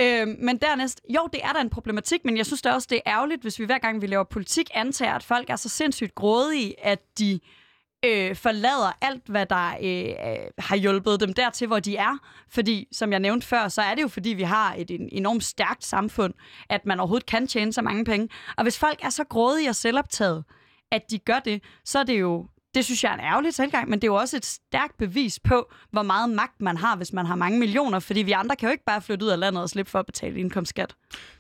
Øh, 0.02 0.28
men 0.28 0.58
dernæst, 0.58 1.02
jo, 1.10 1.30
det 1.34 1.40
er 1.44 1.54
da 1.54 1.62
en 1.62 1.70
problematik, 1.70 2.26
men 2.26 2.38
jeg 2.38 2.46
synes 2.46 2.62
da 2.62 2.72
også, 2.72 2.88
det 2.92 3.02
er 3.06 3.12
ærgerligt, 3.12 3.42
hvis 3.42 3.60
vi 3.60 3.66
hver 3.66 3.78
gang 3.78 4.02
vi 4.02 4.08
laver 4.08 4.24
politik, 4.24 4.70
antager, 4.74 5.14
at 5.14 5.24
folk 5.24 5.50
er 5.50 5.56
så 5.56 5.70
sindssygt 5.70 6.16
grådige, 6.16 6.86
at 6.86 7.00
de 7.20 7.40
øh, 8.06 8.36
forlader 8.36 8.98
alt, 9.02 9.24
hvad 9.28 9.46
der 9.46 9.70
øh, 9.84 10.32
øh, 10.32 10.48
har 10.58 10.76
hjulpet 10.76 11.20
dem 11.20 11.34
dertil, 11.34 11.68
hvor 11.68 11.80
de 11.80 11.98
er. 11.98 12.18
Fordi, 12.50 12.88
som 12.92 13.12
jeg 13.12 13.20
nævnte 13.20 13.48
før, 13.48 13.68
så 13.68 13.82
er 13.82 13.96
det 13.96 14.02
jo 14.02 14.08
fordi, 14.08 14.30
vi 14.30 14.44
har 14.44 14.76
et 14.78 14.92
enormt 15.12 15.44
stærkt 15.44 15.86
samfund, 15.86 16.34
at 16.70 16.86
man 16.86 17.00
overhovedet 17.00 17.26
kan 17.26 17.48
tjene 17.48 17.74
så 17.74 17.82
mange 17.82 18.06
penge. 18.06 18.30
Og 18.58 18.64
hvis 18.64 18.80
folk 18.80 19.00
er 19.04 19.10
så 19.10 19.24
grådige 19.24 19.70
og 19.70 19.76
selvoptaget, 19.76 20.44
at 20.92 21.12
de 21.12 21.20
gør 21.20 21.40
det, 21.40 21.64
så 21.86 22.00
er 22.00 22.04
det 22.04 22.20
jo 22.20 22.48
det 22.76 22.86
synes 22.86 23.04
jeg 23.04 23.10
er 23.10 23.14
en 23.14 23.20
ærgerlig 23.20 23.54
tilgang, 23.54 23.90
men 23.90 24.00
det 24.00 24.08
er 24.08 24.12
jo 24.12 24.16
også 24.16 24.38
et 24.38 24.46
stærkt 24.46 24.98
bevis 24.98 25.40
på, 25.40 25.72
hvor 25.92 26.02
meget 26.02 26.30
magt 26.30 26.62
man 26.62 26.78
har, 26.78 26.96
hvis 26.96 27.14
man 27.14 27.26
har 27.26 27.36
mange 27.36 27.60
millioner, 27.60 28.00
fordi 28.00 28.22
vi 28.22 28.32
andre 28.32 28.56
kan 28.56 28.68
jo 28.68 28.72
ikke 28.72 28.84
bare 28.86 29.02
flytte 29.02 29.26
ud 29.26 29.30
af 29.30 29.40
landet 29.40 29.64
og 29.64 29.70
slippe 29.70 29.92
for 29.92 30.00
at 30.00 30.06
betale 30.06 30.40
indkomstskat. 30.40 30.96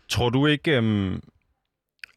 Tror 0.09 0.29
du 0.29 0.45
ikke, 0.45 0.77
øhm, 0.77 1.21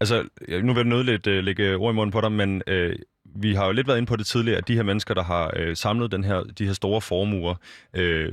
altså 0.00 0.28
nu 0.48 0.72
vil 0.72 0.80
jeg 0.80 0.84
nødt 0.84 1.06
lidt 1.06 1.26
øh, 1.26 1.44
lægge 1.44 1.76
ord 1.76 1.94
i 1.94 1.96
munden 1.96 2.12
på 2.12 2.20
dig, 2.20 2.32
men 2.32 2.62
øh, 2.66 2.98
vi 3.38 3.54
har 3.54 3.66
jo 3.66 3.72
lidt 3.72 3.86
været 3.86 3.98
inde 3.98 4.06
på 4.06 4.16
det 4.16 4.26
tidligere, 4.26 4.58
at 4.58 4.68
de 4.68 4.74
her 4.74 4.82
mennesker, 4.82 5.14
der 5.14 5.22
har 5.22 5.52
øh, 5.56 5.76
samlet 5.76 6.12
den 6.12 6.24
her, 6.24 6.42
de 6.42 6.66
her 6.66 6.72
store 6.72 7.00
formuer, 7.00 7.54
øh, 7.94 8.32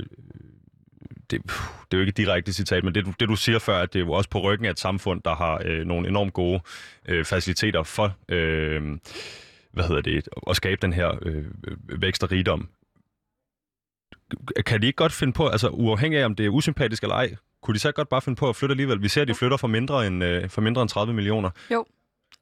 det, 1.30 1.42
det 1.90 1.92
er 1.92 1.96
jo 1.96 2.00
ikke 2.00 2.10
et 2.10 2.16
direkte 2.16 2.52
citat, 2.52 2.84
men 2.84 2.94
det, 2.94 3.20
det 3.20 3.28
du 3.28 3.36
siger 3.36 3.58
før, 3.58 3.78
at 3.78 3.92
det 3.92 4.00
er 4.00 4.04
jo 4.04 4.12
også 4.12 4.30
på 4.30 4.40
ryggen 4.40 4.66
af 4.66 4.70
et 4.70 4.80
samfund, 4.80 5.22
der 5.22 5.34
har 5.34 5.62
øh, 5.64 5.86
nogle 5.86 6.08
enormt 6.08 6.32
gode 6.32 6.60
øh, 7.08 7.24
faciliteter 7.24 7.82
for, 7.82 8.16
øh, 8.28 8.82
hvad 9.72 9.84
hedder 9.84 10.02
det, 10.02 10.28
at 10.50 10.56
skabe 10.56 10.78
den 10.82 10.92
her 10.92 11.18
øh, 11.22 11.44
vækst 12.02 12.22
og 12.22 12.32
rigdom. 12.32 12.68
Kan 14.66 14.82
de 14.82 14.86
ikke 14.86 14.96
godt 14.96 15.12
finde 15.12 15.32
på, 15.32 15.48
altså 15.48 15.68
uafhængig 15.68 16.20
af 16.20 16.24
om 16.24 16.34
det 16.34 16.46
er 16.46 16.50
usympatisk 16.50 17.02
eller 17.02 17.16
ej, 17.16 17.34
kunne 17.62 17.74
de 17.74 17.78
så 17.78 17.92
godt 17.92 18.08
bare 18.08 18.22
finde 18.22 18.36
på 18.36 18.48
at 18.48 18.56
flytte 18.56 18.72
alligevel? 18.72 19.02
Vi 19.02 19.08
ser, 19.08 19.22
at 19.22 19.28
de 19.28 19.34
flytter 19.34 19.56
for 19.56 19.68
mindre 19.68 20.06
end, 20.06 20.24
øh, 20.24 20.48
for 20.48 20.60
mindre 20.60 20.82
end 20.82 20.88
30 20.88 21.14
millioner. 21.14 21.50
Jo, 21.70 21.84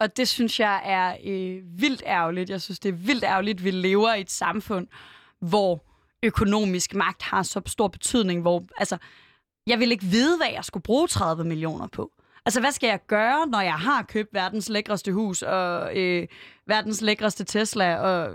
og 0.03 0.17
det 0.17 0.29
synes 0.29 0.61
jeg 0.61 0.83
er 0.85 1.17
øh, 1.25 1.63
vildt 1.81 2.03
ærgerligt. 2.07 2.51
Jeg 2.51 2.63
synes, 2.63 2.79
det 2.79 2.89
er 2.89 2.93
vildt 2.93 3.25
ærgerligt, 3.25 3.59
at 3.59 3.65
vi 3.65 3.71
lever 3.71 4.15
i 4.15 4.21
et 4.21 4.31
samfund, 4.31 4.87
hvor 5.41 5.85
økonomisk 6.23 6.95
magt 6.95 7.23
har 7.23 7.43
så 7.43 7.61
stor 7.67 7.89
betydning, 7.89 8.41
hvor 8.41 8.65
altså, 8.79 8.97
jeg 9.67 9.79
vil 9.79 9.93
ikke 9.93 10.05
vide, 10.05 10.37
hvad 10.37 10.49
jeg 10.55 10.65
skulle 10.65 10.83
bruge 10.83 11.09
30 11.09 11.45
millioner 11.45 11.87
på. 11.87 12.11
Altså, 12.45 12.61
hvad 12.61 12.73
skal 12.73 12.87
jeg 12.87 13.01
gøre, 13.07 13.47
når 13.47 13.61
jeg 13.61 13.75
har 13.75 14.03
købt 14.03 14.35
verdens 14.35 14.69
lækreste 14.69 15.13
hus 15.13 15.43
og 15.43 15.97
øh, 15.97 16.27
verdens 16.67 17.01
lækreste 17.01 17.45
Tesla 17.45 17.97
og 17.97 18.35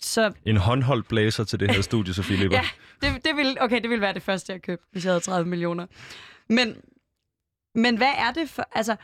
så... 0.00 0.32
En 0.44 0.56
håndholdt 0.56 1.08
blæser 1.08 1.44
til 1.44 1.60
det 1.60 1.70
her 1.70 1.82
studie, 1.82 2.14
Sofie 2.14 2.36
Lipper. 2.36 2.56
ja, 2.56 2.68
det, 3.02 3.24
det 3.24 3.36
vil, 3.36 3.56
okay, 3.60 3.82
det 3.82 3.90
vil 3.90 4.00
være 4.00 4.14
det 4.14 4.22
første, 4.22 4.52
jeg 4.52 4.62
købte, 4.62 4.86
hvis 4.92 5.04
jeg 5.04 5.12
havde 5.12 5.20
30 5.20 5.48
millioner. 5.48 5.86
Men, 6.48 6.76
men 7.74 7.96
hvad 7.96 8.12
er 8.18 8.32
det 8.32 8.50
for... 8.50 8.68
Altså, 8.72 8.96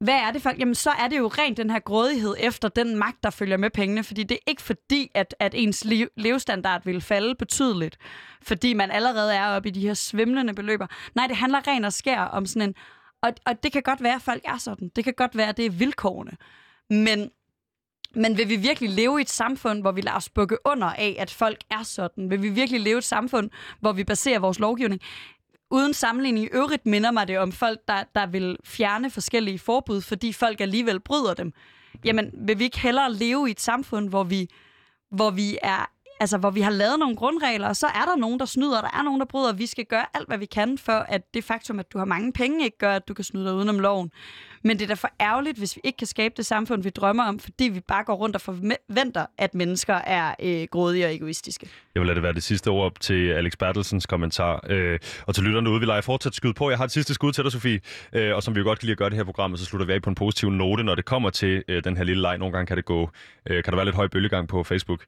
hvad 0.00 0.14
er 0.14 0.30
det 0.30 0.42
for? 0.42 0.52
Jamen, 0.58 0.74
så 0.74 0.90
er 0.90 1.08
det 1.08 1.18
jo 1.18 1.28
rent 1.28 1.56
den 1.56 1.70
her 1.70 1.78
grådighed 1.78 2.34
efter 2.38 2.68
den 2.68 2.96
magt, 2.96 3.22
der 3.22 3.30
følger 3.30 3.56
med 3.56 3.70
pengene. 3.70 4.04
Fordi 4.04 4.22
det 4.22 4.34
er 4.34 4.50
ikke 4.50 4.62
fordi, 4.62 5.10
at, 5.14 5.34
at 5.38 5.54
ens 5.54 5.84
liv, 5.84 6.08
levestandard 6.16 6.84
vil 6.84 7.00
falde 7.00 7.34
betydeligt, 7.34 7.98
fordi 8.42 8.72
man 8.72 8.90
allerede 8.90 9.34
er 9.34 9.46
oppe 9.46 9.68
i 9.68 9.72
de 9.72 9.80
her 9.80 9.94
svimlende 9.94 10.54
beløber. 10.54 10.86
Nej, 11.14 11.26
det 11.26 11.36
handler 11.36 11.66
rent 11.66 11.86
og 11.86 11.92
skær 11.92 12.20
om 12.20 12.46
sådan 12.46 12.68
en... 12.68 12.74
Og, 13.22 13.32
og 13.46 13.62
det 13.62 13.72
kan 13.72 13.82
godt 13.82 14.02
være, 14.02 14.14
at 14.14 14.22
folk 14.22 14.42
er 14.44 14.58
sådan. 14.58 14.90
Det 14.96 15.04
kan 15.04 15.14
godt 15.16 15.36
være, 15.36 15.48
at 15.48 15.56
det 15.56 15.66
er 15.66 15.70
vilkårene. 15.70 16.32
Men, 16.90 17.30
men 18.14 18.36
vil 18.36 18.48
vi 18.48 18.56
virkelig 18.56 18.90
leve 18.90 19.18
i 19.18 19.22
et 19.22 19.30
samfund, 19.30 19.80
hvor 19.80 19.92
vi 19.92 20.00
lader 20.00 20.16
os 20.16 20.28
bukke 20.28 20.58
under 20.64 20.86
af, 20.86 21.16
at 21.18 21.30
folk 21.30 21.58
er 21.70 21.82
sådan? 21.82 22.30
Vil 22.30 22.42
vi 22.42 22.48
virkelig 22.48 22.80
leve 22.80 22.96
i 22.96 22.98
et 22.98 23.04
samfund, 23.04 23.50
hvor 23.80 23.92
vi 23.92 24.04
baserer 24.04 24.38
vores 24.38 24.58
lovgivning? 24.58 25.00
Uden 25.70 25.94
sammenligning 25.94 26.44
i 26.44 26.48
øvrigt 26.52 26.86
minder 26.86 27.10
mig 27.10 27.28
det 27.28 27.38
om 27.38 27.52
folk, 27.52 27.78
der, 27.88 28.04
der 28.14 28.26
vil 28.26 28.56
fjerne 28.64 29.10
forskellige 29.10 29.58
forbud, 29.58 30.00
fordi 30.00 30.32
folk 30.32 30.60
alligevel 30.60 31.00
bryder 31.00 31.34
dem. 31.34 31.52
Jamen, 32.04 32.30
vil 32.34 32.58
vi 32.58 32.64
ikke 32.64 32.80
hellere 32.80 33.12
leve 33.12 33.48
i 33.48 33.50
et 33.50 33.60
samfund, 33.60 34.08
hvor 34.08 34.24
vi, 34.24 34.48
hvor 35.10 35.30
vi 35.30 35.58
er 35.62 35.90
altså, 36.20 36.38
hvor 36.38 36.50
vi 36.50 36.60
har 36.60 36.70
lavet 36.70 36.98
nogle 36.98 37.16
grundregler, 37.16 37.68
og 37.68 37.76
så 37.76 37.86
er 37.86 38.04
der 38.04 38.16
nogen, 38.16 38.38
der 38.38 38.44
snyder, 38.44 38.80
der 38.80 38.90
er 38.98 39.02
nogen, 39.02 39.20
der 39.20 39.26
bryder. 39.26 39.52
Vi 39.52 39.66
skal 39.66 39.84
gøre 39.84 40.06
alt, 40.14 40.28
hvad 40.28 40.38
vi 40.38 40.46
kan 40.46 40.78
for, 40.78 40.92
at 40.92 41.34
det 41.34 41.44
faktum, 41.44 41.78
at 41.78 41.92
du 41.92 41.98
har 41.98 42.04
mange 42.04 42.32
penge, 42.32 42.64
ikke 42.64 42.78
gør, 42.78 42.96
at 42.96 43.08
du 43.08 43.14
kan 43.14 43.24
snyde 43.24 43.44
dig 43.44 43.54
udenom 43.54 43.78
loven. 43.78 44.10
Men 44.64 44.78
det 44.78 44.84
er 44.84 44.88
da 44.88 44.94
for 44.94 45.10
ærgerligt, 45.20 45.58
hvis 45.58 45.76
vi 45.76 45.80
ikke 45.84 45.96
kan 45.96 46.06
skabe 46.06 46.34
det 46.36 46.46
samfund, 46.46 46.82
vi 46.82 46.90
drømmer 46.90 47.24
om, 47.24 47.38
fordi 47.38 47.64
vi 47.64 47.80
bare 47.80 48.04
går 48.04 48.14
rundt 48.14 48.36
og 48.36 48.40
forventer, 48.40 49.26
at 49.38 49.54
mennesker 49.54 49.94
er 49.94 50.34
øh, 50.42 50.66
grådige 50.70 51.06
og 51.06 51.14
egoistiske. 51.14 51.68
Jeg 51.94 52.00
vil 52.00 52.06
lade 52.06 52.14
det 52.14 52.22
være 52.22 52.32
det 52.32 52.42
sidste 52.42 52.68
ord 52.68 52.92
til 53.00 53.30
Alex 53.30 53.52
Bertelsens 53.58 54.06
kommentar. 54.06 54.64
Øh, 54.68 54.98
og 55.26 55.34
til 55.34 55.44
lytterne 55.44 55.70
ude, 55.70 55.80
vi 55.80 55.86
leger 55.86 56.00
fortsat 56.00 56.34
skyde 56.34 56.54
på. 56.54 56.70
Jeg 56.70 56.78
har 56.78 56.84
et 56.84 56.90
sidste 56.90 57.14
skud 57.14 57.32
til 57.32 57.44
dig, 57.44 57.52
Sofie. 57.52 57.80
Øh, 58.12 58.34
og 58.34 58.42
som 58.42 58.54
vi 58.54 58.60
jo 58.60 58.64
godt 58.64 58.78
kan 58.78 58.86
lide 58.86 58.92
at 58.92 58.98
gøre 58.98 59.10
det 59.10 59.16
her 59.16 59.24
program, 59.24 59.56
så 59.56 59.64
slutter 59.64 59.86
vi 59.86 59.92
af 59.92 60.02
på 60.02 60.10
en 60.10 60.16
positiv 60.16 60.50
note, 60.50 60.84
når 60.84 60.94
det 60.94 61.04
kommer 61.04 61.30
til 61.30 61.64
øh, 61.68 61.84
den 61.84 61.96
her 61.96 62.04
lille 62.04 62.22
leg. 62.22 62.38
Nogle 62.38 62.52
gange 62.52 62.66
kan 62.66 62.76
det 62.76 62.84
gå, 62.84 63.10
øh, 63.50 63.64
kan 63.64 63.72
der 63.72 63.76
være 63.76 63.84
lidt 63.84 63.96
høj 63.96 64.08
bølgegang 64.08 64.48
på 64.48 64.64
Facebook. 64.64 65.04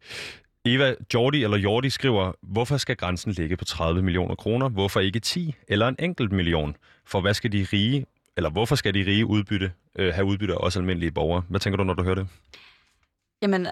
Eva 0.65 0.95
Jordi 1.15 1.45
eller 1.45 1.57
Jordi 1.57 1.91
skriver, 1.91 2.33
hvorfor 2.43 2.77
skal 2.77 2.97
grænsen 2.97 3.33
ligge 3.33 3.57
på 3.57 3.65
30 3.65 4.03
millioner 4.03 4.35
kroner? 4.35 4.69
Hvorfor 4.69 5.01
ikke 5.01 5.21
10 5.21 5.55
eller 5.69 5.89
en 5.89 5.97
enkelt 5.99 6.33
million? 6.33 6.77
For 7.07 7.21
hvad 7.21 7.35
skal 7.35 7.53
de 7.53 7.67
rige, 7.73 8.07
eller 8.37 8.51
hvorfor 8.51 8.75
skal 8.75 8.95
de 8.95 9.07
rige 9.07 9.27
udbytte, 9.27 9.73
øh, 9.99 10.15
have 10.15 10.25
udbytte 10.25 10.55
af 10.55 10.59
også 10.59 10.79
almindelige 10.79 11.13
borgere? 11.13 11.43
Hvad 11.49 11.61
tænker 11.61 11.77
du, 11.77 11.85
når 11.85 11.95
du 11.95 12.03
hører 12.03 12.15
det? 12.15 12.29
Jamen, 13.43 13.67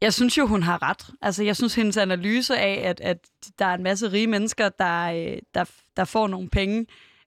jeg 0.00 0.14
synes 0.14 0.38
jo, 0.38 0.46
hun 0.46 0.62
har 0.62 0.82
ret. 0.82 1.10
Altså, 1.22 1.44
jeg 1.44 1.56
synes, 1.56 1.74
hendes 1.74 1.96
analyse 1.96 2.58
af, 2.58 2.88
at, 2.88 3.00
at 3.00 3.18
der 3.58 3.66
er 3.66 3.74
en 3.74 3.82
masse 3.82 4.12
rige 4.12 4.26
mennesker, 4.26 4.68
der, 4.68 5.12
øh, 5.12 5.38
der, 5.54 5.64
der 5.96 6.04
får 6.04 6.26
nogle 6.26 6.48
penge 6.48 6.86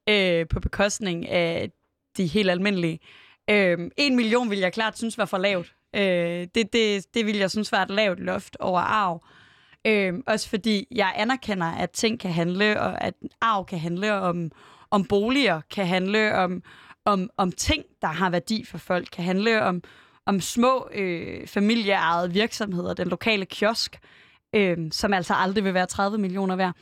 øh, 0.09 0.47
på 0.47 0.59
bekostning 0.59 1.29
af 1.29 1.71
de 2.17 2.25
helt 2.27 2.49
almindelige. 2.49 2.99
Øh, 3.49 3.77
en 3.97 4.15
million 4.15 4.49
vil 4.49 4.59
jeg 4.59 4.73
klart 4.73 4.97
synes 4.97 5.17
var 5.17 5.25
for 5.25 5.37
lavt. 5.37 5.73
Øh, 5.95 6.47
det, 6.55 6.73
det, 6.73 7.05
det 7.13 7.25
vil 7.25 7.37
jeg 7.37 7.51
synes 7.51 7.71
var 7.71 7.83
et 7.83 7.89
lavt 7.89 8.19
loft 8.19 8.57
over 8.59 8.79
arv. 8.79 9.25
Øh, 9.87 10.13
også 10.27 10.49
fordi 10.49 10.87
jeg 10.91 11.13
anerkender, 11.15 11.67
at 11.67 11.91
ting 11.91 12.19
kan 12.19 12.31
handle, 12.31 12.81
og 12.81 13.03
at 13.03 13.13
arv 13.41 13.65
kan 13.65 13.79
handle 13.79 14.13
om, 14.13 14.51
om 14.91 15.05
boliger, 15.05 15.61
kan 15.71 15.87
handle 15.87 16.35
om, 16.35 16.63
om, 17.05 17.29
om 17.37 17.51
ting, 17.51 17.83
der 18.01 18.07
har 18.07 18.29
værdi 18.29 18.65
for 18.65 18.77
folk, 18.77 19.07
kan 19.11 19.23
handle 19.23 19.63
om, 19.63 19.81
om 20.25 20.41
små 20.41 20.89
øh, 20.93 21.47
familieejede 21.47 22.33
virksomheder, 22.33 22.93
den 22.93 23.07
lokale 23.07 23.45
kiosk, 23.45 23.99
øh, 24.55 24.77
som 24.91 25.13
altså 25.13 25.33
aldrig 25.33 25.63
vil 25.63 25.73
være 25.73 25.85
30 25.85 26.17
millioner 26.17 26.55
værd. 26.55 26.75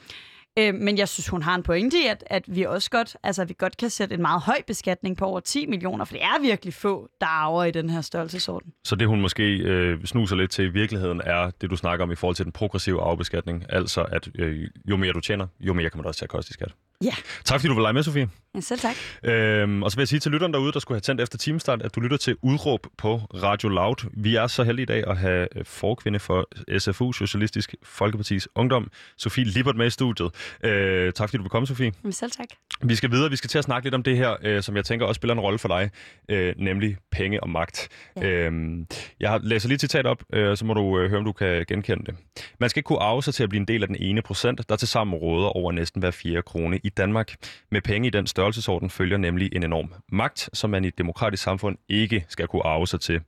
Øh, 0.60 0.76
men 0.76 0.98
jeg 0.98 1.10
synes, 1.10 1.28
hun 1.28 1.42
har 1.42 1.56
en 1.56 1.64
pointe 1.64 1.98
i, 1.98 2.06
at, 2.08 2.24
at 2.28 2.44
vi 2.48 2.64
også 2.64 2.90
godt, 2.90 3.18
altså, 3.24 3.46
vi 3.46 3.56
godt 3.58 3.78
kan 3.78 3.90
sætte 3.90 4.16
en 4.16 4.22
meget 4.22 4.42
høj 4.42 4.62
beskatning 4.68 5.18
på 5.18 5.26
over 5.26 5.40
10 5.40 5.66
millioner, 5.66 6.06
for 6.06 6.14
det 6.14 6.24
er 6.24 6.42
virkelig 6.42 6.74
få, 6.74 7.10
der 7.22 7.28
arver 7.28 7.64
i 7.64 7.72
den 7.72 7.90
her 7.90 8.02
størrelsesorden. 8.02 8.74
Så 8.84 8.96
det, 8.96 9.08
hun 9.08 9.22
måske 9.22 9.58
øh, 9.58 10.04
snuser 10.04 10.36
lidt 10.36 10.52
til 10.52 10.66
i 10.66 10.70
virkeligheden, 10.70 11.22
er 11.24 11.50
det, 11.62 11.70
du 11.70 11.76
snakker 11.76 12.04
om 12.04 12.12
i 12.12 12.16
forhold 12.16 12.36
til 12.36 12.46
den 12.46 12.52
progressive 12.52 13.02
arvebeskatning. 13.02 13.66
Altså, 13.70 14.02
at 14.02 14.30
øh, 14.36 14.68
jo 14.90 14.98
mere 14.98 15.14
du 15.14 15.20
tjener, 15.20 15.48
jo 15.60 15.74
mere 15.74 15.90
kan 15.90 15.98
man 15.98 16.06
også 16.06 16.20
tage 16.20 16.28
kost 16.28 16.50
i 16.50 16.54
skat. 16.54 16.74
Ja. 17.04 17.14
Tak 17.46 17.60
fordi 17.60 17.68
du 17.68 17.74
vil 17.74 17.82
lege 17.82 17.94
med, 17.94 18.04
Sofie. 18.04 18.30
Ja, 18.56 18.60
selv 18.60 18.80
tak. 18.80 18.96
Øhm, 19.24 19.84
og 19.84 19.92
så 19.92 19.98
vil 19.98 20.02
jeg 20.02 20.08
sige 20.08 20.20
til 20.20 20.32
lytteren 20.32 20.54
derude, 20.54 20.72
der 20.72 20.80
skulle 20.80 20.96
have 20.96 21.02
tændt 21.02 21.22
efter 21.22 21.38
timestart, 21.38 21.82
at 21.82 21.96
du 21.96 22.00
lytter 22.00 22.18
til 22.18 22.38
Udråb 22.42 22.88
på 22.98 23.18
Radio 23.18 23.70
Loud. 23.70 24.10
Vi 24.14 24.36
er 24.36 24.48
så 24.48 24.64
heldige 24.64 24.84
i 24.84 24.86
dag 24.86 25.08
at 25.08 25.18
have 25.18 25.48
øh, 25.56 25.66
forkvinde 25.66 26.20
for 26.20 26.50
SFU, 26.80 27.12
Socialistisk 27.12 27.76
Folkepartis 27.84 28.48
Ungdom, 28.56 28.92
Sofie 29.18 29.44
Lippert 29.44 29.76
med 29.76 29.88
i 29.88 29.90
studiet. 29.90 30.32
Øh, 30.64 31.14
tak 31.14 31.30
fordi 31.30 31.38
du 31.38 31.44
vil 31.44 31.50
komme, 31.50 31.68
Sofie. 31.68 31.92
Ja, 32.06 32.12
selv 32.12 32.32
tak. 32.32 32.48
Vi 32.82 32.96
skal 32.96 33.12
videre. 33.12 33.30
Vi 33.30 33.36
skal 33.36 33.50
til 33.50 33.58
at 33.58 33.64
snakke 33.64 33.86
lidt 33.86 33.96
om 33.96 34.04
det 34.04 34.18
her, 34.18 34.36
øh, 34.44 34.64
som 34.64 34.76
jeg 34.76 34.86
tænker 34.86 35.06
også 35.06 35.20
spiller 35.20 35.34
en 35.34 35.40
rolle 35.40 35.60
for 35.60 35.68
dig, 35.68 35.90
øh, 36.30 36.54
nemlig 36.58 36.98
penge 37.12 37.44
og 37.44 37.50
magt. 37.50 37.90
Ja. 38.18 38.28
Øhm, 38.28 38.88
jeg 39.20 39.40
læser 39.44 39.68
lige 39.68 39.76
et 39.76 39.82
citat 39.82 40.06
op, 40.06 40.24
øh, 40.34 40.58
så 40.58 40.66
må 40.66 40.74
du 40.74 41.00
øh, 41.00 41.10
høre, 41.10 41.20
om 41.20 41.26
du 41.26 41.32
kan 41.32 41.66
genkende 41.68 42.06
det. 42.06 42.16
Man 42.60 42.70
skal 42.70 42.80
ikke 42.80 42.88
kunne 42.88 43.00
arve 43.00 43.24
sig 43.24 43.34
til 43.34 43.44
at 43.44 43.50
blive 43.50 43.60
en 43.60 43.68
del 43.68 43.82
af 43.82 43.88
den 43.88 43.98
ene 44.00 44.22
procent, 44.22 44.70
der 44.70 44.76
til 44.76 44.88
sammen 44.88 45.16
råder 45.16 45.48
over 45.48 45.72
næsten 45.72 46.00
hver 46.00 46.12
fjerde 46.12 46.42
krone 46.42 46.80
i 46.86 46.90
Danmark. 46.90 47.36
Med 47.72 47.82
penge 47.82 48.08
i 48.08 48.10
den 48.10 48.28
størrelsesorden 48.28 48.90
følger 48.90 49.18
nemlig 49.18 49.50
en 49.56 49.64
enorm 49.64 49.94
magt, 50.12 50.50
som 50.54 50.70
man 50.70 50.86
i 50.86 50.88
et 50.88 50.98
demokratisk 50.98 51.44
samfund 51.44 51.78
ikke 51.90 52.26
skal 52.30 52.48
kunne 52.48 52.66
arve 52.66 52.88
sig 52.88 53.00
til. 53.00 53.22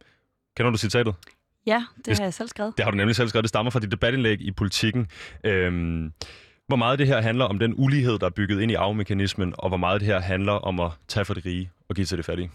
Kender 0.58 0.72
du 0.72 0.78
citatet? 0.78 1.16
Ja, 1.66 1.84
det 2.06 2.18
har 2.18 2.26
jeg 2.26 2.34
selv 2.34 2.50
skrevet. 2.50 2.74
Det 2.78 2.84
har 2.86 2.92
du 2.92 2.98
nemlig 2.98 3.16
selv 3.16 3.30
skrevet. 3.30 3.44
Det 3.44 3.50
stammer 3.50 3.72
fra 3.72 3.80
dit 3.80 3.92
debatindlæg 3.92 4.42
i 4.42 4.52
politikken. 4.52 5.08
Øhm, 5.44 6.14
hvor 6.68 6.76
meget 6.76 7.00
det 7.00 7.08
her 7.08 7.22
handler 7.22 7.46
om 7.46 7.60
den 7.60 7.74
ulighed, 7.78 8.20
der 8.20 8.26
er 8.26 8.30
bygget 8.30 8.62
ind 8.62 8.72
i 8.72 8.74
arvemekanismen, 8.74 9.54
og 9.58 9.70
hvor 9.70 9.78
meget 9.78 10.02
det 10.02 10.08
her 10.08 10.20
handler 10.20 10.54
om 10.54 10.80
at 10.80 10.92
tage 11.08 11.26
for 11.26 11.34
det 11.34 11.46
rige 11.46 11.72
og 11.90 11.96
give 11.96 12.06
til 12.06 12.18
det 12.18 12.26
fattige? 12.26 12.52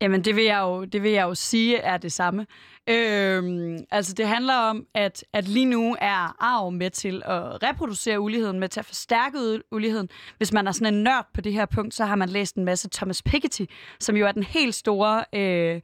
Jamen, 0.00 0.24
det 0.24 0.36
vil 0.36 0.44
jeg 0.44 0.60
jo, 0.60 0.84
det 0.84 1.02
vil 1.02 1.10
jeg 1.10 1.22
jo 1.22 1.34
sige 1.34 1.76
er 1.76 1.96
det 1.96 2.12
samme. 2.12 2.46
Øhm, 2.88 3.78
altså, 3.90 4.14
det 4.14 4.28
handler 4.28 4.54
om, 4.54 4.86
at, 4.94 5.24
at 5.32 5.48
lige 5.48 5.66
nu 5.66 5.96
er 6.00 6.36
arv 6.42 6.70
med 6.70 6.90
til 6.90 7.22
at 7.24 7.62
reproducere 7.62 8.20
uligheden, 8.20 8.60
med 8.60 8.68
til 8.68 8.80
at 8.80 8.86
forstærke 8.86 9.62
uligheden. 9.72 10.08
Hvis 10.36 10.52
man 10.52 10.66
er 10.66 10.72
sådan 10.72 10.94
en 10.94 11.02
nørd 11.02 11.26
på 11.34 11.40
det 11.40 11.52
her 11.52 11.66
punkt, 11.66 11.94
så 11.94 12.04
har 12.04 12.16
man 12.16 12.28
læst 12.28 12.56
en 12.56 12.64
masse 12.64 12.88
Thomas 12.92 13.22
Piketty, 13.22 13.64
som 14.00 14.16
jo 14.16 14.26
er 14.26 14.32
den 14.32 14.42
helt 14.42 14.74
store 14.74 15.24
øh, 15.32 15.80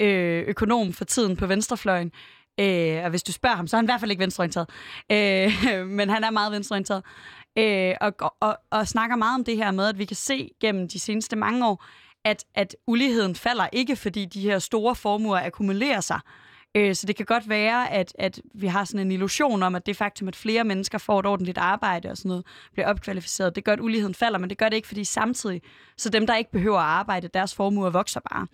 øh, 0.00 0.44
økonom 0.46 0.92
for 0.92 1.04
tiden 1.04 1.36
på 1.36 1.46
venstrefløjen. 1.46 2.12
Øh, 2.60 3.04
og 3.04 3.10
hvis 3.10 3.22
du 3.22 3.32
spørger 3.32 3.56
ham, 3.56 3.66
så 3.66 3.76
er 3.76 3.78
han 3.78 3.84
i 3.84 3.86
hvert 3.86 4.00
fald 4.00 4.10
ikke 4.10 4.22
venstreorienteret. 4.22 4.70
Øh, 5.12 5.86
men 5.98 6.10
han 6.10 6.24
er 6.24 6.30
meget 6.30 6.52
venstreorienteret. 6.52 7.02
Øh, 7.58 7.94
og, 8.00 8.34
og, 8.40 8.58
og 8.70 8.88
snakker 8.88 9.16
meget 9.16 9.34
om 9.34 9.44
det 9.44 9.56
her 9.56 9.70
med, 9.70 9.86
at 9.86 9.98
vi 9.98 10.04
kan 10.04 10.16
se 10.16 10.50
gennem 10.60 10.88
de 10.88 10.98
seneste 10.98 11.36
mange 11.36 11.66
år, 11.66 11.84
at, 12.24 12.44
at 12.54 12.76
uligheden 12.86 13.34
falder 13.34 13.66
ikke, 13.72 13.96
fordi 13.96 14.24
de 14.24 14.40
her 14.40 14.58
store 14.58 14.94
formuer 14.94 15.46
akkumulerer 15.46 16.00
sig. 16.00 16.20
Øh, 16.76 16.94
så 16.94 17.06
det 17.06 17.16
kan 17.16 17.26
godt 17.26 17.48
være, 17.48 17.90
at, 17.92 18.12
at 18.18 18.40
vi 18.54 18.66
har 18.66 18.84
sådan 18.84 19.06
en 19.06 19.12
illusion 19.12 19.62
om, 19.62 19.74
at 19.74 19.86
det 19.86 19.96
faktum, 19.96 20.28
at 20.28 20.36
flere 20.36 20.64
mennesker 20.64 20.98
får 20.98 21.20
et 21.20 21.26
ordentligt 21.26 21.58
arbejde 21.58 22.10
og 22.10 22.16
sådan 22.16 22.28
noget, 22.28 22.46
bliver 22.72 22.88
opkvalificeret, 22.88 23.56
det 23.56 23.64
gør, 23.64 23.72
at 23.72 23.80
uligheden 23.80 24.14
falder, 24.14 24.38
men 24.38 24.50
det 24.50 24.58
gør 24.58 24.68
det 24.68 24.76
ikke, 24.76 24.88
fordi 24.88 25.04
samtidig, 25.04 25.62
så 25.96 26.10
dem, 26.10 26.26
der 26.26 26.36
ikke 26.36 26.52
behøver 26.52 26.78
at 26.78 26.84
arbejde, 26.84 27.28
deres 27.34 27.54
formuer 27.54 27.90
vokser 27.90 28.20
bare. 28.32 28.46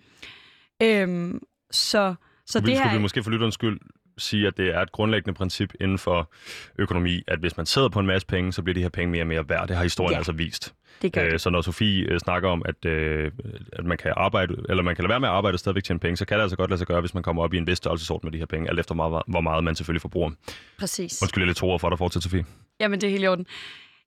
Øhm, 0.83 1.39
så 1.71 2.15
så 2.45 2.59
det 2.59 2.69
her... 2.69 2.79
Skulle 2.79 2.97
vi 2.97 3.01
måske 3.01 3.23
for 3.23 3.31
lytterens 3.31 3.53
skyld 3.53 3.79
sige, 4.17 4.47
at 4.47 4.57
det 4.57 4.75
er 4.75 4.81
et 4.81 4.91
grundlæggende 4.91 5.37
princip 5.37 5.73
inden 5.81 5.97
for 5.97 6.31
økonomi, 6.79 7.23
at 7.27 7.39
hvis 7.39 7.57
man 7.57 7.65
sidder 7.65 7.89
på 7.89 7.99
en 7.99 8.05
masse 8.05 8.27
penge, 8.27 8.53
så 8.53 8.61
bliver 8.63 8.73
de 8.73 8.81
her 8.81 8.89
penge 8.89 9.11
mere 9.11 9.23
og 9.23 9.27
mere 9.27 9.49
værd. 9.49 9.67
Det 9.67 9.75
har 9.75 9.83
historien 9.83 10.11
ja. 10.11 10.17
altså 10.17 10.31
vist. 10.31 10.73
Det 11.01 11.13
gør 11.13 11.33
øh, 11.33 11.39
så 11.39 11.49
når 11.49 11.61
Sofie 11.61 12.11
øh, 12.11 12.19
snakker 12.19 12.49
om, 12.49 12.61
at, 12.65 12.85
øh, 12.85 13.31
at 13.73 13.85
man 13.85 13.97
kan 13.97 14.13
arbejde, 14.17 14.55
eller 14.69 14.83
man 14.83 14.95
kan 14.95 15.03
lade 15.03 15.09
være 15.09 15.19
med 15.19 15.27
at 15.29 15.33
arbejde 15.33 15.55
og 15.55 15.59
stadigvæk 15.59 15.83
tjene 15.83 15.99
penge, 15.99 16.17
så 16.17 16.25
kan 16.25 16.37
det 16.37 16.41
altså 16.41 16.57
godt 16.57 16.69
lade 16.69 16.77
sig 16.77 16.87
gøre, 16.87 16.99
hvis 16.99 17.13
man 17.13 17.23
kommer 17.23 17.43
op 17.43 17.53
i 17.53 17.57
en 17.57 17.67
vis 17.67 17.77
størrelsesorden 17.77 18.27
med 18.27 18.31
de 18.31 18.37
her 18.37 18.45
penge, 18.45 18.69
alt 18.69 18.79
efter 18.79 18.95
meget, 18.95 19.23
hvor 19.27 19.41
meget 19.41 19.63
man 19.63 19.75
selvfølgelig 19.75 20.01
forbruger. 20.01 20.31
Præcis. 20.79 21.21
Undskyld, 21.21 21.41
jeg 21.41 21.47
lidt 21.47 21.57
to 21.57 21.77
for 21.77 21.89
dig 21.89 21.97
fortsæt, 21.97 22.23
Sofie. 22.23 22.45
Jamen, 22.79 23.01
det 23.01 23.07
er 23.07 23.11
helt 23.11 23.23
i 23.23 23.27
orden. 23.27 23.45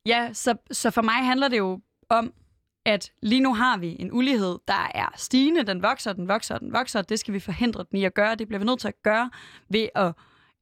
Ja, 0.07 0.29
så, 0.33 0.55
så 0.71 0.91
for 0.91 1.03
mig 1.03 1.15
handler 1.15 1.49
det 1.49 1.59
jo 1.59 1.81
om, 2.11 2.33
at 2.87 3.13
lige 3.23 3.41
nu 3.41 3.55
har 3.55 3.79
vi 3.79 3.97
en 3.99 4.13
ulighed, 4.13 4.59
der 4.69 4.91
er 4.95 5.13
stigende, 5.17 5.63
den 5.63 5.83
vokser, 5.83 6.13
den 6.13 6.29
vokser, 6.29 6.59
den 6.59 6.73
vokser, 6.73 6.99
og 6.99 7.09
det 7.09 7.19
skal 7.19 7.35
vi 7.35 7.41
forhindre 7.41 7.85
den 7.91 7.99
i 7.99 8.05
at 8.05 8.15
gøre. 8.15 8.35
Det 8.35 8.49
bliver 8.49 8.59
vi 8.59 8.65
nødt 8.65 8.81
til 8.81 8.89
at 8.89 9.03
gøre 9.03 9.31
ved 9.69 9.89
at 9.95 10.13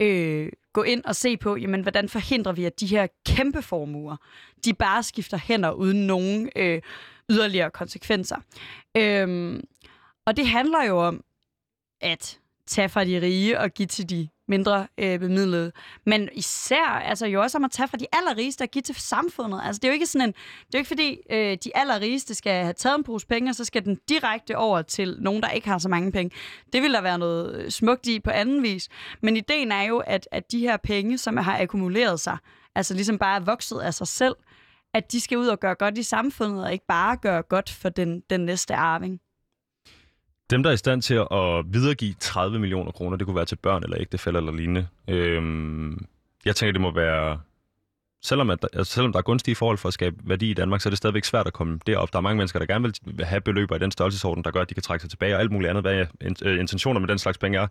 øh, 0.01 0.49
gå 0.73 0.83
ind 0.83 1.05
og 1.05 1.17
se 1.17 1.37
på, 1.37 1.57
jamen, 1.57 1.83
hvordan 1.83 2.09
forhindrer 2.09 2.53
vi, 2.53 2.65
at 2.65 2.81
de 2.81 2.87
her 2.87 3.07
kæmpe 3.27 3.63
formuer, 3.63 4.17
de 4.65 4.75
bare 4.75 5.03
skifter 5.03 5.37
hænder 5.37 5.71
uden 5.71 6.07
nogen 6.07 6.51
øh, 6.57 6.83
yderligere 7.31 7.71
konsekvenser. 7.71 8.37
Øhm, 8.97 9.65
og 10.27 10.37
det 10.37 10.47
handler 10.47 10.85
jo 10.85 10.99
om 11.07 11.25
at 12.01 12.39
tage 12.67 12.89
fra 12.89 13.05
de 13.05 13.21
rige 13.21 13.61
og 13.61 13.71
give 13.71 13.87
til 13.87 14.11
de 14.11 14.29
mindre 14.49 14.87
øh, 14.99 15.19
bemidlede. 15.19 15.73
Men 16.07 16.29
især 16.33 16.85
altså 16.85 17.27
jo 17.27 17.43
også 17.43 17.59
om 17.59 17.65
at 17.65 17.71
tage 17.71 17.89
fra 17.89 17.97
de 17.97 18.07
allerrigeste 18.13 18.63
og 18.63 18.69
give 18.69 18.83
til 18.83 18.95
samfundet. 18.95 19.61
Altså 19.65 19.79
det 19.79 19.85
er 19.85 19.93
jo 19.93 19.95
ikke 19.95 20.07
sådan 20.07 20.29
en, 20.29 20.33
det 20.33 20.75
er 20.75 20.79
jo 20.79 20.79
ikke 20.79 20.89
fordi 20.89 21.19
øh, 21.31 21.59
de 21.65 21.77
allerrigeste 21.77 22.35
skal 22.35 22.63
have 22.63 22.73
taget 22.73 22.99
en 22.99 23.05
pose 23.05 23.27
penge, 23.27 23.51
og 23.51 23.55
så 23.55 23.65
skal 23.65 23.85
den 23.85 23.99
direkte 24.09 24.57
over 24.57 24.83
til 24.83 25.17
nogen, 25.21 25.43
der 25.43 25.49
ikke 25.49 25.69
har 25.69 25.79
så 25.79 25.89
mange 25.89 26.13
penge. 26.13 26.37
Det 26.73 26.83
vil 26.83 26.93
der 26.93 27.01
være 27.01 27.19
noget 27.19 27.55
øh, 27.55 27.71
smukt 27.71 28.07
i 28.07 28.21
på 28.21 28.31
anden 28.31 28.63
vis. 28.63 28.89
Men 29.23 29.37
ideen 29.37 29.73
er 29.73 29.83
jo, 29.83 29.99
at, 29.99 30.29
at 30.33 30.53
de 30.53 30.59
her 30.59 30.77
penge, 30.77 31.19
som 31.19 31.37
har 31.37 31.61
akkumuleret 31.61 32.21
sig, 32.21 32.37
altså 32.75 32.95
ligesom 32.95 33.19
bare 33.19 33.37
er 33.37 33.45
vokset 33.45 33.79
af 33.79 33.95
sig 33.95 34.09
selv, 34.09 34.35
at 34.95 35.13
de 35.13 35.21
skal 35.21 35.39
ud 35.39 35.47
og 35.47 35.61
gøre 35.61 35.75
godt 35.75 35.99
i 35.99 36.03
samfundet, 36.03 36.65
og 36.65 36.73
ikke 36.73 36.87
bare 36.89 37.17
gøre 37.17 37.43
godt 37.43 37.71
for 37.71 37.89
den, 37.89 38.23
den 38.31 38.41
næste 38.41 38.75
arving. 38.75 39.21
Dem, 40.53 40.63
der 40.63 40.71
er 40.71 40.75
i 40.75 40.77
stand 40.77 41.03
til 41.03 41.15
at 41.15 41.65
videregive 41.67 42.15
30 42.21 42.59
millioner 42.59 42.93
kroner, 42.93 43.17
det 43.17 43.27
kunne 43.27 43.37
være 43.37 43.45
til 43.45 43.57
børn 43.57 43.83
eller 43.83 44.01
ægtefælder 44.01 44.41
eller 44.41 44.53
lignende. 44.53 44.89
Øhm, 45.09 46.07
jeg 46.45 46.57
tænker, 46.57 46.73
det 46.73 46.81
må 46.81 46.95
være... 46.95 47.41
Selvom, 48.25 48.51
at 48.51 48.63
der, 48.63 48.69
altså 48.73 48.93
selvom 48.93 49.13
der 49.13 49.19
er 49.19 49.23
gunstige 49.23 49.55
forhold 49.55 49.79
for 49.79 49.89
at 49.89 49.95
skabe 49.95 50.17
værdi 50.25 50.51
i 50.51 50.55
Danmark, 50.55 50.81
så 50.81 50.89
er 50.89 50.91
det 50.91 50.99
stadigvæk 50.99 51.25
svært 51.25 51.47
at 51.47 51.53
komme 51.53 51.79
derop. 51.87 52.13
Der 52.13 52.19
er 52.19 52.23
mange 52.23 52.37
mennesker, 52.37 52.59
der 52.59 52.67
gerne 52.67 52.93
vil 53.05 53.25
have 53.25 53.41
beløber 53.41 53.77
i 53.77 53.79
den 53.79 53.91
størrelsesorden, 53.91 54.45
der 54.45 54.51
gør, 54.51 54.61
at 54.61 54.69
de 54.69 54.75
kan 54.75 54.83
trække 54.83 55.03
sig 55.03 55.11
tilbage, 55.11 55.35
og 55.35 55.41
alt 55.41 55.53
muligt 55.53 55.71
andet, 55.71 55.85
hvad 55.85 56.07
øh, 56.21 56.33
øh, 56.45 56.61
intentioner 56.61 57.01
med 57.01 57.09
den 57.09 57.19
slags 57.19 57.39
penge 57.39 57.59
er, 57.59 57.67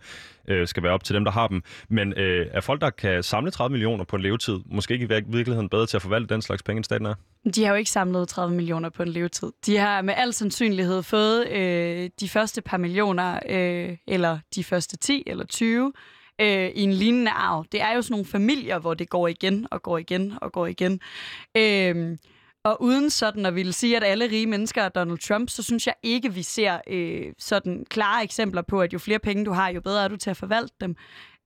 øh, 0.47 0.67
skal 0.67 0.83
være 0.83 0.91
op 0.93 1.03
til 1.03 1.15
dem, 1.15 1.23
der 1.23 1.31
har 1.31 1.47
dem. 1.47 1.63
Men 1.89 2.13
øh, 2.13 2.47
er 2.51 2.61
folk, 2.61 2.81
der 2.81 2.89
kan 2.89 3.23
samle 3.23 3.51
30 3.51 3.71
millioner 3.71 4.03
på 4.03 4.15
en 4.15 4.21
levetid, 4.21 4.59
måske 4.65 4.93
ikke 4.93 5.03
i 5.05 5.07
virkeligheden 5.07 5.69
bedre 5.69 5.85
til 5.85 5.97
at 5.97 6.01
forvalte 6.01 6.33
den 6.33 6.41
slags 6.41 6.63
penge, 6.63 6.77
end 6.77 6.83
staten 6.83 7.05
er? 7.05 7.13
De 7.55 7.63
har 7.63 7.71
jo 7.71 7.75
ikke 7.75 7.91
samlet 7.91 8.27
30 8.27 8.55
millioner 8.55 8.89
på 8.89 9.03
en 9.03 9.09
levetid. 9.09 9.51
De 9.65 9.77
har 9.77 10.01
med 10.01 10.13
al 10.17 10.33
sandsynlighed 10.33 11.03
fået 11.03 11.47
øh, 11.47 12.09
de 12.19 12.29
første 12.29 12.61
par 12.61 12.77
millioner, 12.77 13.39
øh, 13.49 13.97
eller 14.07 14.39
de 14.55 14.63
første 14.63 14.97
10 14.97 15.23
eller 15.27 15.45
20, 15.45 15.93
øh, 16.41 16.69
i 16.75 16.81
en 16.81 16.93
lignende 16.93 17.31
arv. 17.31 17.65
Det 17.71 17.81
er 17.81 17.95
jo 17.95 18.01
sådan 18.01 18.13
nogle 18.13 18.25
familier, 18.25 18.79
hvor 18.79 18.93
det 18.93 19.09
går 19.09 19.27
igen 19.27 19.67
og 19.71 19.81
går 19.81 19.97
igen 19.97 20.33
og 20.41 20.51
går 20.51 20.67
igen. 20.67 20.99
Øh, 21.57 22.17
og 22.63 22.81
uden 22.81 23.09
sådan 23.09 23.45
at 23.45 23.55
ville 23.55 23.73
sige, 23.73 23.97
at 23.97 24.03
alle 24.03 24.25
rige 24.25 24.47
mennesker 24.47 24.81
er 24.81 24.89
Donald 24.89 25.17
Trump, 25.17 25.49
så 25.49 25.63
synes 25.63 25.87
jeg 25.87 25.95
ikke, 26.03 26.33
vi 26.33 26.43
ser 26.43 26.79
øh, 26.87 27.33
sådan 27.39 27.85
klare 27.89 28.23
eksempler 28.23 28.61
på, 28.61 28.81
at 28.81 28.93
jo 28.93 28.99
flere 28.99 29.19
penge 29.19 29.45
du 29.45 29.51
har, 29.51 29.69
jo 29.69 29.81
bedre 29.81 30.03
er 30.03 30.07
du 30.07 30.17
til 30.17 30.29
at 30.29 30.37
forvalte 30.37 30.75
dem. 30.81 30.95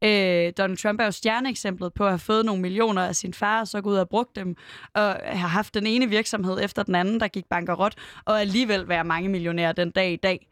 Øh, 0.03 0.53
Donald 0.57 0.77
Trump 0.77 1.01
er 1.01 1.05
jo 1.05 1.11
stjerneeksemplet 1.11 1.93
på 1.93 2.03
at 2.03 2.11
have 2.11 2.19
fået 2.19 2.45
nogle 2.45 2.61
millioner 2.61 3.01
af 3.01 3.15
sin 3.15 3.33
far, 3.33 3.59
og 3.59 3.67
så 3.67 3.81
gå 3.81 3.89
ud 3.89 3.95
og 3.95 4.09
brugt 4.09 4.35
dem, 4.35 4.55
og 4.93 5.19
har 5.23 5.47
haft 5.47 5.73
den 5.73 5.87
ene 5.87 6.09
virksomhed 6.09 6.59
efter 6.63 6.83
den 6.83 6.95
anden, 6.95 7.19
der 7.19 7.27
gik 7.27 7.45
bankerot, 7.49 7.95
og 8.25 8.41
alligevel 8.41 8.87
være 8.87 9.03
mange 9.03 9.29
millionærer 9.29 9.71
den 9.71 9.91
dag 9.91 10.11
i 10.11 10.15
dag. 10.15 10.47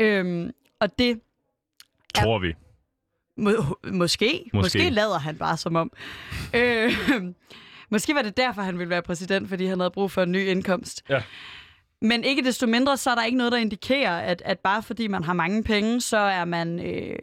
Øhm, 0.00 0.50
og 0.80 0.98
det... 0.98 1.20
Tror 2.14 2.38
vi. 2.38 2.54
Må, 3.36 3.50
måske, 3.50 3.90
måske. 3.92 4.50
Måske 4.52 4.90
lader 4.90 5.18
han 5.18 5.36
bare 5.36 5.56
som 5.56 5.76
om. 5.76 5.90
øh, 6.54 6.92
Måske 7.90 8.14
var 8.14 8.22
det 8.22 8.36
derfor, 8.36 8.62
han 8.62 8.78
ville 8.78 8.90
være 8.90 9.02
præsident, 9.02 9.48
fordi 9.48 9.66
han 9.66 9.80
havde 9.80 9.90
brug 9.90 10.10
for 10.10 10.22
en 10.22 10.32
ny 10.32 10.46
indkomst. 10.46 11.02
Ja. 11.08 11.22
Men 12.02 12.24
ikke 12.24 12.44
desto 12.44 12.66
mindre, 12.66 12.96
så 12.96 13.10
er 13.10 13.14
der 13.14 13.24
ikke 13.24 13.38
noget, 13.38 13.52
der 13.52 13.58
indikerer, 13.58 14.18
at, 14.20 14.42
at 14.44 14.58
bare 14.58 14.82
fordi 14.82 15.06
man 15.06 15.24
har 15.24 15.32
mange 15.32 15.62
penge, 15.62 16.00
så 16.00 16.16
er 16.16 16.44
man 16.44 16.86
øh, 16.86 17.16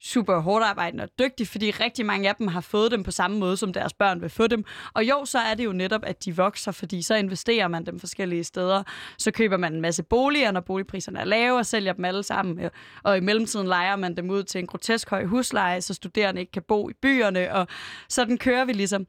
super 0.00 0.38
hårdt 0.38 0.64
arbejdende 0.64 1.04
og 1.04 1.10
dygtig, 1.18 1.48
fordi 1.48 1.70
rigtig 1.70 2.06
mange 2.06 2.28
af 2.28 2.36
dem 2.36 2.48
har 2.48 2.60
fået 2.60 2.90
dem 2.90 3.02
på 3.02 3.10
samme 3.10 3.38
måde, 3.38 3.56
som 3.56 3.72
deres 3.72 3.92
børn 3.92 4.20
vil 4.20 4.30
få 4.30 4.46
dem. 4.46 4.64
Og 4.94 5.04
jo, 5.04 5.24
så 5.24 5.38
er 5.38 5.54
det 5.54 5.64
jo 5.64 5.72
netop, 5.72 6.04
at 6.04 6.24
de 6.24 6.36
vokser, 6.36 6.72
fordi 6.72 7.02
så 7.02 7.14
investerer 7.14 7.68
man 7.68 7.86
dem 7.86 8.00
forskellige 8.00 8.44
steder. 8.44 8.82
Så 9.18 9.30
køber 9.30 9.56
man 9.56 9.74
en 9.74 9.80
masse 9.80 10.02
boliger, 10.02 10.50
når 10.50 10.60
boligpriserne 10.60 11.20
er 11.20 11.24
lave, 11.24 11.58
og 11.58 11.66
sælger 11.66 11.92
dem 11.92 12.04
alle 12.04 12.22
sammen. 12.22 12.70
Og 13.02 13.16
i 13.16 13.20
mellemtiden 13.20 13.66
leger 13.66 13.96
man 13.96 14.16
dem 14.16 14.30
ud 14.30 14.42
til 14.42 14.58
en 14.58 14.66
grotesk 14.66 15.10
høj 15.10 15.24
husleje, 15.24 15.80
så 15.80 15.94
studerende 15.94 16.40
ikke 16.40 16.52
kan 16.52 16.62
bo 16.68 16.90
i 16.90 16.92
byerne, 17.02 17.54
og 17.54 17.66
sådan 18.08 18.38
kører 18.38 18.64
vi 18.64 18.72
ligesom. 18.72 19.06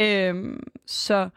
Øhm, 0.00 0.62
så 0.86 1.28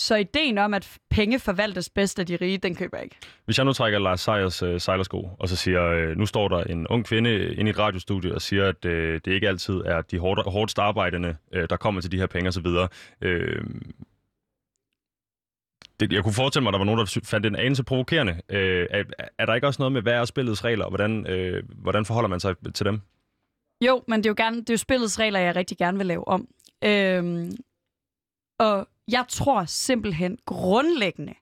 så 0.00 0.14
ideen 0.14 0.58
om, 0.58 0.74
at 0.74 0.98
penge 1.10 1.38
forvaltes 1.38 1.90
bedst 1.90 2.18
af 2.18 2.26
de 2.26 2.36
rige, 2.36 2.58
den 2.58 2.74
køber 2.74 2.96
jeg 2.96 3.04
ikke. 3.04 3.16
Hvis 3.44 3.58
jeg 3.58 3.64
nu 3.64 3.72
trækker 3.72 3.98
Lars 3.98 4.20
Seiers 4.20 4.62
øh, 4.62 4.80
sejlersko, 4.80 5.30
og 5.38 5.48
så 5.48 5.56
siger, 5.56 5.82
øh, 5.82 6.16
nu 6.16 6.26
står 6.26 6.48
der 6.48 6.64
en 6.64 6.86
ung 6.86 7.04
kvinde 7.04 7.54
ind 7.54 7.68
i 7.68 7.70
et 7.70 7.78
radiostudie 7.78 8.34
og 8.34 8.42
siger, 8.42 8.68
at 8.68 8.84
øh, 8.84 9.20
det 9.24 9.32
ikke 9.32 9.48
altid 9.48 9.74
er 9.74 10.02
de 10.02 10.18
hårdt, 10.18 10.52
hårdt 10.52 10.78
arbejdende, 10.78 11.36
øh, 11.52 11.68
der 11.70 11.76
kommer 11.76 12.00
til 12.00 12.12
de 12.12 12.16
her 12.16 12.26
penge 12.26 12.48
osv. 12.48 12.66
Øh, 13.20 13.64
det, 16.00 16.12
jeg 16.12 16.22
kunne 16.22 16.34
forestille 16.34 16.62
mig, 16.62 16.68
at 16.68 16.72
der 16.72 16.78
var 16.78 16.84
nogen, 16.84 17.00
der 17.00 17.20
fandt 17.24 17.44
det 17.44 17.50
en 17.50 17.56
anelse 17.56 17.84
provokerende. 17.84 18.40
Øh, 18.48 18.86
er, 18.90 19.04
er 19.38 19.46
der 19.46 19.54
ikke 19.54 19.66
også 19.66 19.82
noget 19.82 19.92
med, 19.92 20.02
hvad 20.02 20.12
er 20.12 20.24
spillets 20.24 20.64
regler, 20.64 20.84
og 20.84 20.90
hvordan, 20.90 21.26
øh, 21.26 21.62
hvordan 21.68 22.04
forholder 22.04 22.28
man 22.28 22.40
sig 22.40 22.54
til 22.74 22.86
dem? 22.86 23.00
Jo, 23.86 24.02
men 24.08 24.18
det 24.18 24.26
er 24.26 24.30
jo, 24.30 24.34
gerne, 24.44 24.56
det 24.56 24.70
er 24.70 24.74
jo 24.74 24.78
spillets 24.78 25.18
regler, 25.18 25.40
jeg 25.40 25.56
rigtig 25.56 25.78
gerne 25.78 25.98
vil 25.98 26.06
lave 26.06 26.28
om. 26.28 26.48
Øh, 26.84 27.50
og 28.58 28.88
jeg 29.12 29.24
tror 29.28 29.64
simpelthen 29.64 30.38
grundlæggende 30.46 31.34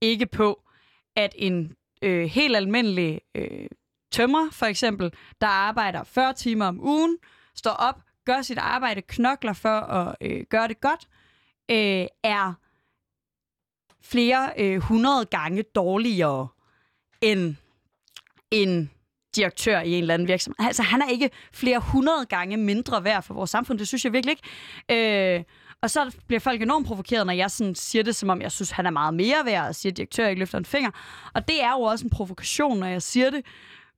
ikke 0.00 0.26
på, 0.26 0.62
at 1.16 1.34
en 1.38 1.76
øh, 2.02 2.24
helt 2.24 2.56
almindelig 2.56 3.20
øh, 3.34 3.66
tømmer, 4.12 4.50
for 4.52 4.66
eksempel, 4.66 5.12
der 5.40 5.46
arbejder 5.46 6.04
40 6.04 6.34
timer 6.34 6.66
om 6.66 6.80
ugen, 6.80 7.18
står 7.54 7.70
op, 7.70 8.00
gør 8.24 8.42
sit 8.42 8.58
arbejde, 8.58 9.02
knokler 9.02 9.52
for 9.52 9.80
at 9.80 10.16
øh, 10.20 10.44
gøre 10.50 10.68
det 10.68 10.80
godt, 10.80 11.08
øh, 11.70 12.06
er 12.22 12.52
flere 14.02 14.52
øh, 14.58 14.78
hundrede 14.80 15.24
gange 15.24 15.62
dårligere 15.62 16.48
end 17.20 17.56
en 18.50 18.90
direktør 19.36 19.80
i 19.80 19.92
en 19.92 20.02
eller 20.02 20.14
anden 20.14 20.28
virksomhed. 20.28 20.66
Altså, 20.66 20.82
han 20.82 21.02
er 21.02 21.08
ikke 21.08 21.30
flere 21.52 21.78
hundrede 21.78 22.26
gange 22.26 22.56
mindre 22.56 23.04
værd 23.04 23.22
for 23.22 23.34
vores 23.34 23.50
samfund. 23.50 23.78
Det 23.78 23.88
synes 23.88 24.04
jeg 24.04 24.12
virkelig 24.12 24.36
ikke. 24.88 25.36
Øh, 25.38 25.44
og 25.82 25.90
så 25.90 26.16
bliver 26.26 26.40
folk 26.40 26.62
enormt 26.62 26.86
provokeret, 26.86 27.26
når 27.26 27.32
jeg 27.32 27.50
sådan 27.50 27.74
siger 27.74 28.02
det, 28.02 28.16
som 28.16 28.30
om 28.30 28.42
jeg 28.42 28.52
synes, 28.52 28.70
han 28.70 28.86
er 28.86 28.90
meget 28.90 29.14
mere 29.14 29.44
værd, 29.44 29.68
og 29.68 29.74
siger, 29.74 29.92
at 29.92 29.96
direktør 29.96 30.28
ikke 30.28 30.38
løfter 30.38 30.58
en 30.58 30.64
finger. 30.64 30.90
Og 31.34 31.48
det 31.48 31.62
er 31.62 31.70
jo 31.72 31.80
også 31.80 32.04
en 32.04 32.10
provokation, 32.10 32.78
når 32.78 32.86
jeg 32.86 33.02
siger 33.02 33.30
det. 33.30 33.44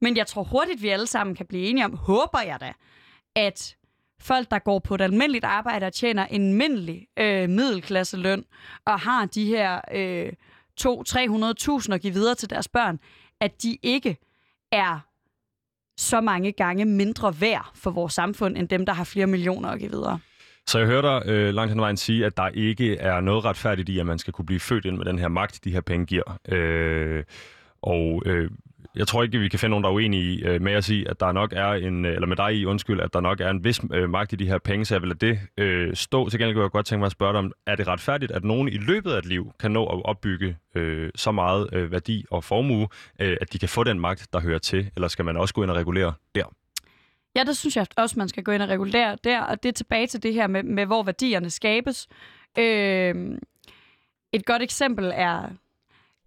Men 0.01 0.17
jeg 0.17 0.27
tror 0.27 0.43
hurtigt, 0.43 0.83
vi 0.83 0.89
alle 0.89 1.07
sammen 1.07 1.37
kan 1.37 1.47
blive 1.47 1.67
enige 1.67 1.85
om, 1.85 1.97
håber 1.97 2.41
jeg 2.47 2.61
da, 2.61 2.73
at 3.37 3.77
folk, 4.21 4.51
der 4.51 4.59
går 4.59 4.79
på 4.79 4.95
et 4.95 5.01
almindeligt 5.01 5.45
arbejde 5.45 5.87
og 5.87 5.93
tjener 5.93 6.27
en 6.27 6.49
almindelig 6.51 7.07
øh, 7.17 7.49
middelklasseløn, 7.49 8.45
og 8.85 9.01
har 9.01 9.27
de 9.27 9.45
her 9.45 9.81
øh, 9.95 10.33
200-300.000 10.81 11.95
at 11.95 12.01
give 12.01 12.13
videre 12.13 12.35
til 12.35 12.51
deres 12.51 12.69
børn, 12.69 13.01
at 13.41 13.63
de 13.63 13.79
ikke 13.83 14.17
er 14.73 15.01
så 15.97 16.21
mange 16.21 16.53
gange 16.53 16.85
mindre 16.85 17.41
værd 17.41 17.71
for 17.75 17.91
vores 17.91 18.15
samfund, 18.15 18.57
end 18.57 18.69
dem, 18.69 18.87
der 18.87 18.93
har 18.93 19.05
flere 19.05 19.27
millioner 19.27 19.69
at 19.69 19.79
give 19.79 19.91
videre. 19.91 20.19
Så 20.69 20.79
jeg 20.79 20.87
hører 20.87 21.03
dig 21.03 21.31
øh, 21.31 21.55
langt 21.55 21.71
hen 21.71 21.81
ad 21.81 21.83
vejen 21.83 21.97
sige, 21.97 22.27
at 22.27 22.37
der 22.37 22.49
ikke 22.49 22.97
er 22.97 23.21
noget 23.21 23.45
retfærdigt 23.45 23.89
i, 23.89 23.99
at 23.99 24.07
man 24.07 24.19
skal 24.19 24.33
kunne 24.33 24.47
blive 24.47 24.61
født 24.61 24.85
ind 24.85 24.97
med 24.97 25.05
den 25.05 25.19
her 25.19 25.29
magt, 25.29 25.65
de 25.65 25.71
her 25.71 25.81
penge 25.81 26.07
giver. 26.07 26.39
Øh, 26.49 27.25
og 27.83 28.23
øh, 28.27 28.51
jeg 28.97 29.07
tror 29.07 29.23
ikke, 29.23 29.39
vi 29.39 29.49
kan 29.49 29.59
finde 29.59 29.71
nogen, 29.71 29.85
der 29.85 29.91
er 29.91 29.95
uenige 29.95 30.49
øh, 30.49 30.63
med 30.63 30.73
at 30.73 30.85
sige, 30.85 31.11
at 31.11 31.21
der 31.21 31.33
nok 31.33 31.53
er 31.53 31.73
en, 31.73 32.05
øh, 32.05 32.15
eller 32.15 32.27
med 32.27 32.37
dig 32.37 32.55
i, 32.55 32.65
undskyld, 32.65 33.01
at 33.01 33.13
der 33.13 33.21
nok 33.21 33.41
er 33.41 33.51
en 33.51 33.65
vis 33.65 33.81
øh, 33.93 34.11
magt 34.11 34.33
i 34.33 34.37
de 34.37 34.47
her 34.47 34.59
penge, 34.59 34.85
så 34.85 34.95
jeg 34.95 35.03
vil 35.03 35.09
lade 35.09 35.27
det 35.27 35.41
øh, 35.59 35.97
stå. 35.97 36.29
Til 36.29 36.39
gengæld 36.39 36.55
kunne 36.55 36.63
jeg 36.63 36.71
godt 36.71 36.87
tænke 36.87 37.01
mig 37.01 37.07
at 37.07 37.13
spørge 37.13 37.33
dig 37.33 37.39
om, 37.39 37.53
er 37.67 37.77
det 37.77 37.89
retfærdigt, 37.89 38.33
at 38.33 38.45
nogen 38.45 38.69
i 38.69 38.77
løbet 38.77 39.13
af 39.13 39.19
et 39.19 39.27
liv 39.27 39.53
kan 39.61 39.71
nå 39.71 39.87
at 39.87 40.05
opbygge 40.05 40.57
øh, 40.75 41.11
så 41.15 41.33
meget 41.33 41.69
øh, 41.73 41.93
værdi 41.93 42.25
og 42.31 42.45
formue, 42.45 42.89
øh, 43.21 43.37
at 43.41 43.53
de 43.53 43.59
kan 43.59 43.69
få 43.69 43.85
den 43.85 44.01
magt, 44.01 44.29
der 44.33 44.41
hører 44.41 44.59
til, 44.59 44.91
eller 44.97 45.09
skal 45.09 45.25
man 45.25 45.37
også 45.37 45.55
gå 45.55 45.63
ind 45.63 45.71
og 45.71 45.77
regulere 45.77 46.13
der? 46.35 46.45
Ja, 47.39 47.45
det 47.45 47.57
synes 47.57 47.77
jeg 47.77 47.87
også, 47.97 48.19
man 48.19 48.29
skal 48.29 48.43
gå 48.43 48.53
ind 48.53 48.63
og 48.63 48.69
regulere 48.69 49.17
der, 49.25 49.41
og 49.41 49.63
det 49.63 49.69
er 49.69 49.73
tilbage 49.73 50.07
til 50.07 50.23
det 50.23 50.35
her 50.35 50.47
med, 50.47 50.63
med 50.63 50.87
hvor 50.87 51.03
værdierne 51.03 51.51
skabes. 51.51 52.09
Øh, 52.59 53.39
et 54.33 54.47
godt 54.47 54.63
eksempel 54.63 55.13
er 55.15 55.49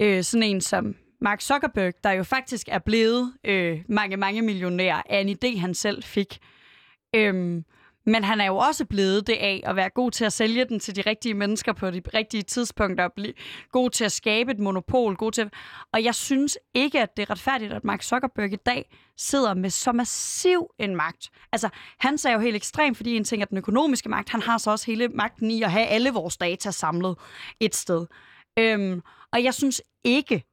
øh, 0.01 0.23
sådan 0.23 0.43
en 0.43 0.61
som 0.61 0.95
Mark 1.21 1.41
Zuckerberg, 1.41 1.93
der 2.03 2.11
jo 2.11 2.23
faktisk 2.23 2.67
er 2.71 2.79
blevet 2.79 3.33
øh, 3.43 3.81
mange, 3.89 4.17
mange 4.17 4.41
millionær 4.41 5.03
af 5.09 5.19
en 5.19 5.29
idé, 5.29 5.59
han 5.59 5.73
selv 5.73 6.03
fik. 6.03 6.39
Øh, 7.15 7.63
men 8.05 8.23
han 8.23 8.41
er 8.41 8.45
jo 8.45 8.57
også 8.57 8.85
blevet 8.85 9.27
det 9.27 9.33
af 9.33 9.63
at 9.65 9.75
være 9.75 9.89
god 9.89 10.11
til 10.11 10.25
at 10.25 10.33
sælge 10.33 10.65
den 10.65 10.79
til 10.79 10.95
de 10.95 11.01
rigtige 11.01 11.33
mennesker 11.33 11.73
på 11.73 11.91
de 11.91 12.01
rigtige 12.13 12.43
tidspunkter, 12.43 13.03
og 13.03 13.13
blive 13.15 13.33
god 13.71 13.89
til 13.89 14.05
at 14.05 14.11
skabe 14.11 14.51
et 14.51 14.59
monopol. 14.59 15.15
God 15.15 15.31
til... 15.31 15.49
Og 15.93 16.03
jeg 16.03 16.15
synes 16.15 16.57
ikke, 16.73 17.01
at 17.01 17.17
det 17.17 17.23
er 17.23 17.29
retfærdigt, 17.29 17.73
at 17.73 17.83
Mark 17.83 18.03
Zuckerberg 18.03 18.53
i 18.53 18.55
dag 18.55 18.97
sidder 19.17 19.53
med 19.53 19.69
så 19.69 19.91
massiv 19.91 20.67
en 20.79 20.95
magt. 20.95 21.29
Altså, 21.51 21.69
han 21.99 22.17
er 22.25 22.33
jo 22.33 22.39
helt 22.39 22.55
ekstrem, 22.55 22.95
fordi 22.95 23.15
en 23.15 23.23
ting 23.23 23.41
er 23.41 23.45
den 23.45 23.57
økonomiske 23.57 24.09
magt. 24.09 24.29
Han 24.29 24.41
har 24.41 24.57
så 24.57 24.71
også 24.71 24.85
hele 24.85 25.07
magten 25.07 25.51
i 25.51 25.63
at 25.63 25.71
have 25.71 25.87
alle 25.87 26.11
vores 26.11 26.37
data 26.37 26.71
samlet 26.71 27.15
et 27.59 27.75
sted. 27.75 28.05
Øhm, 28.59 29.01
og 29.33 29.43
jeg 29.43 29.53
synes 29.53 29.81
ikke, 30.03 30.43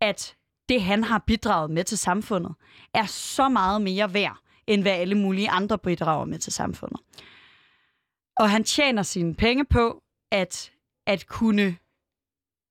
at 0.00 0.36
det, 0.68 0.82
han 0.82 1.04
har 1.04 1.24
bidraget 1.26 1.70
med 1.70 1.84
til 1.84 1.98
samfundet, 1.98 2.54
er 2.94 3.06
så 3.06 3.48
meget 3.48 3.82
mere 3.82 4.14
værd, 4.14 4.38
end 4.66 4.82
hvad 4.82 4.92
alle 4.92 5.14
mulige 5.14 5.50
andre 5.50 5.78
bidrager 5.78 6.24
med 6.24 6.38
til 6.38 6.52
samfundet. 6.52 7.00
Og 8.36 8.50
han 8.50 8.64
tjener 8.64 9.02
sine 9.02 9.34
penge 9.34 9.64
på 9.64 10.02
at, 10.32 10.72
at 11.06 11.26
kunne 11.26 11.76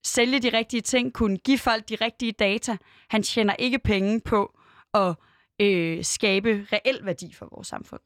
sælge 0.06 0.40
de 0.40 0.58
rigtige 0.58 0.82
ting, 0.82 1.14
kunne 1.14 1.38
give 1.38 1.58
folk 1.58 1.90
de 1.90 1.96
rigtige 1.96 2.32
data. 2.32 2.78
Han 3.10 3.24
tjener 3.24 3.56
ikke 3.56 3.80
penge 3.80 4.22
på 4.22 4.60
at 4.94 5.16
øh, 5.62 6.04
skabe 6.04 6.68
reel 6.74 7.06
værdi 7.06 7.34
for 7.34 7.50
vores 7.52 7.68
samfund. 7.68 8.02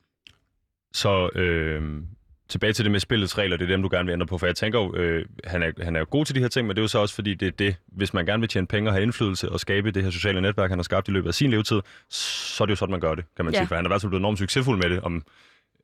Så 0.93 1.29
øh, 1.35 2.03
tilbage 2.49 2.73
til 2.73 2.85
det 2.85 2.91
med 2.91 2.99
spillets 2.99 3.37
regler, 3.37 3.57
det 3.57 3.65
er 3.65 3.69
dem, 3.69 3.81
du 3.81 3.89
gerne 3.91 4.05
vil 4.05 4.13
ændre 4.13 4.27
på. 4.27 4.37
For 4.37 4.45
jeg 4.45 4.55
tænker 4.55 4.79
jo, 4.79 4.95
øh, 4.95 5.25
han, 5.43 5.63
er, 5.63 5.71
han 5.83 5.95
er 5.95 5.99
jo 5.99 6.05
god 6.09 6.25
til 6.25 6.35
de 6.35 6.39
her 6.39 6.47
ting, 6.47 6.67
men 6.67 6.75
det 6.75 6.81
er 6.81 6.83
jo 6.83 6.87
så 6.87 6.99
også 6.99 7.15
fordi, 7.15 7.33
det 7.33 7.47
er 7.47 7.51
det, 7.51 7.75
hvis 7.87 8.13
man 8.13 8.25
gerne 8.25 8.39
vil 8.39 8.49
tjene 8.49 8.67
penge 8.67 8.89
og 8.89 8.93
have 8.93 9.03
indflydelse 9.03 9.49
og 9.49 9.59
skabe 9.59 9.91
det 9.91 10.03
her 10.03 10.09
sociale 10.09 10.41
netværk, 10.41 10.69
han 10.69 10.79
har 10.79 10.83
skabt 10.83 11.07
i 11.07 11.11
løbet 11.11 11.27
af 11.27 11.33
sin 11.33 11.51
levetid, 11.51 11.81
så 12.09 12.63
er 12.63 12.65
det 12.65 12.71
jo 12.71 12.75
sådan, 12.75 12.91
man 12.91 12.99
gør 12.99 13.15
det, 13.15 13.25
kan 13.35 13.45
man 13.45 13.53
ja. 13.53 13.59
sige. 13.59 13.67
For 13.67 13.75
han 13.75 13.85
er 13.85 13.89
i 13.89 13.91
hvert 13.91 14.01
fald 14.01 14.09
blevet 14.09 14.21
enormt 14.21 14.39
succesfuld 14.39 14.77
med 14.77 14.89
det, 14.89 15.01
om, 15.01 15.23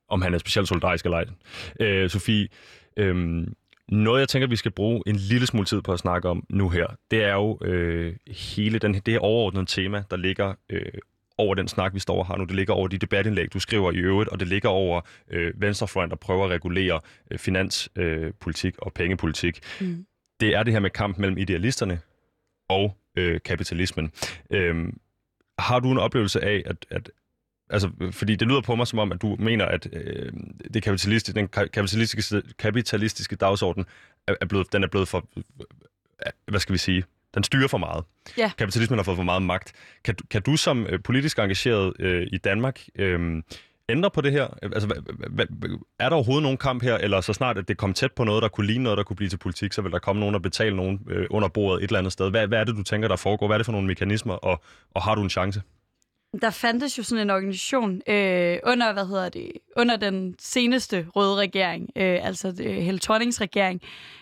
om 0.10 0.22
han 0.22 0.34
er 0.34 0.38
specielt 0.38 0.68
solidarisk 0.68 1.06
eller 1.06 1.18
ej. 1.18 1.26
Øh, 1.80 2.10
Sofie, 2.10 2.48
øh, 2.98 3.48
noget, 3.90 4.20
jeg 4.20 4.30
tænker, 4.30 4.48
vi 4.48 4.56
skal 4.56 4.72
bruge 4.72 5.04
en 5.08 5.16
lille 5.16 5.48
smule 5.48 5.66
tid 5.66 5.82
på 5.82 5.94
at 5.94 6.00
snakke 6.00 6.30
om 6.30 6.46
nu 6.50 6.70
her, 6.70 6.88
det 7.12 7.24
er 7.24 7.34
jo 7.34 7.60
øh, 7.62 8.14
hele 8.28 8.80
den, 8.80 8.94
det 8.94 9.08
her 9.08 9.20
overordnede 9.20 9.66
tema, 9.66 10.04
der 10.12 10.18
ligger 10.18 10.54
øh, 10.70 10.92
over 11.44 11.56
den 11.56 11.68
snak, 11.68 11.94
vi 11.94 12.00
står 12.00 12.20
og 12.20 12.26
har 12.26 12.38
nu. 12.38 12.44
Det 12.44 12.56
ligger 12.56 12.74
over 12.74 12.88
de 12.88 12.98
debatindlæg, 12.98 13.54
du 13.54 13.60
skriver 13.60 13.92
i 13.92 13.98
øvrigt, 13.98 14.30
og 14.30 14.40
det 14.40 14.48
ligger 14.48 14.70
over 14.70 15.02
øh, 15.30 15.62
Venstrefront, 15.62 16.10
der 16.10 16.16
prøver 16.16 16.46
at 16.46 16.52
regulere 16.52 17.00
øh, 17.32 17.40
finanspolitik 17.40 18.74
øh, 18.74 18.78
og 18.78 18.94
pengepolitik. 18.94 19.60
Mm. 19.82 20.06
Det 20.40 20.56
er 20.56 20.64
det 20.64 20.74
her 20.74 20.80
med 20.80 20.90
kamp 20.90 21.18
mellem 21.18 21.38
idealisterne 21.38 22.00
og 22.70 22.98
øh, 23.18 23.40
kapitalismen. 23.46 24.12
Øhm, 24.50 24.98
har 25.60 25.80
du 25.80 25.92
en 25.92 25.98
oplevelse 25.98 26.44
af, 26.44 26.64
at, 26.66 26.86
at 26.90 27.12
altså, 27.70 27.90
fordi 28.12 28.36
det 28.36 28.48
lyder 28.48 28.62
på 28.62 28.76
mig 28.76 28.88
som 28.88 29.00
om, 29.00 29.12
at 29.12 29.22
du 29.22 29.36
mener, 29.40 29.66
at 29.66 29.88
øh, 29.94 30.34
det 30.74 30.84
kapitalistiske, 30.84 31.40
den 31.40 31.48
kapitalistiske, 31.48 32.42
kapitalistiske 32.60 33.36
dagsorden 33.36 33.86
er, 34.28 34.36
er 34.42 34.46
blevet, 34.46 34.74
den 34.74 34.84
er 34.84 34.88
blevet 34.88 35.08
for, 35.08 35.28
hvad 36.48 36.60
skal 36.60 36.74
vi 36.74 36.78
sige, 36.78 37.04
den 37.36 37.44
styrer 37.44 37.68
for 37.68 37.78
meget. 37.78 38.04
Ja. 38.38 38.52
Kapitalismen 38.58 39.00
har 39.00 39.04
fået 39.04 39.16
for 39.16 39.24
meget 39.24 39.42
magt. 39.42 39.74
Kan, 40.04 40.16
kan 40.30 40.42
du 40.42 40.56
som 40.56 40.86
øh, 40.90 41.00
politisk 41.04 41.40
engageret 41.40 41.94
øh, 42.00 42.28
i 42.32 42.38
Danmark 42.38 42.80
øh, 42.96 43.44
ændre 43.90 44.12
på 44.12 44.22
det 44.22 44.32
her? 44.32 44.48
Altså, 44.62 45.02
er 46.00 46.10
der 46.10 46.16
overhovedet 46.16 46.44
nogen 46.44 46.58
kamp 46.58 46.84
her, 46.84 46.98
eller 46.98 47.22
så 47.22 47.34
snart 47.34 47.58
at 47.58 47.68
det 47.68 47.78
kom 47.78 47.94
tæt 47.94 48.12
på 48.12 48.24
noget, 48.24 48.44
der 48.44 48.50
kunne 48.50 48.68
ligne 48.68 48.84
noget, 48.84 48.98
der 48.98 49.04
kunne 49.04 49.18
blive 49.18 49.30
til 49.30 49.38
politik, 49.38 49.74
så 49.74 49.82
vil 49.82 49.92
der 49.92 50.00
komme 50.00 50.20
nogen 50.20 50.36
og 50.36 50.42
betale 50.42 50.76
nogen 50.76 51.02
øh, 51.10 51.28
under 51.30 51.48
bordet 51.48 51.84
et 51.84 51.88
eller 51.88 52.00
andet 52.00 52.14
sted? 52.14 52.30
Hvad, 52.30 52.48
hvad 52.48 52.60
er 52.60 52.64
det, 52.64 52.76
du 52.76 52.84
tænker, 52.84 53.08
der 53.08 53.16
foregår? 53.16 53.48
Hvad 53.48 53.56
er 53.56 53.58
det 53.58 53.66
for 53.66 53.72
nogle 53.72 53.88
mekanismer, 53.88 54.34
og, 54.34 54.64
og 54.94 55.02
har 55.02 55.16
du 55.16 55.22
en 55.22 55.30
chance? 55.30 55.62
Der 56.42 56.50
fandtes 56.50 56.98
jo 56.98 57.04
sådan 57.04 57.22
en 57.22 57.30
organisation 57.30 58.02
øh, 58.08 58.60
under, 58.64 58.94
hvad 58.94 59.06
hedder 59.08 59.30
det, 59.30 59.52
under 59.78 59.96
den 59.96 60.36
seneste 60.40 61.08
røde 61.16 61.36
regering, 61.36 61.90
øh, 61.96 62.26
altså 62.26 62.54
øh, 62.60 62.76
Helle 62.76 63.00
Thornings 63.00 63.42
regering, 63.42 63.82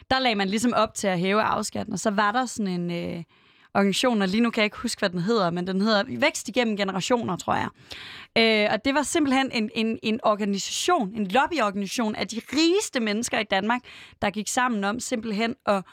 der 0.10 0.20
lagde 0.20 0.36
man 0.36 0.48
ligesom 0.48 0.74
op 0.76 0.94
til 0.94 1.08
at 1.08 1.20
hæve 1.20 1.42
afskatten, 1.42 1.94
og 1.94 2.00
så 2.00 2.10
var 2.10 2.32
der 2.32 2.46
sådan 2.46 2.82
en 2.82 2.92
øh, 2.92 3.24
organisation, 3.74 4.22
og 4.22 4.28
lige 4.28 4.42
nu 4.42 4.50
kan 4.50 4.62
jeg 4.62 4.66
ikke 4.66 4.78
huske, 4.78 5.00
hvad 5.00 5.10
den 5.10 5.20
hedder, 5.20 5.50
men 5.50 5.68
den 5.68 5.82
hedder 5.82 6.04
Vækst 6.20 6.48
igennem 6.48 6.78
generationer, 6.78 7.38
tror 7.38 7.56
jeg. 7.56 7.70
Øh, 8.38 8.74
og 8.74 8.86
det 8.86 8.94
var 8.94 9.04
simpelthen 9.04 9.52
en, 9.52 9.70
en, 9.76 10.00
en 10.04 10.20
organisation, 10.24 11.16
en 11.16 11.28
lobbyorganisation 11.28 12.16
af 12.16 12.28
de 12.28 12.42
rigeste 12.54 13.00
mennesker 13.00 13.40
i 13.40 13.44
Danmark, 13.44 13.82
der 14.22 14.30
gik 14.30 14.48
sammen 14.48 14.84
om 14.84 15.00
simpelthen 15.00 15.56
at 15.66 15.84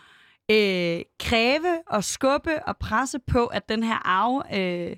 øh, 0.50 1.00
kræve 1.20 1.82
og 1.86 2.04
skubbe 2.04 2.66
og 2.66 2.76
presse 2.76 3.18
på, 3.18 3.46
at 3.46 3.68
den 3.68 3.82
her 3.82 4.06
arv... 4.06 4.44
Øh, 4.54 4.96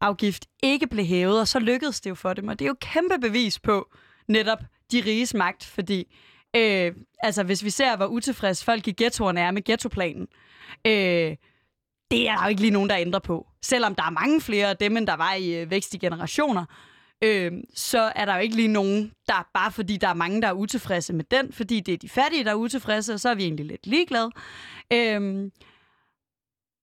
afgift 0.00 0.46
ikke 0.62 0.86
blev 0.86 1.04
hævet, 1.04 1.40
og 1.40 1.48
så 1.48 1.58
lykkedes 1.58 2.00
det 2.00 2.10
jo 2.10 2.14
for 2.14 2.34
dem. 2.34 2.48
Og 2.48 2.58
det 2.58 2.64
er 2.64 2.68
jo 2.68 2.76
kæmpe 2.80 3.18
bevis 3.20 3.58
på 3.58 3.88
netop 4.28 4.58
de 4.92 5.02
riges 5.06 5.34
magt, 5.34 5.64
fordi 5.64 6.16
øh, 6.56 6.92
altså, 7.22 7.42
hvis 7.42 7.64
vi 7.64 7.70
ser, 7.70 7.96
hvor 7.96 8.06
utilfredse 8.06 8.64
folk 8.64 8.88
i 8.88 8.94
ghettoerne 8.96 9.40
er 9.40 9.50
med 9.50 9.64
ghettoplanen, 9.64 10.28
øh, 10.86 11.36
det 12.10 12.28
er 12.28 12.36
der 12.36 12.42
jo 12.42 12.48
ikke 12.48 12.60
lige 12.60 12.70
nogen, 12.70 12.90
der 12.90 12.96
ændrer 12.98 13.20
på. 13.20 13.46
Selvom 13.62 13.94
der 13.94 14.02
er 14.02 14.10
mange 14.10 14.40
flere 14.40 14.68
af 14.68 14.76
dem, 14.76 14.96
end 14.96 15.06
der 15.06 15.16
var 15.16 15.34
i 15.34 15.54
øh, 15.54 15.70
vækst 15.70 15.94
i 15.94 15.98
generationer, 15.98 16.64
øh, 17.24 17.52
så 17.74 18.12
er 18.16 18.24
der 18.24 18.34
jo 18.34 18.40
ikke 18.40 18.56
lige 18.56 18.68
nogen, 18.68 19.12
der 19.28 19.48
bare 19.54 19.72
fordi 19.72 19.96
der 19.96 20.08
er 20.08 20.14
mange, 20.14 20.42
der 20.42 20.48
er 20.48 20.52
utilfredse 20.52 21.12
med 21.12 21.24
den, 21.24 21.52
fordi 21.52 21.80
det 21.80 21.94
er 21.94 21.98
de 21.98 22.08
fattige, 22.08 22.44
der 22.44 22.50
er 22.50 22.54
utilfredse, 22.54 23.14
og 23.14 23.20
så 23.20 23.28
er 23.28 23.34
vi 23.34 23.42
egentlig 23.42 23.66
lidt 23.66 23.86
ligeglade. 23.86 24.30
Øh, 24.92 25.50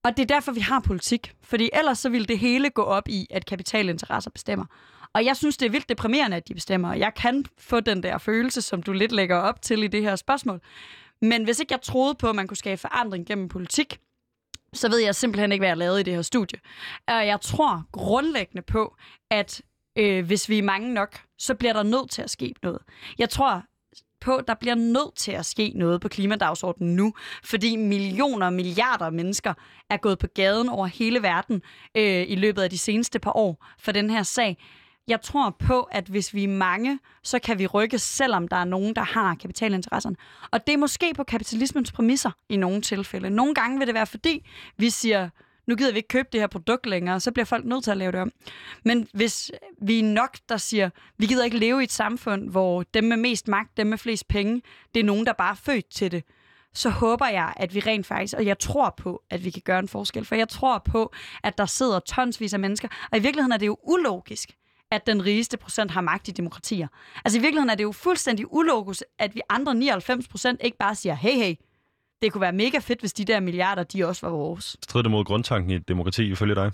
og 0.04 0.16
det 0.16 0.22
er 0.22 0.34
derfor, 0.34 0.52
vi 0.52 0.60
har 0.60 0.80
politik. 0.80 1.32
Fordi 1.42 1.70
ellers 1.72 1.98
så 1.98 2.08
ville 2.08 2.26
det 2.26 2.38
hele 2.38 2.70
gå 2.70 2.82
op 2.82 3.08
i, 3.08 3.26
at 3.30 3.46
kapitalinteresser 3.46 4.30
bestemmer. 4.30 4.66
Og 5.12 5.24
jeg 5.24 5.36
synes, 5.36 5.56
det 5.56 5.66
er 5.66 5.70
vildt 5.70 5.88
deprimerende, 5.88 6.36
at 6.36 6.48
de 6.48 6.54
bestemmer. 6.54 6.94
Jeg 6.94 7.14
kan 7.14 7.44
få 7.58 7.80
den 7.80 8.02
der 8.02 8.18
følelse, 8.18 8.62
som 8.62 8.82
du 8.82 8.92
lidt 8.92 9.12
lægger 9.12 9.36
op 9.36 9.62
til 9.62 9.82
i 9.82 9.86
det 9.86 10.02
her 10.02 10.16
spørgsmål. 10.16 10.60
Men 11.22 11.44
hvis 11.44 11.60
ikke 11.60 11.72
jeg 11.72 11.82
troede 11.82 12.14
på, 12.14 12.28
at 12.28 12.36
man 12.36 12.46
kunne 12.46 12.56
skabe 12.56 12.80
forandring 12.80 13.26
gennem 13.26 13.48
politik, 13.48 14.00
så 14.72 14.88
ved 14.88 14.98
jeg 14.98 15.14
simpelthen 15.14 15.52
ikke, 15.52 15.60
hvad 15.60 15.68
jeg 15.68 15.76
lavede 15.76 16.00
i 16.00 16.02
det 16.02 16.14
her 16.14 16.22
studie. 16.22 16.58
Og 17.08 17.26
jeg 17.26 17.40
tror 17.40 17.84
grundlæggende 17.92 18.62
på, 18.62 18.96
at 19.30 19.62
øh, 19.98 20.26
hvis 20.26 20.48
vi 20.48 20.58
er 20.58 20.62
mange 20.62 20.94
nok, 20.94 21.20
så 21.38 21.54
bliver 21.54 21.72
der 21.72 21.82
nødt 21.82 22.10
til 22.10 22.22
at 22.22 22.30
ske 22.30 22.54
noget. 22.62 22.82
Jeg 23.18 23.30
tror 23.30 23.62
på, 24.20 24.36
at 24.36 24.48
der 24.48 24.54
bliver 24.54 24.74
nødt 24.74 25.14
til 25.16 25.32
at 25.32 25.46
ske 25.46 25.72
noget 25.74 26.00
på 26.00 26.08
klimadagsordenen 26.08 26.96
nu, 26.96 27.14
fordi 27.44 27.76
millioner 27.76 28.46
og 28.46 28.52
milliarder 28.52 29.04
af 29.04 29.12
mennesker 29.12 29.54
er 29.90 29.96
gået 29.96 30.18
på 30.18 30.26
gaden 30.26 30.68
over 30.68 30.86
hele 30.86 31.22
verden 31.22 31.62
øh, 31.94 32.24
i 32.28 32.34
løbet 32.34 32.62
af 32.62 32.70
de 32.70 32.78
seneste 32.78 33.18
par 33.18 33.36
år 33.36 33.66
for 33.78 33.92
den 33.92 34.10
her 34.10 34.22
sag. 34.22 34.56
Jeg 35.08 35.20
tror 35.20 35.56
på, 35.58 35.80
at 35.80 36.06
hvis 36.06 36.34
vi 36.34 36.44
er 36.44 36.48
mange, 36.48 36.98
så 37.22 37.38
kan 37.38 37.58
vi 37.58 37.66
rykke, 37.66 37.98
selvom 37.98 38.48
der 38.48 38.56
er 38.56 38.64
nogen, 38.64 38.94
der 38.94 39.02
har 39.02 39.34
kapitalinteresserne. 39.34 40.16
Og 40.50 40.66
det 40.66 40.72
er 40.72 40.78
måske 40.78 41.14
på 41.14 41.24
kapitalismens 41.24 41.92
præmisser 41.92 42.30
i 42.48 42.56
nogle 42.56 42.80
tilfælde. 42.80 43.30
Nogle 43.30 43.54
gange 43.54 43.78
vil 43.78 43.86
det 43.86 43.94
være, 43.94 44.06
fordi 44.06 44.46
vi 44.76 44.90
siger, 44.90 45.28
nu 45.68 45.76
gider 45.76 45.92
vi 45.92 45.96
ikke 45.96 46.08
købe 46.08 46.28
det 46.32 46.40
her 46.40 46.46
produkt 46.46 46.86
længere, 46.86 47.20
så 47.20 47.32
bliver 47.32 47.44
folk 47.44 47.64
nødt 47.64 47.84
til 47.84 47.90
at 47.90 47.96
lave 47.96 48.12
det 48.12 48.20
om. 48.20 48.32
Men 48.84 49.08
hvis 49.12 49.50
vi 49.82 49.98
er 49.98 50.04
nok, 50.04 50.38
der 50.48 50.56
siger, 50.56 50.90
vi 51.18 51.26
gider 51.26 51.44
ikke 51.44 51.58
leve 51.58 51.80
i 51.80 51.84
et 51.84 51.92
samfund, 51.92 52.50
hvor 52.50 52.82
dem 52.94 53.04
med 53.04 53.16
mest 53.16 53.48
magt, 53.48 53.76
dem 53.76 53.86
med 53.86 53.98
flest 53.98 54.28
penge, 54.28 54.62
det 54.94 55.00
er 55.00 55.04
nogen, 55.04 55.26
der 55.26 55.32
bare 55.32 55.50
er 55.50 55.54
født 55.54 55.90
til 55.90 56.10
det, 56.10 56.24
så 56.74 56.90
håber 56.90 57.26
jeg, 57.26 57.52
at 57.56 57.74
vi 57.74 57.80
rent 57.80 58.06
faktisk, 58.06 58.34
og 58.34 58.46
jeg 58.46 58.58
tror 58.58 58.94
på, 58.96 59.22
at 59.30 59.44
vi 59.44 59.50
kan 59.50 59.62
gøre 59.64 59.78
en 59.78 59.88
forskel, 59.88 60.24
for 60.24 60.34
jeg 60.34 60.48
tror 60.48 60.78
på, 60.78 61.12
at 61.42 61.58
der 61.58 61.66
sidder 61.66 62.00
tonsvis 62.00 62.54
af 62.54 62.60
mennesker, 62.60 62.88
og 63.12 63.18
i 63.18 63.22
virkeligheden 63.22 63.52
er 63.52 63.56
det 63.56 63.66
jo 63.66 63.76
ulogisk, 63.82 64.50
at 64.90 65.06
den 65.06 65.24
rigeste 65.24 65.56
procent 65.56 65.90
har 65.90 66.00
magt 66.00 66.28
i 66.28 66.30
demokratier. 66.30 66.88
Altså 67.24 67.38
i 67.38 67.40
virkeligheden 67.40 67.70
er 67.70 67.74
det 67.74 67.84
jo 67.84 67.92
fuldstændig 67.92 68.52
ulogisk, 68.52 69.02
at 69.18 69.34
vi 69.34 69.40
andre 69.48 69.74
99 69.74 70.28
procent 70.28 70.60
ikke 70.64 70.78
bare 70.78 70.94
siger, 70.94 71.14
hey, 71.14 71.34
hey, 71.34 71.54
det 72.22 72.32
kunne 72.32 72.40
være 72.40 72.52
mega 72.52 72.78
fedt, 72.78 73.00
hvis 73.00 73.12
de 73.12 73.24
der 73.24 73.40
milliarder, 73.40 73.82
de 73.82 74.06
også 74.06 74.26
var 74.26 74.32
vores. 74.32 74.76
Strider 74.82 75.02
det 75.02 75.10
mod 75.10 75.24
grundtanken 75.24 75.70
i 75.70 75.74
et 75.74 75.88
demokrati, 75.88 76.30
ifølge 76.30 76.54
dig? 76.54 76.72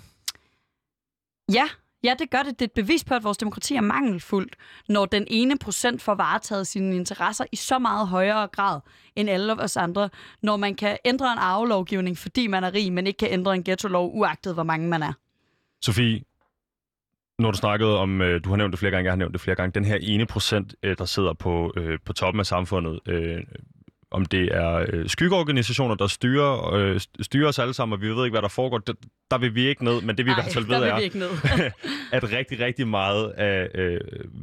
Ja, 1.53 1.69
Ja, 2.05 2.15
det 2.19 2.31
gør 2.31 2.43
det. 2.43 2.59
Det 2.59 2.63
er 2.63 2.69
et 2.69 2.73
bevis 2.73 3.05
på, 3.05 3.15
at 3.15 3.25
vores 3.25 3.37
demokrati 3.39 3.75
er 3.75 3.81
mangelfuldt, 3.81 4.57
når 4.89 5.07
den 5.07 5.27
ene 5.31 5.59
procent 5.59 6.03
får 6.03 6.15
varetaget 6.15 6.67
sine 6.67 6.97
interesser 6.97 7.45
i 7.53 7.57
så 7.57 7.79
meget 7.79 8.09
højere 8.09 8.47
grad 8.47 8.81
end 9.17 9.31
alle 9.31 9.61
os 9.61 9.77
andre. 9.77 10.09
Når 10.43 10.57
man 10.57 10.75
kan 10.75 10.99
ændre 11.05 11.33
en 11.33 11.39
arvelovgivning, 11.39 12.19
fordi 12.19 12.47
man 12.47 12.65
er 12.65 12.75
rig, 12.75 12.93
men 12.93 13.07
ikke 13.07 13.19
kan 13.19 13.29
ændre 13.31 13.55
en 13.55 13.65
ghetto-lov, 13.65 14.11
uagtet 14.15 14.55
hvor 14.55 14.63
mange 14.63 14.89
man 14.89 15.03
er. 15.03 15.13
Sofie, 15.83 16.23
når 17.39 17.51
du 17.51 17.57
snakkede 17.57 17.99
om, 17.99 18.21
øh, 18.21 18.45
du 18.45 18.49
har 18.49 18.57
nævnt 18.57 18.73
det 18.73 18.79
flere 18.79 18.91
gange, 18.91 19.05
jeg 19.05 19.13
har 19.13 19.17
nævnt 19.17 19.33
det 19.33 19.41
flere 19.41 19.57
gange, 19.57 19.73
den 19.73 19.85
her 19.85 19.99
ene 20.01 20.27
procent, 20.27 20.75
øh, 20.83 20.99
der 20.99 21.05
sidder 21.05 21.33
på, 21.33 21.73
øh, 21.77 21.99
på 22.05 22.13
toppen 22.13 22.41
af 22.41 22.47
samfundet, 22.47 23.01
om 24.15 24.27
det 24.27 24.55
er 24.55 24.87
øh, 24.93 25.09
skyggeorganisationer, 25.09 25.95
der 25.95 26.07
styrer, 26.07 26.75
øh, 26.75 27.01
styrer 27.21 27.49
os 27.49 27.59
alle 27.59 27.75
sammen, 27.75 27.93
og 27.93 28.03
vi 28.03 28.09
ved 28.09 28.25
ikke, 28.25 28.35
hvad 28.35 28.43
der 28.43 28.49
foregår. 28.49 28.79
Der, 28.79 28.93
der 29.31 29.39
vil 29.39 29.55
vi 29.55 29.67
ikke 29.67 29.85
ned, 29.85 30.03
men 30.03 30.17
det 30.17 30.27
vi 30.27 30.31
Ej, 30.31 30.39
i 30.39 30.43
hvert 30.43 30.53
fald 30.53 30.67
ved 30.67 30.77
er, 30.77 31.71
at 32.17 32.33
rigtig, 32.33 32.61
rigtig 32.61 32.89
meget 32.89 33.31
af 33.31 33.69
øh, 33.75 34.01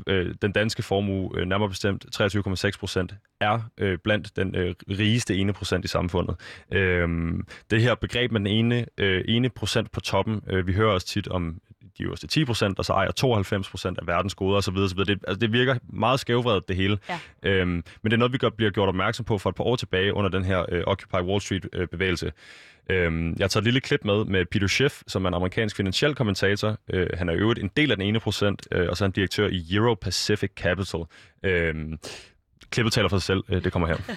øh, 0.08 0.36
den 0.42 0.52
danske 0.52 0.84
formue, 0.84 1.40
øh, 1.40 1.48
nærmere 1.48 1.70
bestemt 1.70 2.06
23,6 2.22 2.80
procent, 2.80 3.14
er 3.42 3.60
øh, 3.78 3.98
blandt 4.04 4.36
den 4.36 4.56
øh, 4.56 4.76
rigeste 4.90 5.36
ene 5.36 5.54
procent 5.54 5.86
i 5.86 5.88
samfundet. 5.88 6.36
Øh, 6.72 7.34
det 7.72 7.82
her 7.82 7.96
begreb 7.96 8.32
med 8.32 8.40
den 8.40 8.48
ene, 8.48 8.86
øh, 8.98 9.24
ene 9.28 9.50
procent 9.50 9.92
på 9.92 10.00
toppen, 10.00 10.42
øh, 10.48 10.68
vi 10.68 10.74
hører 10.74 10.94
også 10.94 11.08
tit 11.08 11.28
om 11.28 11.60
de 11.98 12.04
øverste 12.04 12.28
10 12.28 12.46
procent, 12.46 12.80
og 12.80 12.86
så 12.86 12.94
ejer 12.94 13.12
92 13.12 13.70
procent 13.70 14.00
af 14.00 14.08
verdens 14.08 14.36
goder 14.36 14.58
osv. 14.58 14.76
osv. 14.76 15.00
Det, 15.00 15.10
altså, 15.10 15.40
det 15.40 15.54
virker 15.54 15.76
meget 15.84 16.20
skævvredet, 16.20 16.68
det 16.68 16.76
hele. 16.76 16.98
Ja. 17.10 17.20
Øhm, 17.44 17.70
men 17.70 17.84
det 18.06 18.14
er 18.14 18.18
noget, 18.18 18.34
vi 18.34 18.38
gør, 18.38 18.50
bliver 18.50 18.72
gjort 18.72 18.90
opmærksom 18.90 19.26
på 19.26 19.38
for 19.38 19.50
et 19.50 19.56
par 19.56 19.64
år 19.64 19.76
tilbage 19.76 20.14
under 20.14 20.30
den 20.30 20.46
her 20.46 20.66
øh, 20.70 20.84
Occupy 20.88 21.16
Wall 21.16 21.42
Street-bevægelse. 21.42 22.32
Øh, 22.90 23.06
øhm, 23.06 23.30
jeg 23.38 23.44
har 23.44 23.48
taget 23.48 23.62
et 23.62 23.64
lille 23.64 23.82
klip 23.82 24.00
med 24.06 24.26
med 24.26 24.46
Peter 24.46 24.68
Schiff, 24.68 25.02
som 25.08 25.26
er 25.26 25.28
en 25.28 25.34
amerikansk 25.34 25.76
finansiel 25.76 26.16
kommentator. 26.16 26.78
Øh, 26.94 27.08
han 27.14 27.30
er 27.30 27.36
øvrigt 27.36 27.60
en 27.60 27.70
del 27.78 27.92
af 27.92 27.98
den 27.98 28.08
ene 28.08 28.20
procent, 28.20 28.68
øh, 28.72 28.90
og 28.90 28.98
så 28.98 29.04
er 29.04 29.08
han 29.08 29.12
direktør 29.12 29.48
i 29.48 29.66
Euro 29.72 29.94
Pacific 29.94 30.52
Capital. 30.56 31.02
Øh, 31.44 31.76
klippet 32.70 32.94
taler 32.94 33.10
for 33.10 33.18
sig 33.18 33.26
selv. 33.26 33.44
Øh, 33.50 33.64
det 33.64 33.72
kommer 33.72 33.88
her. 33.88 33.98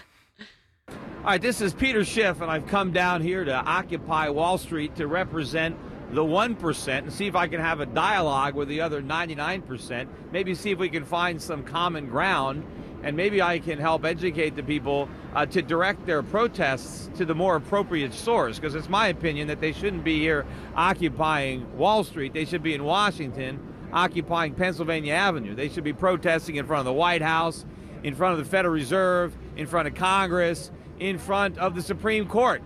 All 1.25 1.31
right, 1.31 1.43
this 1.43 1.61
is 1.63 1.73
Peter 1.73 2.05
Schiff, 2.05 2.43
and 2.43 2.51
I've 2.51 2.69
come 2.69 2.93
down 2.93 3.23
here 3.23 3.45
to 3.45 3.55
Occupy 3.55 4.29
Wall 4.29 4.59
Street 4.59 4.95
to 4.97 5.07
represent 5.07 5.75
the 6.15 6.25
1% 6.25 6.99
and 6.99 7.13
see 7.13 7.27
if 7.27 7.35
I 7.35 7.49
can 7.49 7.61
have 7.61 7.81
a 7.81 7.87
dialogue 7.87 8.55
with 8.55 8.69
the 8.69 8.81
other 8.81 9.03
99%, 9.03 10.07
maybe 10.31 10.55
see 10.55 10.71
if 10.71 10.79
we 10.79 10.89
can 10.89 11.05
find 11.05 11.43
some 11.43 11.65
common 11.65 12.09
ground, 12.09 12.65
and 13.03 13.17
maybe 13.17 13.43
I 13.43 13.59
can 13.59 13.79
help 13.79 14.05
educate 14.05 14.55
the 14.55 14.63
people 14.63 15.09
uh, 15.35 15.45
to 15.47 15.61
direct 15.61 16.07
their 16.07 16.23
protests 16.23 17.11
to 17.17 17.25
the 17.25 17.35
more 17.35 17.57
appropriate 17.57 18.15
source, 18.15 18.59
because 18.59 18.77
it's 18.77 18.89
my 18.89 19.09
opinion 19.09 19.49
that 19.49 19.61
they 19.61 19.73
shouldn't 19.73 20.05
be 20.05 20.21
here 20.21 20.47
occupying 20.77 21.77
Wall 21.77 22.05
Street. 22.05 22.33
They 22.33 22.45
should 22.45 22.63
be 22.63 22.75
in 22.75 22.85
Washington 22.85 23.59
occupying 23.93 24.55
Pennsylvania 24.55 25.15
Avenue. 25.15 25.55
They 25.55 25.69
should 25.69 25.85
be 25.85 25.93
protesting 25.93 26.57
in 26.57 26.67
front 26.67 26.81
of 26.81 26.87
the 26.87 26.93
White 26.93 27.23
House, 27.23 27.65
in 28.05 28.15
front 28.15 28.39
of 28.39 28.45
the 28.45 28.51
Federal 28.51 28.75
Reserve, 28.75 29.37
in 29.57 29.67
front 29.67 29.89
of 29.89 29.95
Congress, 29.95 30.71
in 30.99 31.19
front 31.19 31.59
of 31.59 31.75
the 31.75 31.83
Supreme 31.83 32.27
Court. 32.27 32.63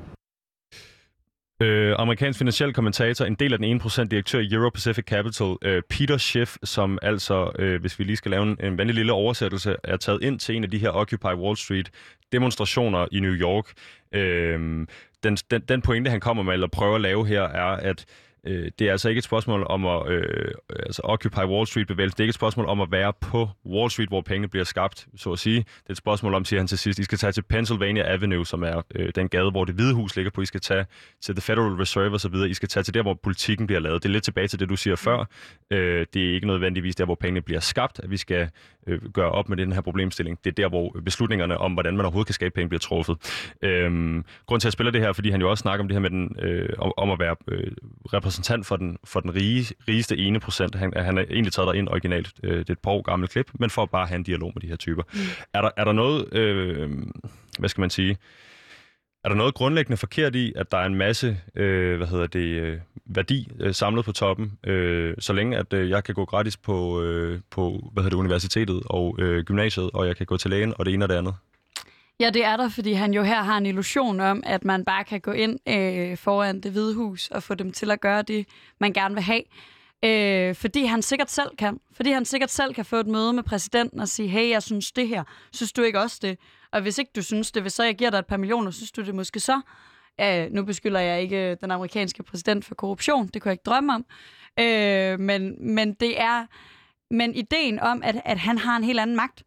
Øh, 1.62 1.94
amerikansk 1.98 2.38
finansiel 2.38 2.72
kommentator, 2.72 3.24
en 3.24 3.34
del 3.34 3.52
af 3.52 3.58
den 3.58 3.80
1% 3.80 4.04
direktør 4.04 4.38
i 4.38 4.52
Euro 4.52 4.70
Pacific 4.70 5.04
Capital, 5.04 5.56
øh, 5.62 5.82
Peter 5.90 6.16
Schiff, 6.16 6.56
som 6.62 6.98
altså, 7.02 7.52
øh, 7.58 7.80
hvis 7.80 7.98
vi 7.98 8.04
lige 8.04 8.16
skal 8.16 8.30
lave 8.30 8.42
en, 8.42 8.56
en 8.62 8.78
vanlig 8.78 8.94
lille 8.94 9.12
oversættelse, 9.12 9.76
er 9.84 9.96
taget 9.96 10.22
ind 10.22 10.38
til 10.38 10.56
en 10.56 10.64
af 10.64 10.70
de 10.70 10.78
her 10.78 10.90
Occupy 10.90 11.24
Wall 11.24 11.56
Street 11.56 11.90
demonstrationer 12.32 13.06
i 13.12 13.20
New 13.20 13.32
York. 13.32 13.72
Øh, 14.12 14.86
den, 15.22 15.36
den, 15.50 15.60
den 15.68 15.82
pointe, 15.82 16.10
han 16.10 16.20
kommer 16.20 16.42
med, 16.42 16.52
eller 16.52 16.66
prøver 16.66 16.94
at 16.94 17.00
lave 17.00 17.26
her, 17.26 17.42
er, 17.42 17.76
at 17.76 18.04
øh, 18.44 18.70
det 18.78 18.86
er 18.88 18.92
altså 18.92 19.08
ikke 19.08 19.18
et 19.18 19.24
spørgsmål 19.24 19.66
om 19.66 19.86
at 19.86 20.08
øh, 20.08 20.52
altså 20.70 21.02
Occupy 21.04 21.38
Wall 21.38 21.66
Street-bevægelsen. 21.66 22.16
Det 22.16 22.20
er 22.20 22.24
ikke 22.24 22.30
et 22.30 22.34
spørgsmål 22.34 22.66
om 22.66 22.80
at 22.80 22.90
være 22.90 23.12
på 23.20 23.48
Wall 23.66 23.90
Street, 23.90 24.08
hvor 24.08 24.20
pengene 24.20 24.48
bliver 24.48 24.64
skabt, 24.64 25.06
så 25.16 25.32
at 25.32 25.38
sige. 25.38 25.56
Det 25.56 25.86
er 25.86 25.90
et 25.90 25.96
spørgsmål 25.96 26.34
om, 26.34 26.44
siger 26.44 26.60
han 26.60 26.66
til 26.66 26.78
sidst, 26.78 26.98
I 26.98 27.04
skal 27.04 27.18
tage 27.18 27.32
til 27.32 27.42
Pennsylvania 27.42 28.12
Avenue, 28.12 28.46
som 28.46 28.62
er 28.62 28.82
øh, 28.94 29.12
den 29.14 29.28
gade, 29.28 29.50
hvor 29.50 29.64
det 29.64 29.74
hvide 29.74 29.94
hus 29.94 30.16
ligger 30.16 30.30
på. 30.30 30.42
I 30.42 30.46
skal 30.46 30.60
tage 30.60 30.86
til 31.20 31.34
The 31.34 31.40
Federal 31.42 31.72
Reserve 31.72 32.14
osv. 32.14 32.34
I 32.34 32.54
skal 32.54 32.68
tage 32.68 32.84
til 32.84 32.94
der, 32.94 33.02
hvor 33.02 33.14
politikken 33.14 33.66
bliver 33.66 33.80
lavet. 33.80 34.02
Det 34.02 34.08
er 34.08 34.12
lidt 34.12 34.24
tilbage 34.24 34.48
til 34.48 34.60
det, 34.60 34.68
du 34.68 34.76
siger 34.76 34.96
før. 34.96 35.24
Øh, 35.70 36.06
det 36.14 36.30
er 36.30 36.34
ikke 36.34 36.46
nødvendigvis 36.46 36.96
der, 36.96 37.04
hvor 37.04 37.14
pengene 37.14 37.42
bliver 37.42 37.60
skabt, 37.60 38.00
at 38.02 38.10
vi 38.10 38.16
skal 38.16 38.50
øh, 38.86 39.02
gøre 39.12 39.30
op 39.30 39.48
med 39.48 39.56
den 39.56 39.72
her 39.72 39.80
problemstilling. 39.80 40.38
Det 40.44 40.50
er 40.50 40.54
der, 40.54 40.68
hvor 40.68 40.96
beslutningerne 41.04 41.58
om, 41.58 41.72
hvordan 41.72 41.96
man 41.96 42.04
overhovedet 42.04 42.26
kan 42.26 42.34
skabe 42.34 42.54
penge, 42.54 42.68
bliver 42.68 42.80
truffet. 42.80 43.16
Øh, 43.62 43.90
grund 44.46 44.60
til 44.60 44.64
at 44.64 44.64
jeg 44.64 44.72
spiller 44.72 44.90
det 44.90 45.00
her, 45.00 45.12
fordi 45.12 45.30
han 45.30 45.40
jo 45.40 45.50
også 45.50 45.62
snakker 45.62 45.84
om 45.84 45.88
det 45.88 45.94
her 45.94 46.00
med 46.00 46.10
den, 46.10 46.36
øh, 46.42 46.68
om, 46.78 47.10
at 47.10 47.18
være 47.18 47.36
øh, 47.48 47.72
repræsentant 48.38 48.66
for 48.66 48.76
den, 48.76 48.98
for 49.04 49.20
den 49.20 49.34
rige, 49.34 49.74
rigeste 49.88 50.16
ene 50.16 50.40
procent. 50.40 50.74
Han, 50.74 50.92
han 50.96 51.18
er 51.18 51.22
egentlig 51.22 51.52
taget 51.52 51.76
ind 51.76 51.88
originalt. 51.88 52.32
Øh, 52.42 52.58
det 52.58 52.68
er 52.68 52.72
et 52.72 52.78
par 52.78 52.90
år 52.90 53.02
gammelt 53.02 53.32
klip, 53.32 53.50
men 53.54 53.70
for 53.70 53.82
at 53.82 53.90
bare 53.90 54.06
have 54.06 54.16
en 54.16 54.22
dialog 54.22 54.52
med 54.54 54.62
de 54.62 54.66
her 54.66 54.76
typer. 54.76 55.02
Mm. 55.12 55.20
Er, 55.54 55.62
der, 55.62 55.70
er 55.76 55.84
der 55.84 55.92
noget, 55.92 56.34
øh, 56.34 56.90
hvad 57.58 57.68
skal 57.68 57.80
man 57.80 57.90
sige, 57.90 58.16
er 59.24 59.28
der 59.28 59.36
noget 59.36 59.54
grundlæggende 59.54 59.96
forkert 59.96 60.34
i, 60.34 60.52
at 60.56 60.72
der 60.72 60.78
er 60.78 60.86
en 60.86 60.94
masse 60.94 61.40
øh, 61.54 61.96
hvad 61.96 62.06
hedder 62.06 62.26
det, 62.26 62.40
øh, 62.40 62.78
værdi 63.06 63.48
øh, 63.60 63.74
samlet 63.74 64.04
på 64.04 64.12
toppen, 64.12 64.58
øh, 64.64 65.14
så 65.18 65.32
længe 65.32 65.56
at 65.56 65.72
øh, 65.72 65.90
jeg 65.90 66.04
kan 66.04 66.14
gå 66.14 66.24
gratis 66.24 66.56
på, 66.56 67.02
øh, 67.02 67.40
på 67.50 67.90
hvad 67.92 68.02
hedder 68.02 68.16
det, 68.16 68.20
universitetet 68.20 68.82
og 68.86 69.16
øh, 69.18 69.44
gymnasiet, 69.44 69.90
og 69.94 70.06
jeg 70.06 70.16
kan 70.16 70.26
gå 70.26 70.36
til 70.36 70.50
lægen 70.50 70.74
og 70.78 70.86
det 70.86 70.94
ene 70.94 71.04
og 71.04 71.08
det 71.08 71.14
andet? 71.14 71.34
Ja, 72.20 72.30
det 72.30 72.44
er 72.44 72.56
der, 72.56 72.68
fordi 72.68 72.92
han 72.92 73.14
jo 73.14 73.22
her 73.22 73.42
har 73.42 73.58
en 73.58 73.66
illusion 73.66 74.20
om, 74.20 74.42
at 74.46 74.64
man 74.64 74.84
bare 74.84 75.04
kan 75.04 75.20
gå 75.20 75.30
ind 75.30 75.58
øh, 75.68 76.16
foran 76.16 76.60
det 76.60 76.72
hvide 76.72 76.94
hus 76.94 77.28
og 77.28 77.42
få 77.42 77.54
dem 77.54 77.72
til 77.72 77.90
at 77.90 78.00
gøre 78.00 78.22
det, 78.22 78.46
man 78.80 78.92
gerne 78.92 79.14
vil 79.14 79.22
have. 79.22 79.42
Øh, 80.04 80.54
fordi 80.54 80.84
han 80.84 81.02
sikkert 81.02 81.30
selv 81.30 81.56
kan. 81.58 81.80
Fordi 81.92 82.10
han 82.10 82.24
sikkert 82.24 82.50
selv 82.50 82.74
kan 82.74 82.84
få 82.84 82.96
et 82.96 83.06
møde 83.06 83.32
med 83.32 83.42
præsidenten 83.42 84.00
og 84.00 84.08
sige, 84.08 84.28
hey, 84.28 84.50
jeg 84.50 84.62
synes 84.62 84.92
det 84.92 85.08
her. 85.08 85.24
Synes 85.52 85.72
du 85.72 85.82
ikke 85.82 86.00
også 86.00 86.18
det? 86.22 86.38
Og 86.72 86.80
hvis 86.80 86.98
ikke 86.98 87.10
du 87.16 87.22
synes 87.22 87.52
det, 87.52 87.62
hvis 87.62 87.72
så 87.72 87.84
jeg 87.84 87.94
giver 87.94 88.10
dig 88.10 88.18
et 88.18 88.26
par 88.26 88.36
millioner, 88.36 88.70
synes 88.70 88.92
du 88.92 89.04
det 89.04 89.14
måske 89.14 89.40
så? 89.40 89.60
Øh, 90.20 90.46
nu 90.50 90.64
beskylder 90.64 91.00
jeg 91.00 91.22
ikke 91.22 91.50
øh, 91.50 91.56
den 91.60 91.70
amerikanske 91.70 92.22
præsident 92.22 92.64
for 92.64 92.74
korruption. 92.74 93.26
Det 93.26 93.42
kunne 93.42 93.48
jeg 93.50 93.54
ikke 93.54 93.70
drømme 93.70 93.94
om. 93.94 94.06
Øh, 94.60 95.20
men, 95.20 95.74
men 95.74 95.94
det 95.94 96.20
er... 96.20 96.46
Men 97.10 97.34
ideen 97.34 97.80
om, 97.80 98.02
at, 98.04 98.22
at 98.24 98.38
han 98.38 98.58
har 98.58 98.76
en 98.76 98.84
helt 98.84 99.00
anden 99.00 99.16
magt, 99.16 99.42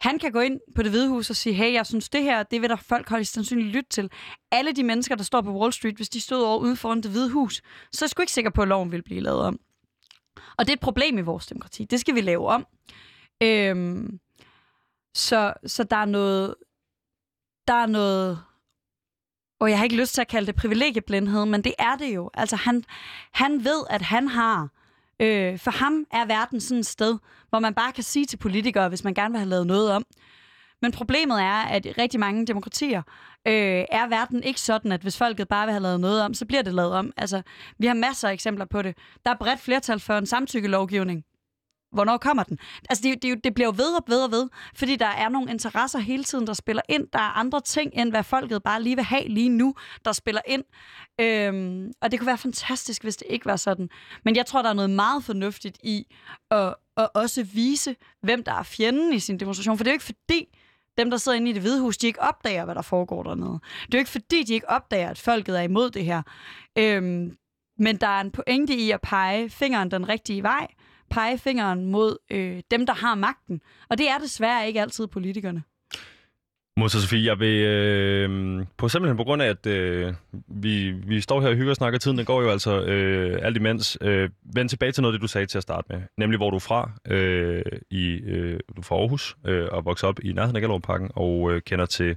han 0.00 0.18
kan 0.18 0.32
gå 0.32 0.40
ind 0.40 0.60
på 0.74 0.82
det 0.82 0.90
hvide 0.90 1.08
hus 1.08 1.30
og 1.30 1.36
sige, 1.36 1.52
hey, 1.52 1.72
jeg 1.72 1.86
synes 1.86 2.08
det 2.08 2.22
her, 2.22 2.42
det 2.42 2.62
vil 2.62 2.70
der 2.70 2.76
folk 2.76 3.08
holde 3.08 3.24
sandsynligt 3.24 3.68
lytte 3.68 3.90
til. 3.90 4.10
Alle 4.52 4.72
de 4.72 4.82
mennesker, 4.82 5.14
der 5.14 5.24
står 5.24 5.40
på 5.40 5.58
Wall 5.58 5.72
Street, 5.72 5.96
hvis 5.96 6.08
de 6.08 6.20
stod 6.20 6.42
over 6.42 6.58
ude 6.58 6.76
foran 6.76 7.00
det 7.00 7.10
hvide 7.10 7.30
hus, 7.30 7.62
så 7.92 8.04
er 8.04 8.06
jeg 8.06 8.10
sgu 8.10 8.22
ikke 8.22 8.32
sikker 8.32 8.50
på, 8.50 8.62
at 8.62 8.68
loven 8.68 8.92
vil 8.92 9.02
blive 9.02 9.20
lavet 9.20 9.40
om. 9.40 9.60
Og 10.58 10.66
det 10.66 10.68
er 10.68 10.76
et 10.76 10.80
problem 10.80 11.18
i 11.18 11.20
vores 11.20 11.46
demokrati. 11.46 11.84
Det 11.84 12.00
skal 12.00 12.14
vi 12.14 12.20
lave 12.20 12.48
om. 12.48 12.66
Øhm, 13.42 14.20
så, 15.14 15.54
så 15.66 15.84
der 15.84 15.96
er 15.96 16.04
noget... 16.04 16.54
Der 17.68 17.74
er 17.74 17.86
noget... 17.86 18.42
Og 19.60 19.70
jeg 19.70 19.78
har 19.78 19.84
ikke 19.84 19.96
lyst 19.96 20.14
til 20.14 20.20
at 20.20 20.28
kalde 20.28 20.46
det 20.46 20.56
privilegieblindhed, 20.56 21.46
men 21.46 21.64
det 21.64 21.74
er 21.78 21.96
det 21.96 22.14
jo. 22.14 22.30
Altså, 22.34 22.56
han, 22.56 22.84
han 23.32 23.64
ved, 23.64 23.84
at 23.90 24.02
han 24.02 24.28
har... 24.28 24.68
Øh, 25.20 25.58
for 25.58 25.70
ham 25.70 26.04
er 26.12 26.26
verden 26.26 26.60
sådan 26.60 26.78
et 26.78 26.86
sted, 26.86 27.18
hvor 27.48 27.58
man 27.58 27.74
bare 27.74 27.92
kan 27.92 28.04
sige 28.04 28.26
til 28.26 28.36
politikere, 28.36 28.88
hvis 28.88 29.04
man 29.04 29.14
gerne 29.14 29.32
vil 29.32 29.38
have 29.38 29.48
lavet 29.48 29.66
noget 29.66 29.92
om. 29.92 30.04
Men 30.82 30.92
problemet 30.92 31.40
er, 31.40 31.62
at 31.62 31.86
i 31.86 31.92
rigtig 31.92 32.20
mange 32.20 32.46
demokratier 32.46 33.02
øh, 33.46 33.84
er 33.90 34.08
verden 34.08 34.42
ikke 34.42 34.60
sådan, 34.60 34.92
at 34.92 35.00
hvis 35.00 35.18
folket 35.18 35.48
bare 35.48 35.66
vil 35.66 35.72
have 35.72 35.82
lavet 35.82 36.00
noget 36.00 36.22
om, 36.22 36.34
så 36.34 36.46
bliver 36.46 36.62
det 36.62 36.74
lavet 36.74 36.92
om. 36.92 37.12
Altså, 37.16 37.42
vi 37.78 37.86
har 37.86 37.94
masser 37.94 38.28
af 38.28 38.32
eksempler 38.32 38.64
på 38.64 38.82
det. 38.82 38.96
Der 39.24 39.30
er 39.30 39.36
bredt 39.36 39.60
flertal 39.60 40.00
for 40.00 40.14
en 40.14 40.26
samtykkelovgivning. 40.26 41.24
Hvornår 41.96 42.16
kommer 42.16 42.42
den? 42.42 42.58
Altså, 42.90 43.02
det, 43.02 43.22
det, 43.22 43.44
det 43.44 43.54
bliver 43.54 43.68
jo 43.68 43.74
ved 43.76 43.96
og 43.96 44.04
ved 44.06 44.22
og 44.24 44.30
ved, 44.30 44.48
fordi 44.74 44.96
der 44.96 45.06
er 45.06 45.28
nogle 45.28 45.50
interesser 45.50 45.98
hele 45.98 46.24
tiden, 46.24 46.46
der 46.46 46.52
spiller 46.52 46.82
ind. 46.88 47.06
Der 47.12 47.18
er 47.18 47.38
andre 47.38 47.60
ting, 47.60 47.90
end 47.94 48.10
hvad 48.10 48.22
folket 48.22 48.62
bare 48.62 48.82
lige 48.82 48.96
vil 48.96 49.04
have 49.04 49.28
lige 49.28 49.48
nu, 49.48 49.74
der 50.04 50.12
spiller 50.12 50.40
ind. 50.46 50.64
Øhm, 51.20 51.92
og 52.00 52.10
det 52.10 52.20
kunne 52.20 52.26
være 52.26 52.38
fantastisk, 52.38 53.02
hvis 53.02 53.16
det 53.16 53.26
ikke 53.30 53.46
var 53.46 53.56
sådan. 53.56 53.88
Men 54.24 54.36
jeg 54.36 54.46
tror, 54.46 54.62
der 54.62 54.68
er 54.68 54.74
noget 54.74 54.90
meget 54.90 55.24
fornuftigt 55.24 55.78
i 55.82 56.06
at, 56.50 56.74
at 56.96 57.08
også 57.14 57.42
vise, 57.42 57.96
hvem 58.22 58.44
der 58.44 58.52
er 58.52 58.62
fjenden 58.62 59.12
i 59.12 59.18
sin 59.18 59.40
demonstration. 59.40 59.76
For 59.76 59.84
det 59.84 59.90
er 59.90 59.92
jo 59.92 59.96
ikke 59.96 60.04
fordi, 60.04 60.48
dem, 60.98 61.10
der 61.10 61.16
sidder 61.16 61.38
inde 61.38 61.50
i 61.50 61.54
det 61.54 61.62
hvide 61.62 61.80
hus, 61.80 61.98
de 61.98 62.06
ikke 62.06 62.22
opdager, 62.22 62.64
hvad 62.64 62.74
der 62.74 62.82
foregår 62.82 63.22
dernede. 63.22 63.60
Det 63.86 63.94
er 63.94 63.98
jo 63.98 63.98
ikke 63.98 64.10
fordi, 64.10 64.42
de 64.42 64.54
ikke 64.54 64.70
opdager, 64.70 65.10
at 65.10 65.18
folket 65.18 65.58
er 65.58 65.62
imod 65.62 65.90
det 65.90 66.04
her. 66.04 66.22
Øhm, 66.78 67.36
men 67.78 67.96
der 67.96 68.06
er 68.06 68.20
en 68.20 68.30
pointe 68.30 68.74
i 68.74 68.90
at 68.90 69.00
pege 69.00 69.50
fingeren 69.50 69.90
den 69.90 70.08
rigtige 70.08 70.42
vej, 70.42 70.66
pege 71.10 71.38
fingeren 71.38 71.86
mod 71.86 72.18
øh, 72.30 72.62
dem, 72.70 72.86
der 72.86 72.94
har 72.94 73.14
magten. 73.14 73.60
Og 73.88 73.98
det 73.98 74.10
er 74.10 74.18
desværre 74.18 74.66
ikke 74.66 74.80
altid 74.80 75.06
politikerne. 75.06 75.62
Mosa 76.80 76.98
Sofie, 76.98 77.26
jeg 77.26 77.38
vil 77.40 77.64
øh, 77.64 78.66
på 78.76 78.88
simpelthen 78.88 79.16
på 79.16 79.24
grund 79.24 79.42
af, 79.42 79.46
at 79.46 79.66
øh, 79.66 80.14
vi, 80.48 80.90
vi 80.90 81.20
står 81.20 81.40
her 81.40 81.48
og 81.48 81.54
hygger 81.54 81.70
og 81.70 81.76
snakker, 81.76 81.98
tiden 81.98 82.18
den 82.18 82.26
går 82.26 82.42
jo 82.42 82.50
altså 82.50 82.82
øh, 82.82 83.38
alt 83.42 83.56
imens. 83.56 83.98
Øh, 84.00 84.30
vend 84.54 84.68
tilbage 84.68 84.92
til 84.92 85.02
noget 85.02 85.12
det, 85.12 85.22
du 85.22 85.26
sagde 85.26 85.46
til 85.46 85.58
at 85.58 85.62
starte 85.62 85.86
med, 85.90 86.02
nemlig 86.16 86.36
hvor 86.36 86.50
du 86.50 86.56
er 86.56 86.60
fra. 86.60 86.90
Øh, 87.08 87.62
i, 87.90 88.20
øh, 88.26 88.60
du 88.76 88.80
er 88.80 88.84
fra 88.84 88.96
Aarhus 88.96 89.36
øh, 89.46 89.68
og 89.72 89.84
vokset 89.84 90.08
op 90.08 90.20
i 90.20 90.32
nærheden 90.32 90.56
af 90.56 90.62
Gellerup 90.62 90.88
og 91.16 91.52
øh, 91.52 91.62
kender 91.62 91.86
til 91.86 92.16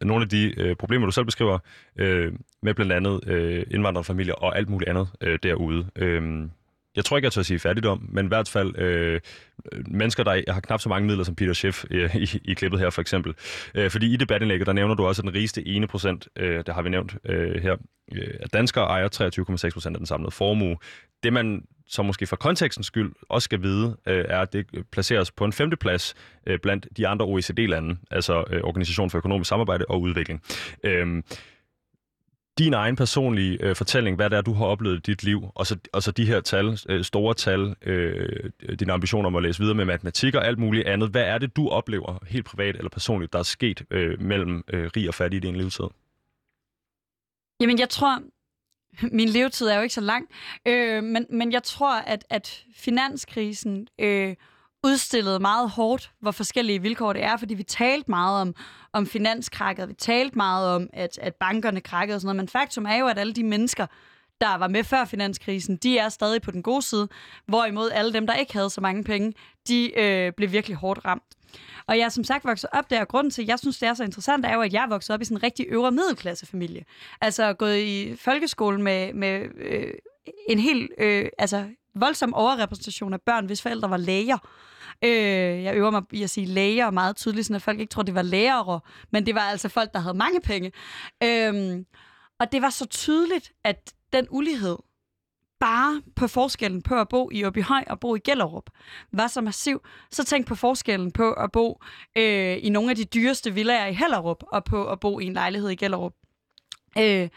nogle 0.00 0.22
af 0.22 0.28
de 0.28 0.60
øh, 0.60 0.76
problemer, 0.76 1.06
du 1.06 1.12
selv 1.12 1.24
beskriver, 1.24 1.58
øh, 1.96 2.32
med 2.62 2.74
blandt 2.74 2.92
andet 2.92 3.20
øh, 3.26 3.66
indvandrerfamilier 3.70 4.34
og 4.34 4.56
alt 4.56 4.68
muligt 4.68 4.90
andet 4.90 5.08
øh, 5.20 5.38
derude. 5.42 5.86
Øh, 5.96 6.48
jeg 6.96 7.04
tror 7.04 7.16
ikke, 7.16 7.26
jeg 7.26 7.32
tør 7.32 7.40
at 7.40 7.46
sige 7.46 7.58
fattigdom, 7.58 8.08
men 8.08 8.24
i 8.24 8.28
hvert 8.28 8.48
fald 8.48 8.78
øh, 8.78 9.20
øh, 9.72 9.84
mennesker, 9.86 10.24
der 10.24 10.52
har 10.52 10.60
knap 10.60 10.80
så 10.80 10.88
mange 10.88 11.06
midler 11.06 11.24
som 11.24 11.34
Peter 11.34 11.52
Schiff 11.52 11.84
øh, 11.90 12.16
i, 12.16 12.40
i 12.44 12.54
klippet 12.54 12.80
her 12.80 12.90
for 12.90 13.00
eksempel. 13.00 13.34
Øh, 13.74 13.90
fordi 13.90 14.12
i 14.12 14.16
debatindlægget, 14.16 14.66
der 14.66 14.72
nævner 14.72 14.94
du 14.94 15.06
også, 15.06 15.22
at 15.22 15.24
den 15.26 15.34
rigeste 15.34 15.68
ene 15.68 15.86
procent, 15.86 16.28
øh, 16.36 16.64
det 16.66 16.74
har 16.74 16.82
vi 16.82 16.88
nævnt 16.88 17.16
øh, 17.24 17.62
her, 17.62 17.76
øh, 18.14 18.34
at 18.40 18.52
danskere 18.52 18.84
ejer 18.84 19.08
23,6 19.68 19.72
procent 19.72 19.96
af 19.96 20.00
den 20.00 20.06
samlede 20.06 20.30
formue. 20.30 20.76
Det 21.22 21.32
man 21.32 21.62
så 21.86 22.02
måske 22.02 22.26
for 22.26 22.36
kontekstens 22.36 22.86
skyld 22.86 23.12
også 23.28 23.44
skal 23.44 23.62
vide, 23.62 23.96
øh, 24.06 24.24
er, 24.28 24.38
at 24.40 24.52
det 24.52 24.66
placeres 24.92 25.30
på 25.30 25.44
en 25.44 25.52
femteplads 25.52 26.14
øh, 26.46 26.58
blandt 26.58 26.86
de 26.96 27.08
andre 27.08 27.26
OECD-lande, 27.26 27.96
altså 28.10 28.44
øh, 28.50 28.60
Organisation 28.64 29.10
for 29.10 29.18
Økonomisk 29.18 29.48
Samarbejde 29.48 29.84
og 29.88 30.00
Udvikling. 30.00 30.42
Øh, 30.84 31.22
din 32.58 32.74
egen 32.74 32.96
personlige 32.96 33.58
øh, 33.60 33.76
fortælling, 33.76 34.16
hvad 34.16 34.30
det 34.30 34.36
er, 34.36 34.40
du 34.40 34.52
har 34.52 34.64
oplevet 34.64 34.96
i 34.96 35.00
dit 35.00 35.22
liv, 35.22 35.42
og 35.54 35.66
så, 35.66 35.78
og 35.92 36.02
så 36.02 36.10
de 36.10 36.26
her 36.26 36.40
tal, 36.40 36.78
øh, 36.88 37.04
store 37.04 37.34
tal, 37.34 37.74
øh, 37.82 38.50
dine 38.80 38.92
ambitioner 38.92 39.26
om 39.26 39.36
at 39.36 39.42
læse 39.42 39.60
videre 39.60 39.74
med 39.74 39.84
matematik 39.84 40.34
og 40.34 40.46
alt 40.46 40.58
muligt 40.58 40.86
andet. 40.86 41.10
Hvad 41.10 41.22
er 41.22 41.38
det, 41.38 41.56
du 41.56 41.68
oplever 41.68 42.24
helt 42.28 42.46
privat 42.46 42.76
eller 42.76 42.90
personligt, 42.90 43.32
der 43.32 43.38
er 43.38 43.42
sket 43.42 43.82
øh, 43.90 44.20
mellem 44.20 44.64
øh, 44.68 44.90
rig 44.96 45.08
og 45.08 45.14
fattig 45.14 45.36
i 45.36 45.40
din 45.40 45.56
levetid? 45.56 45.84
Jamen, 47.60 47.78
jeg 47.78 47.88
tror, 47.88 48.22
min 49.18 49.28
levetid 49.28 49.66
er 49.66 49.76
jo 49.76 49.82
ikke 49.82 49.94
så 49.94 50.00
lang, 50.00 50.28
øh, 50.68 51.04
men, 51.04 51.26
men 51.30 51.52
jeg 51.52 51.62
tror, 51.62 51.94
at, 51.94 52.24
at 52.30 52.64
finanskrisen 52.76 53.88
øh, 54.00 54.36
udstillede 54.84 55.38
meget 55.38 55.70
hårdt, 55.70 56.12
hvor 56.20 56.30
forskellige 56.30 56.82
vilkår 56.82 57.12
det 57.12 57.24
er, 57.24 57.36
fordi 57.36 57.54
vi 57.54 57.62
talte 57.62 58.10
meget 58.10 58.40
om, 58.40 58.54
om 58.92 59.06
finanskrakket, 59.06 59.88
vi 59.88 59.94
talte 59.94 60.36
meget 60.36 60.74
om, 60.74 60.90
at, 60.92 61.18
at 61.22 61.34
bankerne 61.34 61.80
krakkede 61.80 62.16
og 62.16 62.20
sådan 62.20 62.26
noget, 62.26 62.36
men 62.36 62.48
faktum 62.48 62.86
er 62.86 62.96
jo, 62.96 63.06
at 63.06 63.18
alle 63.18 63.32
de 63.32 63.44
mennesker, 63.44 63.86
der 64.40 64.54
var 64.54 64.68
med 64.68 64.84
før 64.84 65.04
finanskrisen, 65.04 65.76
de 65.76 65.98
er 65.98 66.08
stadig 66.08 66.42
på 66.42 66.50
den 66.50 66.62
gode 66.62 66.82
side, 66.82 67.08
hvorimod 67.46 67.90
alle 67.90 68.12
dem, 68.12 68.26
der 68.26 68.34
ikke 68.34 68.52
havde 68.52 68.70
så 68.70 68.80
mange 68.80 69.04
penge, 69.04 69.34
de 69.68 69.98
øh, 69.98 70.32
blev 70.32 70.52
virkelig 70.52 70.76
hårdt 70.76 71.04
ramt. 71.04 71.22
Og 71.86 71.98
jeg 71.98 72.04
er 72.04 72.08
som 72.08 72.24
sagt 72.24 72.44
vokset 72.44 72.70
op 72.72 72.90
der, 72.90 73.00
og 73.00 73.08
grunden 73.08 73.30
til, 73.30 73.42
at 73.42 73.48
jeg 73.48 73.58
synes, 73.58 73.78
det 73.78 73.88
er 73.88 73.94
så 73.94 74.04
interessant, 74.04 74.46
er 74.46 74.54
jo, 74.54 74.60
at 74.60 74.72
jeg 74.72 74.84
er 74.84 74.88
vokset 74.88 75.14
op 75.14 75.22
i 75.22 75.24
sådan 75.24 75.36
en 75.36 75.42
rigtig 75.42 75.66
øvre 75.68 75.92
middelklassefamilie. 75.92 76.84
Altså 77.20 77.52
gået 77.52 77.78
i 77.78 78.16
folkeskolen 78.16 78.82
med, 78.82 79.14
med 79.14 79.46
øh, 79.56 79.92
en 80.48 80.58
helt 80.58 80.90
øh, 80.98 81.28
altså, 81.38 81.64
voldsom 81.94 82.34
overrepræsentation 82.34 83.12
af 83.12 83.20
børn, 83.20 83.46
hvis 83.46 83.62
forældre 83.62 83.90
var 83.90 83.96
læger. 83.96 84.38
Øh, 85.04 85.62
jeg 85.62 85.76
øver 85.76 85.90
mig 85.90 86.02
i 86.12 86.22
at 86.22 86.30
sige 86.30 86.46
læger 86.46 86.90
meget 86.90 87.16
tydeligt, 87.16 87.46
så 87.46 87.58
folk 87.58 87.80
ikke 87.80 87.90
tror, 87.90 88.02
det 88.02 88.14
var 88.14 88.22
lærere, 88.22 88.80
men 89.10 89.26
det 89.26 89.34
var 89.34 89.40
altså 89.40 89.68
folk, 89.68 89.92
der 89.92 89.98
havde 89.98 90.16
mange 90.16 90.40
penge. 90.40 90.72
Øh, 91.22 91.84
og 92.40 92.52
det 92.52 92.62
var 92.62 92.70
så 92.70 92.86
tydeligt, 92.86 93.52
at 93.64 93.92
den 94.12 94.26
ulighed, 94.30 94.76
bare 95.60 96.02
på 96.16 96.28
forskellen 96.28 96.82
på 96.82 97.00
at 97.00 97.08
bo 97.08 97.30
i 97.32 97.44
Åbyhøj 97.44 97.84
og 97.86 98.00
bo 98.00 98.16
i 98.16 98.18
Gellerup, 98.18 98.70
var 99.12 99.26
så 99.26 99.40
massiv. 99.40 99.82
Så 100.10 100.24
tænk 100.24 100.46
på 100.46 100.54
forskellen 100.54 101.12
på 101.12 101.32
at 101.32 101.52
bo 101.52 101.82
øh, 102.16 102.58
i 102.62 102.68
nogle 102.68 102.90
af 102.90 102.96
de 102.96 103.04
dyreste 103.04 103.54
villaer 103.54 103.86
i 103.86 103.94
Hellerup, 103.94 104.44
og 104.52 104.64
på 104.64 104.90
at 104.90 105.00
bo 105.00 105.20
i 105.20 105.24
en 105.24 105.32
lejlighed 105.32 105.70
i 105.70 105.74
Gellerup. 105.74 106.12
Øh, 106.98 107.28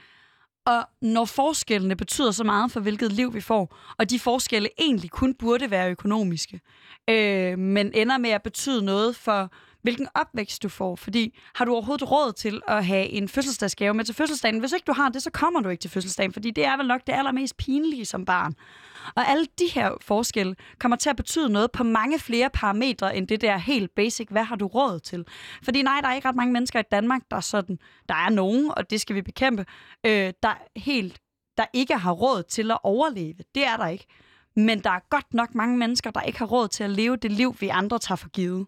og 0.66 0.86
når 1.02 1.26
forskellene 1.26 1.96
betyder 1.96 2.32
så 2.32 2.44
meget 2.44 2.72
for, 2.72 2.80
hvilket 2.80 3.12
liv 3.12 3.34
vi 3.34 3.42
får, 3.42 3.78
og 3.98 4.10
de 4.10 4.20
forskelle 4.20 4.70
egentlig 4.80 5.12
kun 5.12 5.34
burde 5.34 5.72
være 5.72 5.92
økonomiske, 5.92 6.62
øh, 7.10 7.60
men 7.60 7.92
ender 7.94 8.18
med 8.18 8.30
at 8.30 8.44
betyde 8.44 8.86
noget 8.86 9.16
for, 9.16 9.52
hvilken 9.82 10.08
opvækst 10.16 10.64
du 10.64 10.70
får. 10.70 10.96
Fordi 10.96 11.40
har 11.56 11.66
du 11.66 11.72
overhovedet 11.72 12.12
råd 12.12 12.34
til 12.34 12.62
at 12.68 12.86
have 12.86 13.06
en 13.10 13.30
fødselsdagsgave 13.30 13.94
med 13.94 14.06
til 14.06 14.16
fødselsdagen? 14.16 14.60
Hvis 14.60 14.74
ikke 14.74 14.86
du 14.88 14.94
har 14.94 15.10
det, 15.10 15.24
så 15.24 15.32
kommer 15.32 15.62
du 15.62 15.70
ikke 15.70 15.82
til 15.82 15.92
fødselsdagen, 15.92 16.34
fordi 16.34 16.52
det 16.52 16.66
er 16.66 16.78
vel 16.78 16.88
nok 16.88 17.02
det 17.08 17.14
allermest 17.14 17.58
pinlige 17.58 18.06
som 18.06 18.26
barn. 18.26 18.56
Og 19.16 19.28
alle 19.28 19.46
de 19.60 19.66
her 19.74 19.92
forskelle 20.02 20.56
kommer 20.80 20.96
til 20.96 21.10
at 21.10 21.16
betyde 21.16 21.50
noget 21.50 21.72
på 21.72 21.84
mange 21.84 22.20
flere 22.20 22.50
parametre 22.50 23.18
end 23.18 23.28
det 23.28 23.42
der 23.42 23.58
helt 23.58 23.96
basic, 23.96 24.28
hvad 24.32 24.44
har 24.44 24.56
du 24.56 24.68
råd 24.68 25.00
til? 25.00 25.26
Fordi 25.64 25.82
nej, 25.82 26.02
der 26.02 26.08
er 26.08 26.14
ikke 26.14 26.28
ret 26.28 26.36
mange 26.36 26.54
mennesker 26.54 26.80
i 26.80 26.84
Danmark, 26.92 27.22
der 27.32 27.38
er 27.38 27.42
sådan, 27.42 27.80
der 28.10 28.16
er 28.16 28.30
nogen, 28.30 28.72
og 28.78 28.90
det 28.90 29.02
skal 29.02 29.16
vi 29.16 29.22
bekæmpe, 29.22 29.66
øh, 30.06 30.34
der 30.44 30.80
helt 30.80 31.22
der 31.58 31.66
ikke 31.74 31.98
har 31.98 32.12
råd 32.12 32.44
til 32.44 32.72
at 32.72 32.78
overleve. 32.84 33.36
Det 33.56 33.66
er 33.66 33.78
der 33.78 33.88
ikke. 33.88 34.06
Men 34.56 34.80
der 34.80 34.90
er 34.90 35.00
godt 35.10 35.34
nok 35.34 35.56
mange 35.56 35.78
mennesker, 35.78 36.12
der 36.12 36.22
ikke 36.22 36.40
har 36.40 36.46
råd 36.46 36.68
til 36.68 36.84
at 36.84 36.90
leve 36.90 37.16
det 37.16 37.32
liv, 37.32 37.56
vi 37.60 37.68
andre 37.68 38.00
tager 38.00 38.16
for 38.16 38.30
givet. 38.30 38.68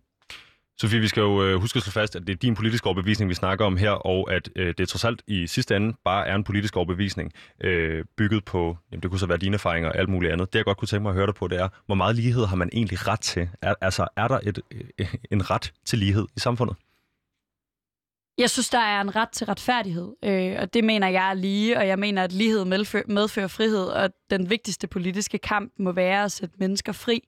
Sofie, 0.81 0.99
vi 0.99 1.07
skal 1.07 1.21
jo 1.21 1.43
øh, 1.43 1.61
huske 1.61 1.77
at 1.77 1.83
slå 1.83 1.91
fast, 1.91 2.15
at 2.15 2.27
det 2.27 2.33
er 2.33 2.37
din 2.37 2.55
politiske 2.55 2.87
overbevisning, 2.87 3.29
vi 3.29 3.35
snakker 3.35 3.65
om 3.65 3.77
her, 3.77 3.91
og 3.91 4.33
at 4.33 4.49
øh, 4.55 4.73
det 4.77 4.89
trods 4.89 5.05
alt 5.05 5.21
i 5.27 5.47
sidste 5.47 5.75
ende 5.75 5.97
bare 6.05 6.27
er 6.27 6.35
en 6.35 6.43
politisk 6.43 6.75
overbevisning, 6.75 7.31
øh, 7.63 8.05
bygget 8.17 8.45
på, 8.45 8.77
jamen 8.91 9.01
det 9.03 9.09
kunne 9.09 9.19
så 9.19 9.25
være 9.25 9.37
dine 9.37 9.53
erfaringer 9.53 9.89
og 9.89 9.97
alt 9.97 10.09
muligt 10.09 10.33
andet. 10.33 10.53
Det 10.53 10.59
jeg 10.59 10.65
godt 10.65 10.77
kunne 10.77 10.87
tænke 10.87 11.01
mig 11.01 11.09
at 11.09 11.15
høre 11.15 11.25
dig 11.25 11.35
på, 11.35 11.47
det 11.47 11.59
er, 11.59 11.69
hvor 11.85 11.95
meget 11.95 12.15
lighed 12.15 12.45
har 12.45 12.55
man 12.55 12.69
egentlig 12.73 13.07
ret 13.07 13.19
til? 13.19 13.49
Er, 13.61 13.73
altså, 13.81 14.07
er 14.17 14.27
der 14.27 14.39
et, 14.43 14.59
øh, 14.99 15.13
en 15.31 15.49
ret 15.49 15.73
til 15.85 15.99
lighed 15.99 16.25
i 16.35 16.39
samfundet? 16.39 16.75
Jeg 18.37 18.49
synes, 18.49 18.69
der 18.69 18.79
er 18.79 19.01
en 19.01 19.15
ret 19.15 19.29
til 19.29 19.45
retfærdighed, 19.45 20.15
øh, 20.23 20.55
og 20.59 20.73
det 20.73 20.83
mener 20.83 21.07
jeg 21.07 21.29
er 21.29 21.33
lige, 21.33 21.77
og 21.77 21.87
jeg 21.87 21.99
mener, 21.99 22.23
at 22.23 22.31
lighed 22.31 22.65
medfører, 22.65 23.03
medfører 23.07 23.47
frihed, 23.47 23.85
og 23.85 24.09
den 24.29 24.49
vigtigste 24.49 24.87
politiske 24.87 25.37
kamp 25.37 25.73
må 25.79 25.91
være 25.91 26.23
at 26.23 26.31
sætte 26.31 26.55
mennesker 26.59 26.91
fri. 26.91 27.21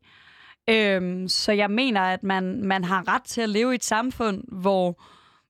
Øhm, 0.70 1.28
så 1.28 1.51
jeg 1.51 1.72
mener, 1.72 2.01
at 2.01 2.24
man, 2.24 2.63
man 2.63 2.84
har 2.84 3.07
ret 3.07 3.24
til 3.24 3.41
at 3.41 3.49
leve 3.49 3.72
i 3.72 3.76
et 3.76 3.84
samfund, 3.84 4.43
hvor, 4.47 5.01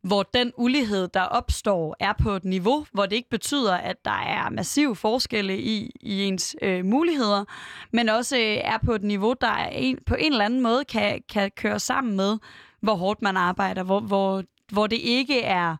hvor 0.01 0.23
den 0.23 0.51
ulighed, 0.57 1.07
der 1.07 1.21
opstår, 1.21 1.95
er 1.99 2.13
på 2.13 2.31
et 2.31 2.45
niveau, 2.45 2.85
hvor 2.91 3.05
det 3.05 3.15
ikke 3.15 3.29
betyder, 3.29 3.73
at 3.73 4.05
der 4.05 4.21
er 4.21 4.49
massive 4.49 4.95
forskelle 4.95 5.59
i, 5.59 5.91
i 6.01 6.23
ens 6.23 6.55
øh, 6.61 6.85
muligheder, 6.85 7.45
men 7.91 8.09
også 8.09 8.37
øh, 8.37 8.43
er 8.43 8.77
på 8.85 8.95
et 8.95 9.03
niveau, 9.03 9.33
der 9.41 9.47
er 9.47 9.69
en, 9.69 9.97
på 10.05 10.15
en 10.15 10.31
eller 10.31 10.45
anden 10.45 10.61
måde 10.61 10.85
kan, 10.85 11.21
kan 11.29 11.51
køre 11.57 11.79
sammen 11.79 12.15
med, 12.15 12.37
hvor 12.81 12.95
hårdt 12.95 13.21
man 13.21 13.37
arbejder, 13.37 13.83
hvor, 13.83 13.99
hvor 13.99 14.43
hvor 14.71 14.87
det 14.87 14.99
ikke 14.99 15.41
er, 15.41 15.75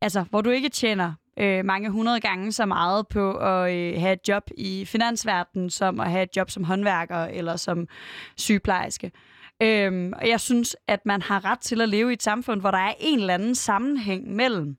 altså, 0.00 0.24
hvor 0.30 0.40
du 0.40 0.50
ikke 0.50 0.68
tjener 0.68 1.12
øh, 1.38 1.64
mange 1.64 1.90
hundrede 1.90 2.20
gange 2.20 2.52
så 2.52 2.66
meget 2.66 3.08
på 3.08 3.32
at 3.32 3.74
øh, 3.74 4.00
have 4.00 4.12
et 4.12 4.28
job 4.28 4.42
i 4.58 4.84
finansverdenen, 4.84 5.70
som 5.70 6.00
at 6.00 6.10
have 6.10 6.22
et 6.22 6.36
job 6.36 6.50
som 6.50 6.64
håndværker 6.64 7.24
eller 7.24 7.56
som 7.56 7.88
sygeplejerske. 8.36 9.12
Øhm, 9.62 10.12
og 10.12 10.28
jeg 10.28 10.40
synes, 10.40 10.76
at 10.88 11.06
man 11.06 11.22
har 11.22 11.44
ret 11.44 11.58
til 11.58 11.80
at 11.80 11.88
leve 11.88 12.10
i 12.10 12.12
et 12.12 12.22
samfund, 12.22 12.60
hvor 12.60 12.70
der 12.70 12.78
er 12.78 12.92
en 13.00 13.18
eller 13.18 13.34
anden 13.34 13.54
sammenhæng 13.54 14.34
mellem, 14.34 14.76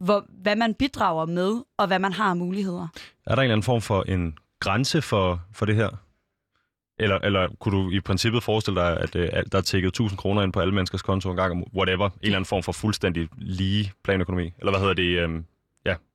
hvor, 0.00 0.26
hvad 0.42 0.56
man 0.56 0.74
bidrager 0.74 1.26
med, 1.26 1.62
og 1.78 1.86
hvad 1.86 1.98
man 1.98 2.12
har 2.12 2.30
af 2.30 2.36
muligheder. 2.36 2.88
Er 3.26 3.34
der 3.34 3.42
en 3.42 3.44
eller 3.44 3.54
anden 3.54 3.62
form 3.62 3.80
for 3.80 4.02
en 4.02 4.38
grænse 4.60 5.02
for, 5.02 5.42
for 5.52 5.66
det 5.66 5.74
her? 5.74 5.88
Eller, 6.98 7.18
eller 7.18 7.48
kunne 7.60 7.78
du 7.78 7.90
i 7.90 8.00
princippet 8.00 8.42
forestille 8.42 8.80
dig, 8.80 9.00
at, 9.00 9.16
øh, 9.16 9.28
at 9.32 9.52
der 9.52 9.58
er 9.58 9.62
tækket 9.62 9.88
1000 9.88 10.18
kroner 10.18 10.42
ind 10.42 10.52
på 10.52 10.60
alle 10.60 10.74
menneskers 10.74 11.02
konto 11.02 11.30
en 11.30 11.36
gang, 11.36 11.52
om 11.52 11.64
whatever, 11.76 12.06
en 12.06 12.12
eller 12.22 12.36
anden 12.36 12.48
form 12.48 12.62
for 12.62 12.72
fuldstændig 12.72 13.28
lige 13.36 13.92
planøkonomi? 14.04 14.52
Eller 14.58 14.70
hvad 14.70 14.80
hedder 14.80 14.94
det? 14.94 15.18
Øhm, 15.18 15.44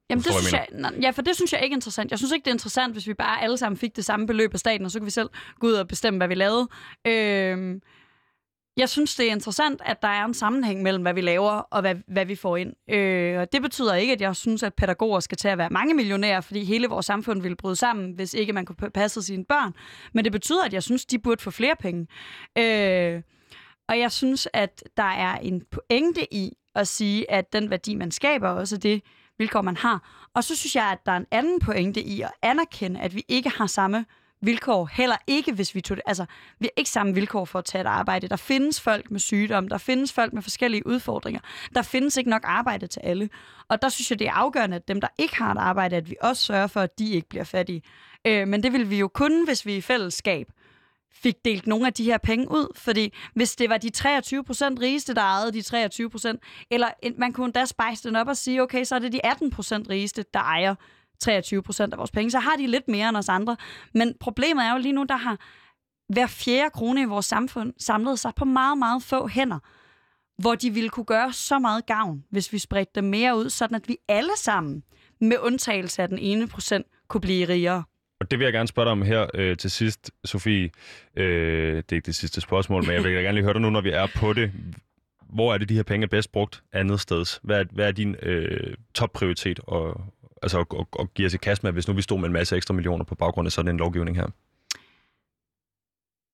Jamen, 0.09 0.23
det 0.23 0.33
synes 0.33 0.53
jeg, 0.53 0.67
ja, 1.01 1.09
for 1.09 1.21
det 1.21 1.35
synes 1.35 1.53
jeg 1.53 1.63
ikke 1.63 1.73
er 1.73 1.77
interessant. 1.77 2.11
Jeg 2.11 2.19
synes 2.19 2.31
ikke, 2.31 2.45
det 2.45 2.51
er 2.51 2.55
interessant, 2.55 2.93
hvis 2.93 3.07
vi 3.07 3.13
bare 3.13 3.41
alle 3.41 3.57
sammen 3.57 3.77
fik 3.77 3.95
det 3.95 4.05
samme 4.05 4.27
beløb 4.27 4.53
af 4.53 4.59
staten, 4.59 4.85
og 4.85 4.91
så 4.91 4.99
kan 4.99 5.05
vi 5.05 5.11
selv 5.11 5.29
gå 5.59 5.67
ud 5.67 5.73
og 5.73 5.87
bestemme, 5.87 6.17
hvad 6.17 6.27
vi 6.27 6.35
lavede. 6.35 6.67
Øh, 7.07 7.79
jeg 8.77 8.89
synes, 8.89 9.15
det 9.15 9.27
er 9.27 9.31
interessant, 9.31 9.81
at 9.85 10.01
der 10.01 10.07
er 10.07 10.25
en 10.25 10.33
sammenhæng 10.33 10.81
mellem, 10.81 11.01
hvad 11.01 11.13
vi 11.13 11.21
laver 11.21 11.51
og 11.51 11.81
hvad, 11.81 11.95
hvad 12.07 12.25
vi 12.25 12.35
får 12.35 12.57
ind. 12.57 12.73
Øh, 12.89 13.39
og 13.39 13.51
det 13.51 13.61
betyder 13.61 13.95
ikke, 13.95 14.13
at 14.13 14.21
jeg 14.21 14.35
synes, 14.35 14.63
at 14.63 14.73
pædagoger 14.73 15.19
skal 15.19 15.37
til 15.37 15.47
at 15.47 15.57
være 15.57 15.69
mange 15.69 15.93
millionærer, 15.93 16.41
fordi 16.41 16.63
hele 16.63 16.87
vores 16.87 17.05
samfund 17.05 17.41
ville 17.41 17.55
bryde 17.55 17.75
sammen, 17.75 18.11
hvis 18.11 18.33
ikke 18.33 18.53
man 18.53 18.65
kunne 18.65 18.91
passe 18.93 19.21
sine 19.21 19.45
børn. 19.45 19.73
Men 20.13 20.23
det 20.23 20.31
betyder, 20.31 20.65
at 20.65 20.73
jeg 20.73 20.83
synes, 20.83 21.05
de 21.05 21.19
burde 21.19 21.43
få 21.43 21.51
flere 21.51 21.75
penge. 21.79 22.07
Øh, 22.57 23.21
og 23.89 23.99
jeg 23.99 24.11
synes, 24.11 24.47
at 24.53 24.83
der 24.97 25.03
er 25.03 25.37
en 25.37 25.61
pointe 25.71 26.33
i 26.33 26.53
at 26.75 26.87
sige, 26.87 27.31
at 27.31 27.53
den 27.53 27.69
værdi, 27.69 27.95
man 27.95 28.11
skaber, 28.11 28.49
også 28.49 28.77
det 28.77 29.01
vilkår, 29.39 29.61
man 29.61 29.77
har. 29.77 30.27
Og 30.33 30.43
så 30.43 30.55
synes 30.55 30.75
jeg, 30.75 30.85
at 30.85 31.05
der 31.05 31.11
er 31.11 31.17
en 31.17 31.25
anden 31.31 31.59
pointe 31.59 32.01
i 32.01 32.21
at 32.21 32.31
anerkende, 32.41 32.99
at 32.99 33.15
vi 33.15 33.25
ikke 33.27 33.49
har 33.49 33.67
samme 33.67 34.05
vilkår. 34.41 34.89
Heller 34.93 35.15
ikke, 35.27 35.51
hvis 35.51 35.75
vi 35.75 35.81
tog 35.81 35.97
det. 35.97 36.03
Altså, 36.05 36.25
vi 36.59 36.65
har 36.65 36.71
ikke 36.77 36.89
samme 36.89 37.13
vilkår 37.13 37.45
for 37.45 37.59
at 37.59 37.65
tage 37.65 37.81
et 37.81 37.87
arbejde. 37.87 38.27
Der 38.27 38.35
findes 38.35 38.81
folk 38.81 39.11
med 39.11 39.19
sygdom, 39.19 39.67
der 39.67 39.77
findes 39.77 40.13
folk 40.13 40.33
med 40.33 40.41
forskellige 40.41 40.87
udfordringer. 40.87 41.39
Der 41.75 41.81
findes 41.81 42.17
ikke 42.17 42.29
nok 42.29 42.41
arbejde 42.43 42.87
til 42.87 42.99
alle. 42.99 43.29
Og 43.69 43.81
der 43.81 43.89
synes 43.89 44.11
jeg, 44.11 44.19
det 44.19 44.27
er 44.27 44.33
afgørende, 44.33 44.75
at 44.75 44.87
dem, 44.87 45.01
der 45.01 45.07
ikke 45.17 45.35
har 45.35 45.51
et 45.51 45.57
arbejde, 45.57 45.95
at 45.95 46.09
vi 46.09 46.15
også 46.21 46.43
sørger 46.43 46.67
for, 46.67 46.81
at 46.81 46.99
de 46.99 47.11
ikke 47.11 47.29
bliver 47.29 47.43
fattige. 47.43 47.81
Øh, 48.27 48.47
men 48.47 48.63
det 48.63 48.73
vil 48.73 48.89
vi 48.89 48.99
jo 48.99 49.07
kun, 49.07 49.45
hvis 49.45 49.65
vi 49.65 49.75
i 49.75 49.81
fællesskab 49.81 50.47
fik 51.11 51.35
delt 51.45 51.67
nogle 51.67 51.87
af 51.87 51.93
de 51.93 52.03
her 52.03 52.17
penge 52.17 52.51
ud. 52.51 52.67
Fordi 52.75 53.13
hvis 53.33 53.55
det 53.55 53.69
var 53.69 53.77
de 53.77 53.89
23 53.89 54.43
procent 54.43 54.79
rigeste, 54.79 55.13
der 55.13 55.21
ejede 55.21 55.51
de 55.51 55.61
23 55.61 56.09
procent, 56.09 56.43
eller 56.71 56.87
man 57.17 57.33
kunne 57.33 57.51
da 57.51 57.65
spejse 57.65 58.07
den 58.07 58.15
op 58.15 58.27
og 58.27 58.37
sige, 58.37 58.61
okay, 58.61 58.83
så 58.83 58.95
er 58.95 58.99
det 58.99 59.11
de 59.11 59.25
18 59.25 59.49
procent 59.51 59.89
rigeste, 59.89 60.25
der 60.33 60.39
ejer 60.39 60.75
23 61.19 61.63
procent 61.63 61.93
af 61.93 61.97
vores 61.97 62.11
penge, 62.11 62.31
så 62.31 62.39
har 62.39 62.55
de 62.55 62.67
lidt 62.67 62.87
mere 62.87 63.09
end 63.09 63.17
os 63.17 63.29
andre. 63.29 63.57
Men 63.93 64.13
problemet 64.19 64.65
er 64.65 64.71
jo 64.71 64.77
lige 64.77 64.93
nu, 64.93 65.03
der 65.03 65.17
har 65.17 65.37
hver 66.13 66.27
fjerde 66.27 66.69
krone 66.69 67.01
i 67.01 67.05
vores 67.05 67.25
samfund 67.25 67.73
samlet 67.77 68.19
sig 68.19 68.31
på 68.35 68.45
meget, 68.45 68.77
meget 68.77 69.03
få 69.03 69.27
hænder, 69.27 69.59
hvor 70.41 70.55
de 70.55 70.69
ville 70.69 70.89
kunne 70.89 71.05
gøre 71.05 71.33
så 71.33 71.59
meget 71.59 71.85
gavn, 71.85 72.23
hvis 72.31 72.53
vi 72.53 72.59
spredte 72.59 72.91
dem 72.95 73.03
mere 73.03 73.37
ud, 73.37 73.49
sådan 73.49 73.75
at 73.75 73.87
vi 73.87 73.97
alle 74.07 74.37
sammen, 74.37 74.83
med 75.21 75.37
undtagelse 75.39 76.01
af 76.01 76.07
den 76.07 76.17
ene 76.17 76.47
procent, 76.47 76.85
kunne 77.07 77.21
blive 77.21 77.47
rigere. 77.47 77.83
Og 78.19 78.31
det 78.31 78.39
vil 78.39 78.45
jeg 78.45 78.53
gerne 78.53 78.67
spørge 78.67 78.85
dig 78.85 78.91
om 78.91 79.01
her 79.01 79.27
øh, 79.33 79.57
til 79.57 79.71
sidst, 79.71 80.11
Sofie. 80.25 80.69
Øh, 81.15 81.75
det 81.75 81.91
er 81.91 81.95
ikke 81.95 82.05
det 82.05 82.15
sidste 82.15 82.41
spørgsmål, 82.41 82.85
men 82.85 82.93
jeg 82.95 83.03
vil 83.03 83.13
gerne 83.23 83.33
lige 83.33 83.43
høre 83.43 83.53
dig 83.53 83.61
nu, 83.61 83.69
når 83.69 83.81
vi 83.81 83.89
er 83.89 84.07
på 84.15 84.33
det. 84.33 84.51
Hvor 85.29 85.53
er 85.53 85.57
det, 85.57 85.69
de 85.69 85.75
her 85.75 85.83
penge 85.83 86.03
er 86.03 86.07
bedst 86.07 86.31
brugt 86.31 86.63
andet 86.73 86.99
sted? 86.99 87.39
Hvad 87.43 87.59
er, 87.59 87.63
hvad 87.71 87.87
er 87.87 87.91
din 87.91 88.15
øh, 88.21 88.73
topprioritet 88.93 89.59
og, 89.63 90.01
altså, 90.41 90.59
at, 90.59 90.85
at 90.99 91.13
give 91.13 91.25
os 91.25 91.33
i 91.33 91.37
kast 91.37 91.63
med, 91.63 91.71
hvis 91.71 91.87
nu 91.87 91.93
vi 91.93 92.01
stod 92.01 92.19
med 92.19 92.27
en 92.27 92.33
masse 92.33 92.55
ekstra 92.55 92.73
millioner 92.73 93.05
på 93.05 93.15
baggrund 93.15 93.45
af 93.45 93.51
sådan 93.51 93.71
en 93.71 93.77
lovgivning 93.77 94.17
her? 94.17 94.27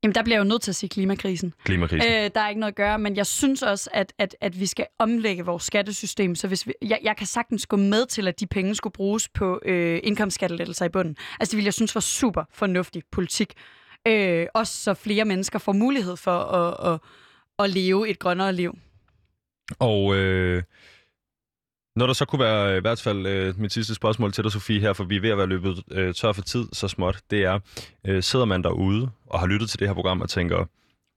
Jamen, 0.05 0.15
der 0.15 0.23
bliver 0.23 0.37
jeg 0.37 0.43
jo 0.43 0.49
nødt 0.49 0.61
til 0.61 0.71
at 0.71 0.75
sige 0.75 0.89
klimakrisen. 0.89 1.53
Klimakrisen. 1.63 2.11
Øh, 2.11 2.29
der 2.35 2.41
er 2.41 2.49
ikke 2.49 2.59
noget 2.59 2.71
at 2.71 2.75
gøre, 2.75 2.99
men 2.99 3.15
jeg 3.15 3.25
synes 3.25 3.63
også, 3.63 3.89
at, 3.93 4.13
at, 4.17 4.35
at 4.41 4.59
vi 4.59 4.65
skal 4.65 4.85
omlægge 4.99 5.45
vores 5.45 5.63
skattesystem. 5.63 6.35
Så 6.35 6.47
hvis 6.47 6.67
vi, 6.67 6.73
jeg, 6.81 6.99
jeg 7.03 7.17
kan 7.17 7.27
sagtens 7.27 7.65
gå 7.65 7.77
med 7.77 8.05
til, 8.05 8.27
at 8.27 8.39
de 8.39 8.47
penge 8.47 8.75
skulle 8.75 8.93
bruges 8.93 9.29
på 9.29 9.59
øh, 9.65 9.99
indkomstskattelettelser 10.03 10.85
i 10.85 10.89
bunden. 10.89 11.15
Altså, 11.39 11.51
det 11.51 11.57
vil 11.57 11.63
jeg 11.63 11.73
synes 11.73 11.95
var 11.95 12.01
super 12.01 12.43
fornuftig 12.53 13.03
politik. 13.11 13.53
Øh, 14.07 14.47
også 14.53 14.73
så 14.83 14.93
flere 14.93 15.25
mennesker 15.25 15.59
får 15.59 15.73
mulighed 15.73 16.17
for 16.17 16.37
at, 16.39 16.93
at, 16.93 16.99
at 17.59 17.69
leve 17.69 18.09
et 18.09 18.19
grønnere 18.19 18.53
liv. 18.53 18.77
Og 19.79 20.15
øh, 20.15 20.63
når 21.95 22.07
der 22.07 22.13
så 22.13 22.25
kunne 22.25 22.39
være 22.39 22.77
i 22.77 22.79
hvert 22.79 23.01
fald 23.01 23.25
øh, 23.27 23.59
mit 23.59 23.73
sidste 23.73 23.95
spørgsmål 23.95 24.31
til 24.33 24.43
dig, 24.43 24.51
Sofie, 24.51 24.79
her, 24.79 24.93
for 24.93 25.03
vi 25.03 25.15
er 25.15 25.21
ved 25.21 25.29
at 25.29 25.37
være 25.37 25.47
løbet 25.47 25.83
øh, 25.91 26.13
tør 26.13 26.31
for 26.31 26.41
tid 26.41 26.65
så 26.73 26.87
småt, 26.87 27.19
det 27.31 27.43
er, 27.43 27.59
øh, 28.07 28.23
sidder 28.23 28.45
man 28.45 28.63
derude 28.63 29.09
og 29.25 29.39
har 29.39 29.47
lyttet 29.47 29.69
til 29.69 29.79
det 29.79 29.87
her 29.87 29.93
program 29.93 30.21
og 30.21 30.29
tænker, 30.29 30.65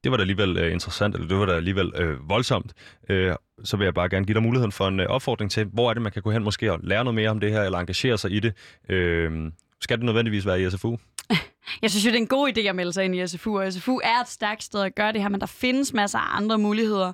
det 0.03 0.11
var 0.11 0.17
da 0.17 0.21
alligevel 0.21 0.57
øh, 0.57 0.71
interessant, 0.71 1.15
eller 1.15 1.27
det 1.27 1.37
var 1.37 1.45
da 1.45 1.53
alligevel 1.53 1.91
øh, 1.95 2.29
voldsomt, 2.29 2.73
øh, 3.09 3.35
så 3.63 3.77
vil 3.77 3.85
jeg 3.85 3.93
bare 3.93 4.09
gerne 4.09 4.25
give 4.25 4.33
dig 4.33 4.43
muligheden 4.43 4.71
for 4.71 4.87
en 4.87 4.99
øh, 4.99 5.05
opfordring 5.07 5.51
til, 5.51 5.65
hvor 5.65 5.89
er 5.89 5.93
det, 5.93 6.01
man 6.01 6.11
kan 6.11 6.21
gå 6.21 6.31
hen 6.31 6.43
måske 6.43 6.71
og 6.71 6.79
lære 6.83 7.03
noget 7.03 7.15
mere 7.15 7.29
om 7.29 7.39
det 7.39 7.51
her, 7.51 7.63
eller 7.63 7.79
engagere 7.79 8.17
sig 8.17 8.31
i 8.31 8.39
det. 8.39 8.53
Øh, 8.89 9.51
skal 9.81 9.97
det 9.97 10.05
nødvendigvis 10.05 10.45
være 10.45 10.61
i 10.61 10.69
SFU? 10.69 10.95
Jeg 11.81 11.91
synes 11.91 12.05
jo, 12.05 12.09
det 12.09 12.15
er 12.15 12.21
en 12.21 12.27
god 12.27 12.51
idé 12.57 12.61
at 12.61 12.75
melde 12.75 12.93
sig 12.93 13.05
ind 13.05 13.15
i 13.15 13.27
SFU, 13.27 13.59
og 13.59 13.73
SFU 13.73 13.99
er 14.03 14.21
et 14.21 14.29
stærkt 14.29 14.63
sted 14.63 14.81
at 14.81 14.95
gøre 14.95 15.11
det 15.11 15.21
her, 15.21 15.29
men 15.29 15.39
der 15.39 15.45
findes 15.45 15.93
masser 15.93 16.19
af 16.19 16.37
andre 16.37 16.57
muligheder. 16.57 17.13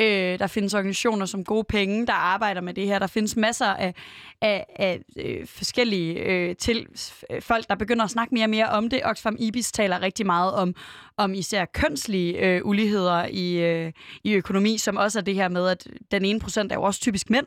Øh, 0.00 0.38
der 0.38 0.46
findes 0.46 0.74
organisationer 0.74 1.26
som 1.26 1.44
Gode 1.44 1.64
Penge, 1.64 2.06
der 2.06 2.12
arbejder 2.12 2.60
med 2.60 2.74
det 2.74 2.86
her. 2.86 2.98
Der 2.98 3.06
findes 3.06 3.36
masser 3.36 3.66
af, 3.66 3.94
af, 4.40 4.66
af 4.76 5.00
øh, 5.16 5.46
forskellige 5.46 6.14
øh, 6.14 6.56
til, 6.56 6.86
øh, 7.30 7.42
folk, 7.42 7.68
der 7.68 7.74
begynder 7.74 8.04
at 8.04 8.10
snakke 8.10 8.34
mere 8.34 8.44
og 8.44 8.50
mere 8.50 8.68
om 8.68 8.90
det. 8.90 9.00
Oxfam 9.04 9.36
Ibis 9.38 9.72
taler 9.72 10.02
rigtig 10.02 10.26
meget 10.26 10.52
om, 10.52 10.74
om 11.16 11.34
især 11.34 11.64
kønslige 11.64 12.38
øh, 12.38 12.60
uligheder 12.64 13.26
i, 13.30 13.54
øh, 13.54 13.92
i 14.24 14.32
økonomi, 14.32 14.78
som 14.78 14.96
også 14.96 15.18
er 15.18 15.22
det 15.22 15.34
her 15.34 15.48
med, 15.48 15.68
at 15.68 15.86
den 16.10 16.24
ene 16.24 16.40
procent 16.40 16.72
er 16.72 16.76
jo 16.76 16.82
også 16.82 17.00
typisk 17.00 17.30
mænd, 17.30 17.46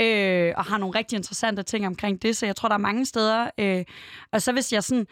øh, 0.00 0.52
og 0.56 0.64
har 0.64 0.78
nogle 0.78 0.98
rigtig 0.98 1.16
interessante 1.16 1.62
ting 1.62 1.86
omkring 1.86 2.22
det, 2.22 2.36
så 2.36 2.46
jeg 2.46 2.56
tror, 2.56 2.68
der 2.68 2.74
er 2.74 2.78
mange 2.78 3.06
steder. 3.06 3.50
Øh, 3.58 3.84
og 4.32 4.42
så 4.42 4.52
hvis 4.52 4.72
jeg 4.72 4.84
sådan 4.84 5.06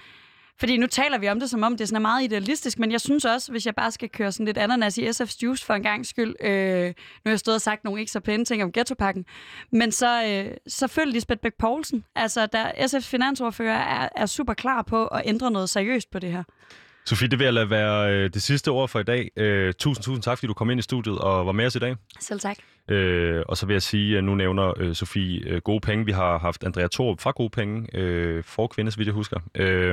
fordi 0.60 0.76
nu 0.76 0.86
taler 0.86 1.18
vi 1.18 1.28
om 1.28 1.40
det, 1.40 1.50
som 1.50 1.62
om 1.62 1.72
det 1.72 1.80
er 1.80 1.86
sådan 1.86 2.02
meget 2.02 2.24
idealistisk, 2.24 2.78
men 2.78 2.92
jeg 2.92 3.00
synes 3.00 3.24
også, 3.24 3.52
hvis 3.52 3.66
jeg 3.66 3.74
bare 3.74 3.90
skal 3.90 4.08
køre 4.08 4.32
sådan 4.32 4.46
lidt 4.46 4.58
ananas 4.58 4.98
i 4.98 5.08
SF's 5.08 5.38
juice 5.42 5.64
for 5.64 5.74
en 5.74 5.82
gang 5.82 6.06
skyld, 6.06 6.34
øh, 6.40 6.86
nu 6.86 6.92
har 7.24 7.30
jeg 7.30 7.38
stået 7.38 7.54
og 7.54 7.60
sagt 7.60 7.84
nogle 7.84 8.00
ikke 8.00 8.12
så 8.12 8.20
pæne 8.20 8.44
ting 8.44 8.62
om 8.62 8.72
ghettopakken, 8.72 9.24
men 9.72 9.92
så, 9.92 10.24
øh, 10.24 10.56
så 10.66 10.88
følg 10.88 11.12
Lisbeth 11.12 11.40
Bæk 11.40 11.54
Poulsen. 11.58 12.04
Altså, 12.14 12.46
der 12.46 12.70
SF's 12.70 13.10
finansordfører 13.10 13.78
er, 13.78 14.08
er 14.16 14.26
super 14.26 14.54
klar 14.54 14.82
på 14.82 15.06
at 15.06 15.22
ændre 15.24 15.50
noget 15.50 15.70
seriøst 15.70 16.10
på 16.10 16.18
det 16.18 16.32
her. 16.32 16.42
Sofie, 17.04 17.28
det 17.28 17.38
vil 17.38 17.44
jeg 17.44 17.54
lade 17.54 17.70
være 17.70 18.12
øh, 18.12 18.30
det 18.34 18.42
sidste 18.42 18.68
ord 18.68 18.88
for 18.88 19.00
i 19.00 19.04
dag. 19.04 19.30
Øh, 19.36 19.74
tusind, 19.74 20.04
tusind 20.04 20.22
tak, 20.22 20.38
fordi 20.38 20.46
du 20.46 20.54
kom 20.54 20.70
ind 20.70 20.78
i 20.78 20.82
studiet 20.82 21.18
og 21.18 21.46
var 21.46 21.52
med 21.52 21.66
os 21.66 21.74
i 21.74 21.78
dag. 21.78 21.96
Selv 22.20 22.40
tak. 22.40 22.56
Øh, 22.90 23.42
og 23.48 23.56
så 23.56 23.66
vil 23.66 23.74
jeg 23.74 23.82
sige, 23.82 24.18
at 24.18 24.24
nu 24.24 24.34
nævner 24.34 24.72
øh, 24.76 24.94
Sofie 24.94 25.48
øh, 25.48 25.60
Gode 25.60 25.80
Penge. 25.80 26.04
Vi 26.04 26.12
har 26.12 26.38
haft 26.38 26.64
Andrea 26.64 26.88
Thorup 26.92 27.20
fra 27.20 27.30
Gode 27.30 27.50
Penge, 27.50 27.96
øh, 27.96 28.44
for 28.44 28.66
kvinder, 28.66 28.90
så 28.92 28.96
vidt 28.96 29.06
jeg 29.06 29.14
husker. 29.14 29.40
Øh, 29.54 29.90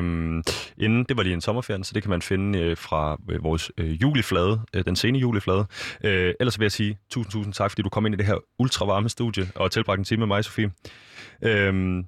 inden, 0.78 1.04
det 1.10 1.18
var 1.18 1.24
lige 1.24 1.34
en 1.34 1.42
sommerferie, 1.42 1.84
så 1.84 1.92
det 1.94 2.04
kan 2.04 2.10
man 2.10 2.22
finde 2.22 2.60
øh, 2.60 2.78
fra 2.78 3.18
øh, 3.30 3.44
vores 3.44 3.72
øh, 3.78 4.02
juleflade, 4.02 4.62
øh, 4.76 4.86
den 4.86 4.96
sene 4.96 5.20
juleflade. 5.20 5.66
Øh, 6.04 6.34
ellers 6.40 6.60
vil 6.60 6.64
jeg 6.66 6.72
sige 6.72 6.98
tusind, 7.10 7.32
tusind 7.32 7.54
tak, 7.54 7.72
fordi 7.72 7.82
du 7.82 7.90
kom 7.90 8.06
ind 8.06 8.16
i 8.16 8.18
det 8.18 8.26
her 8.26 8.38
ultravarme 8.60 9.10
studie 9.10 9.48
og 9.56 9.72
tilbragte 9.72 10.00
en 10.00 10.06
time 10.06 10.20
med 10.20 10.28
mig, 10.28 10.44
Sofie. 10.44 10.72
Øh, 11.42 12.04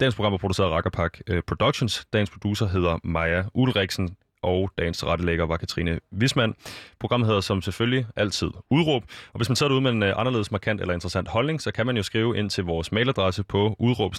Dagens 0.00 0.14
program 0.14 0.32
er 0.32 0.38
produceret 0.38 0.68
af 0.68 0.72
Rakkerpak 0.72 1.18
øh, 1.26 1.42
Productions. 1.46 2.06
Dagens 2.12 2.30
producer 2.30 2.66
hedder 2.66 2.98
Maja 3.04 3.44
Ulriksen 3.54 4.16
og 4.42 4.70
dagens 4.78 5.06
rettelægger 5.06 5.46
var 5.46 5.56
Katrine 5.56 6.00
Wisman. 6.20 6.54
Programmet 7.00 7.26
hedder 7.26 7.40
som 7.40 7.62
selvfølgelig 7.62 8.06
altid 8.16 8.50
Udråb, 8.70 9.02
og 9.32 9.38
hvis 9.38 9.48
man 9.48 9.56
sidder 9.56 9.72
ud 9.72 9.80
med 9.80 9.90
en 9.90 10.02
øh, 10.02 10.14
anderledes 10.16 10.50
markant 10.50 10.80
eller 10.80 10.94
interessant 10.94 11.28
holdning, 11.28 11.60
så 11.60 11.72
kan 11.72 11.86
man 11.86 11.96
jo 11.96 12.02
skrive 12.02 12.38
ind 12.38 12.50
til 12.50 12.64
vores 12.64 12.92
mailadresse 12.92 13.44
på 13.44 13.76
udråb 13.78 14.14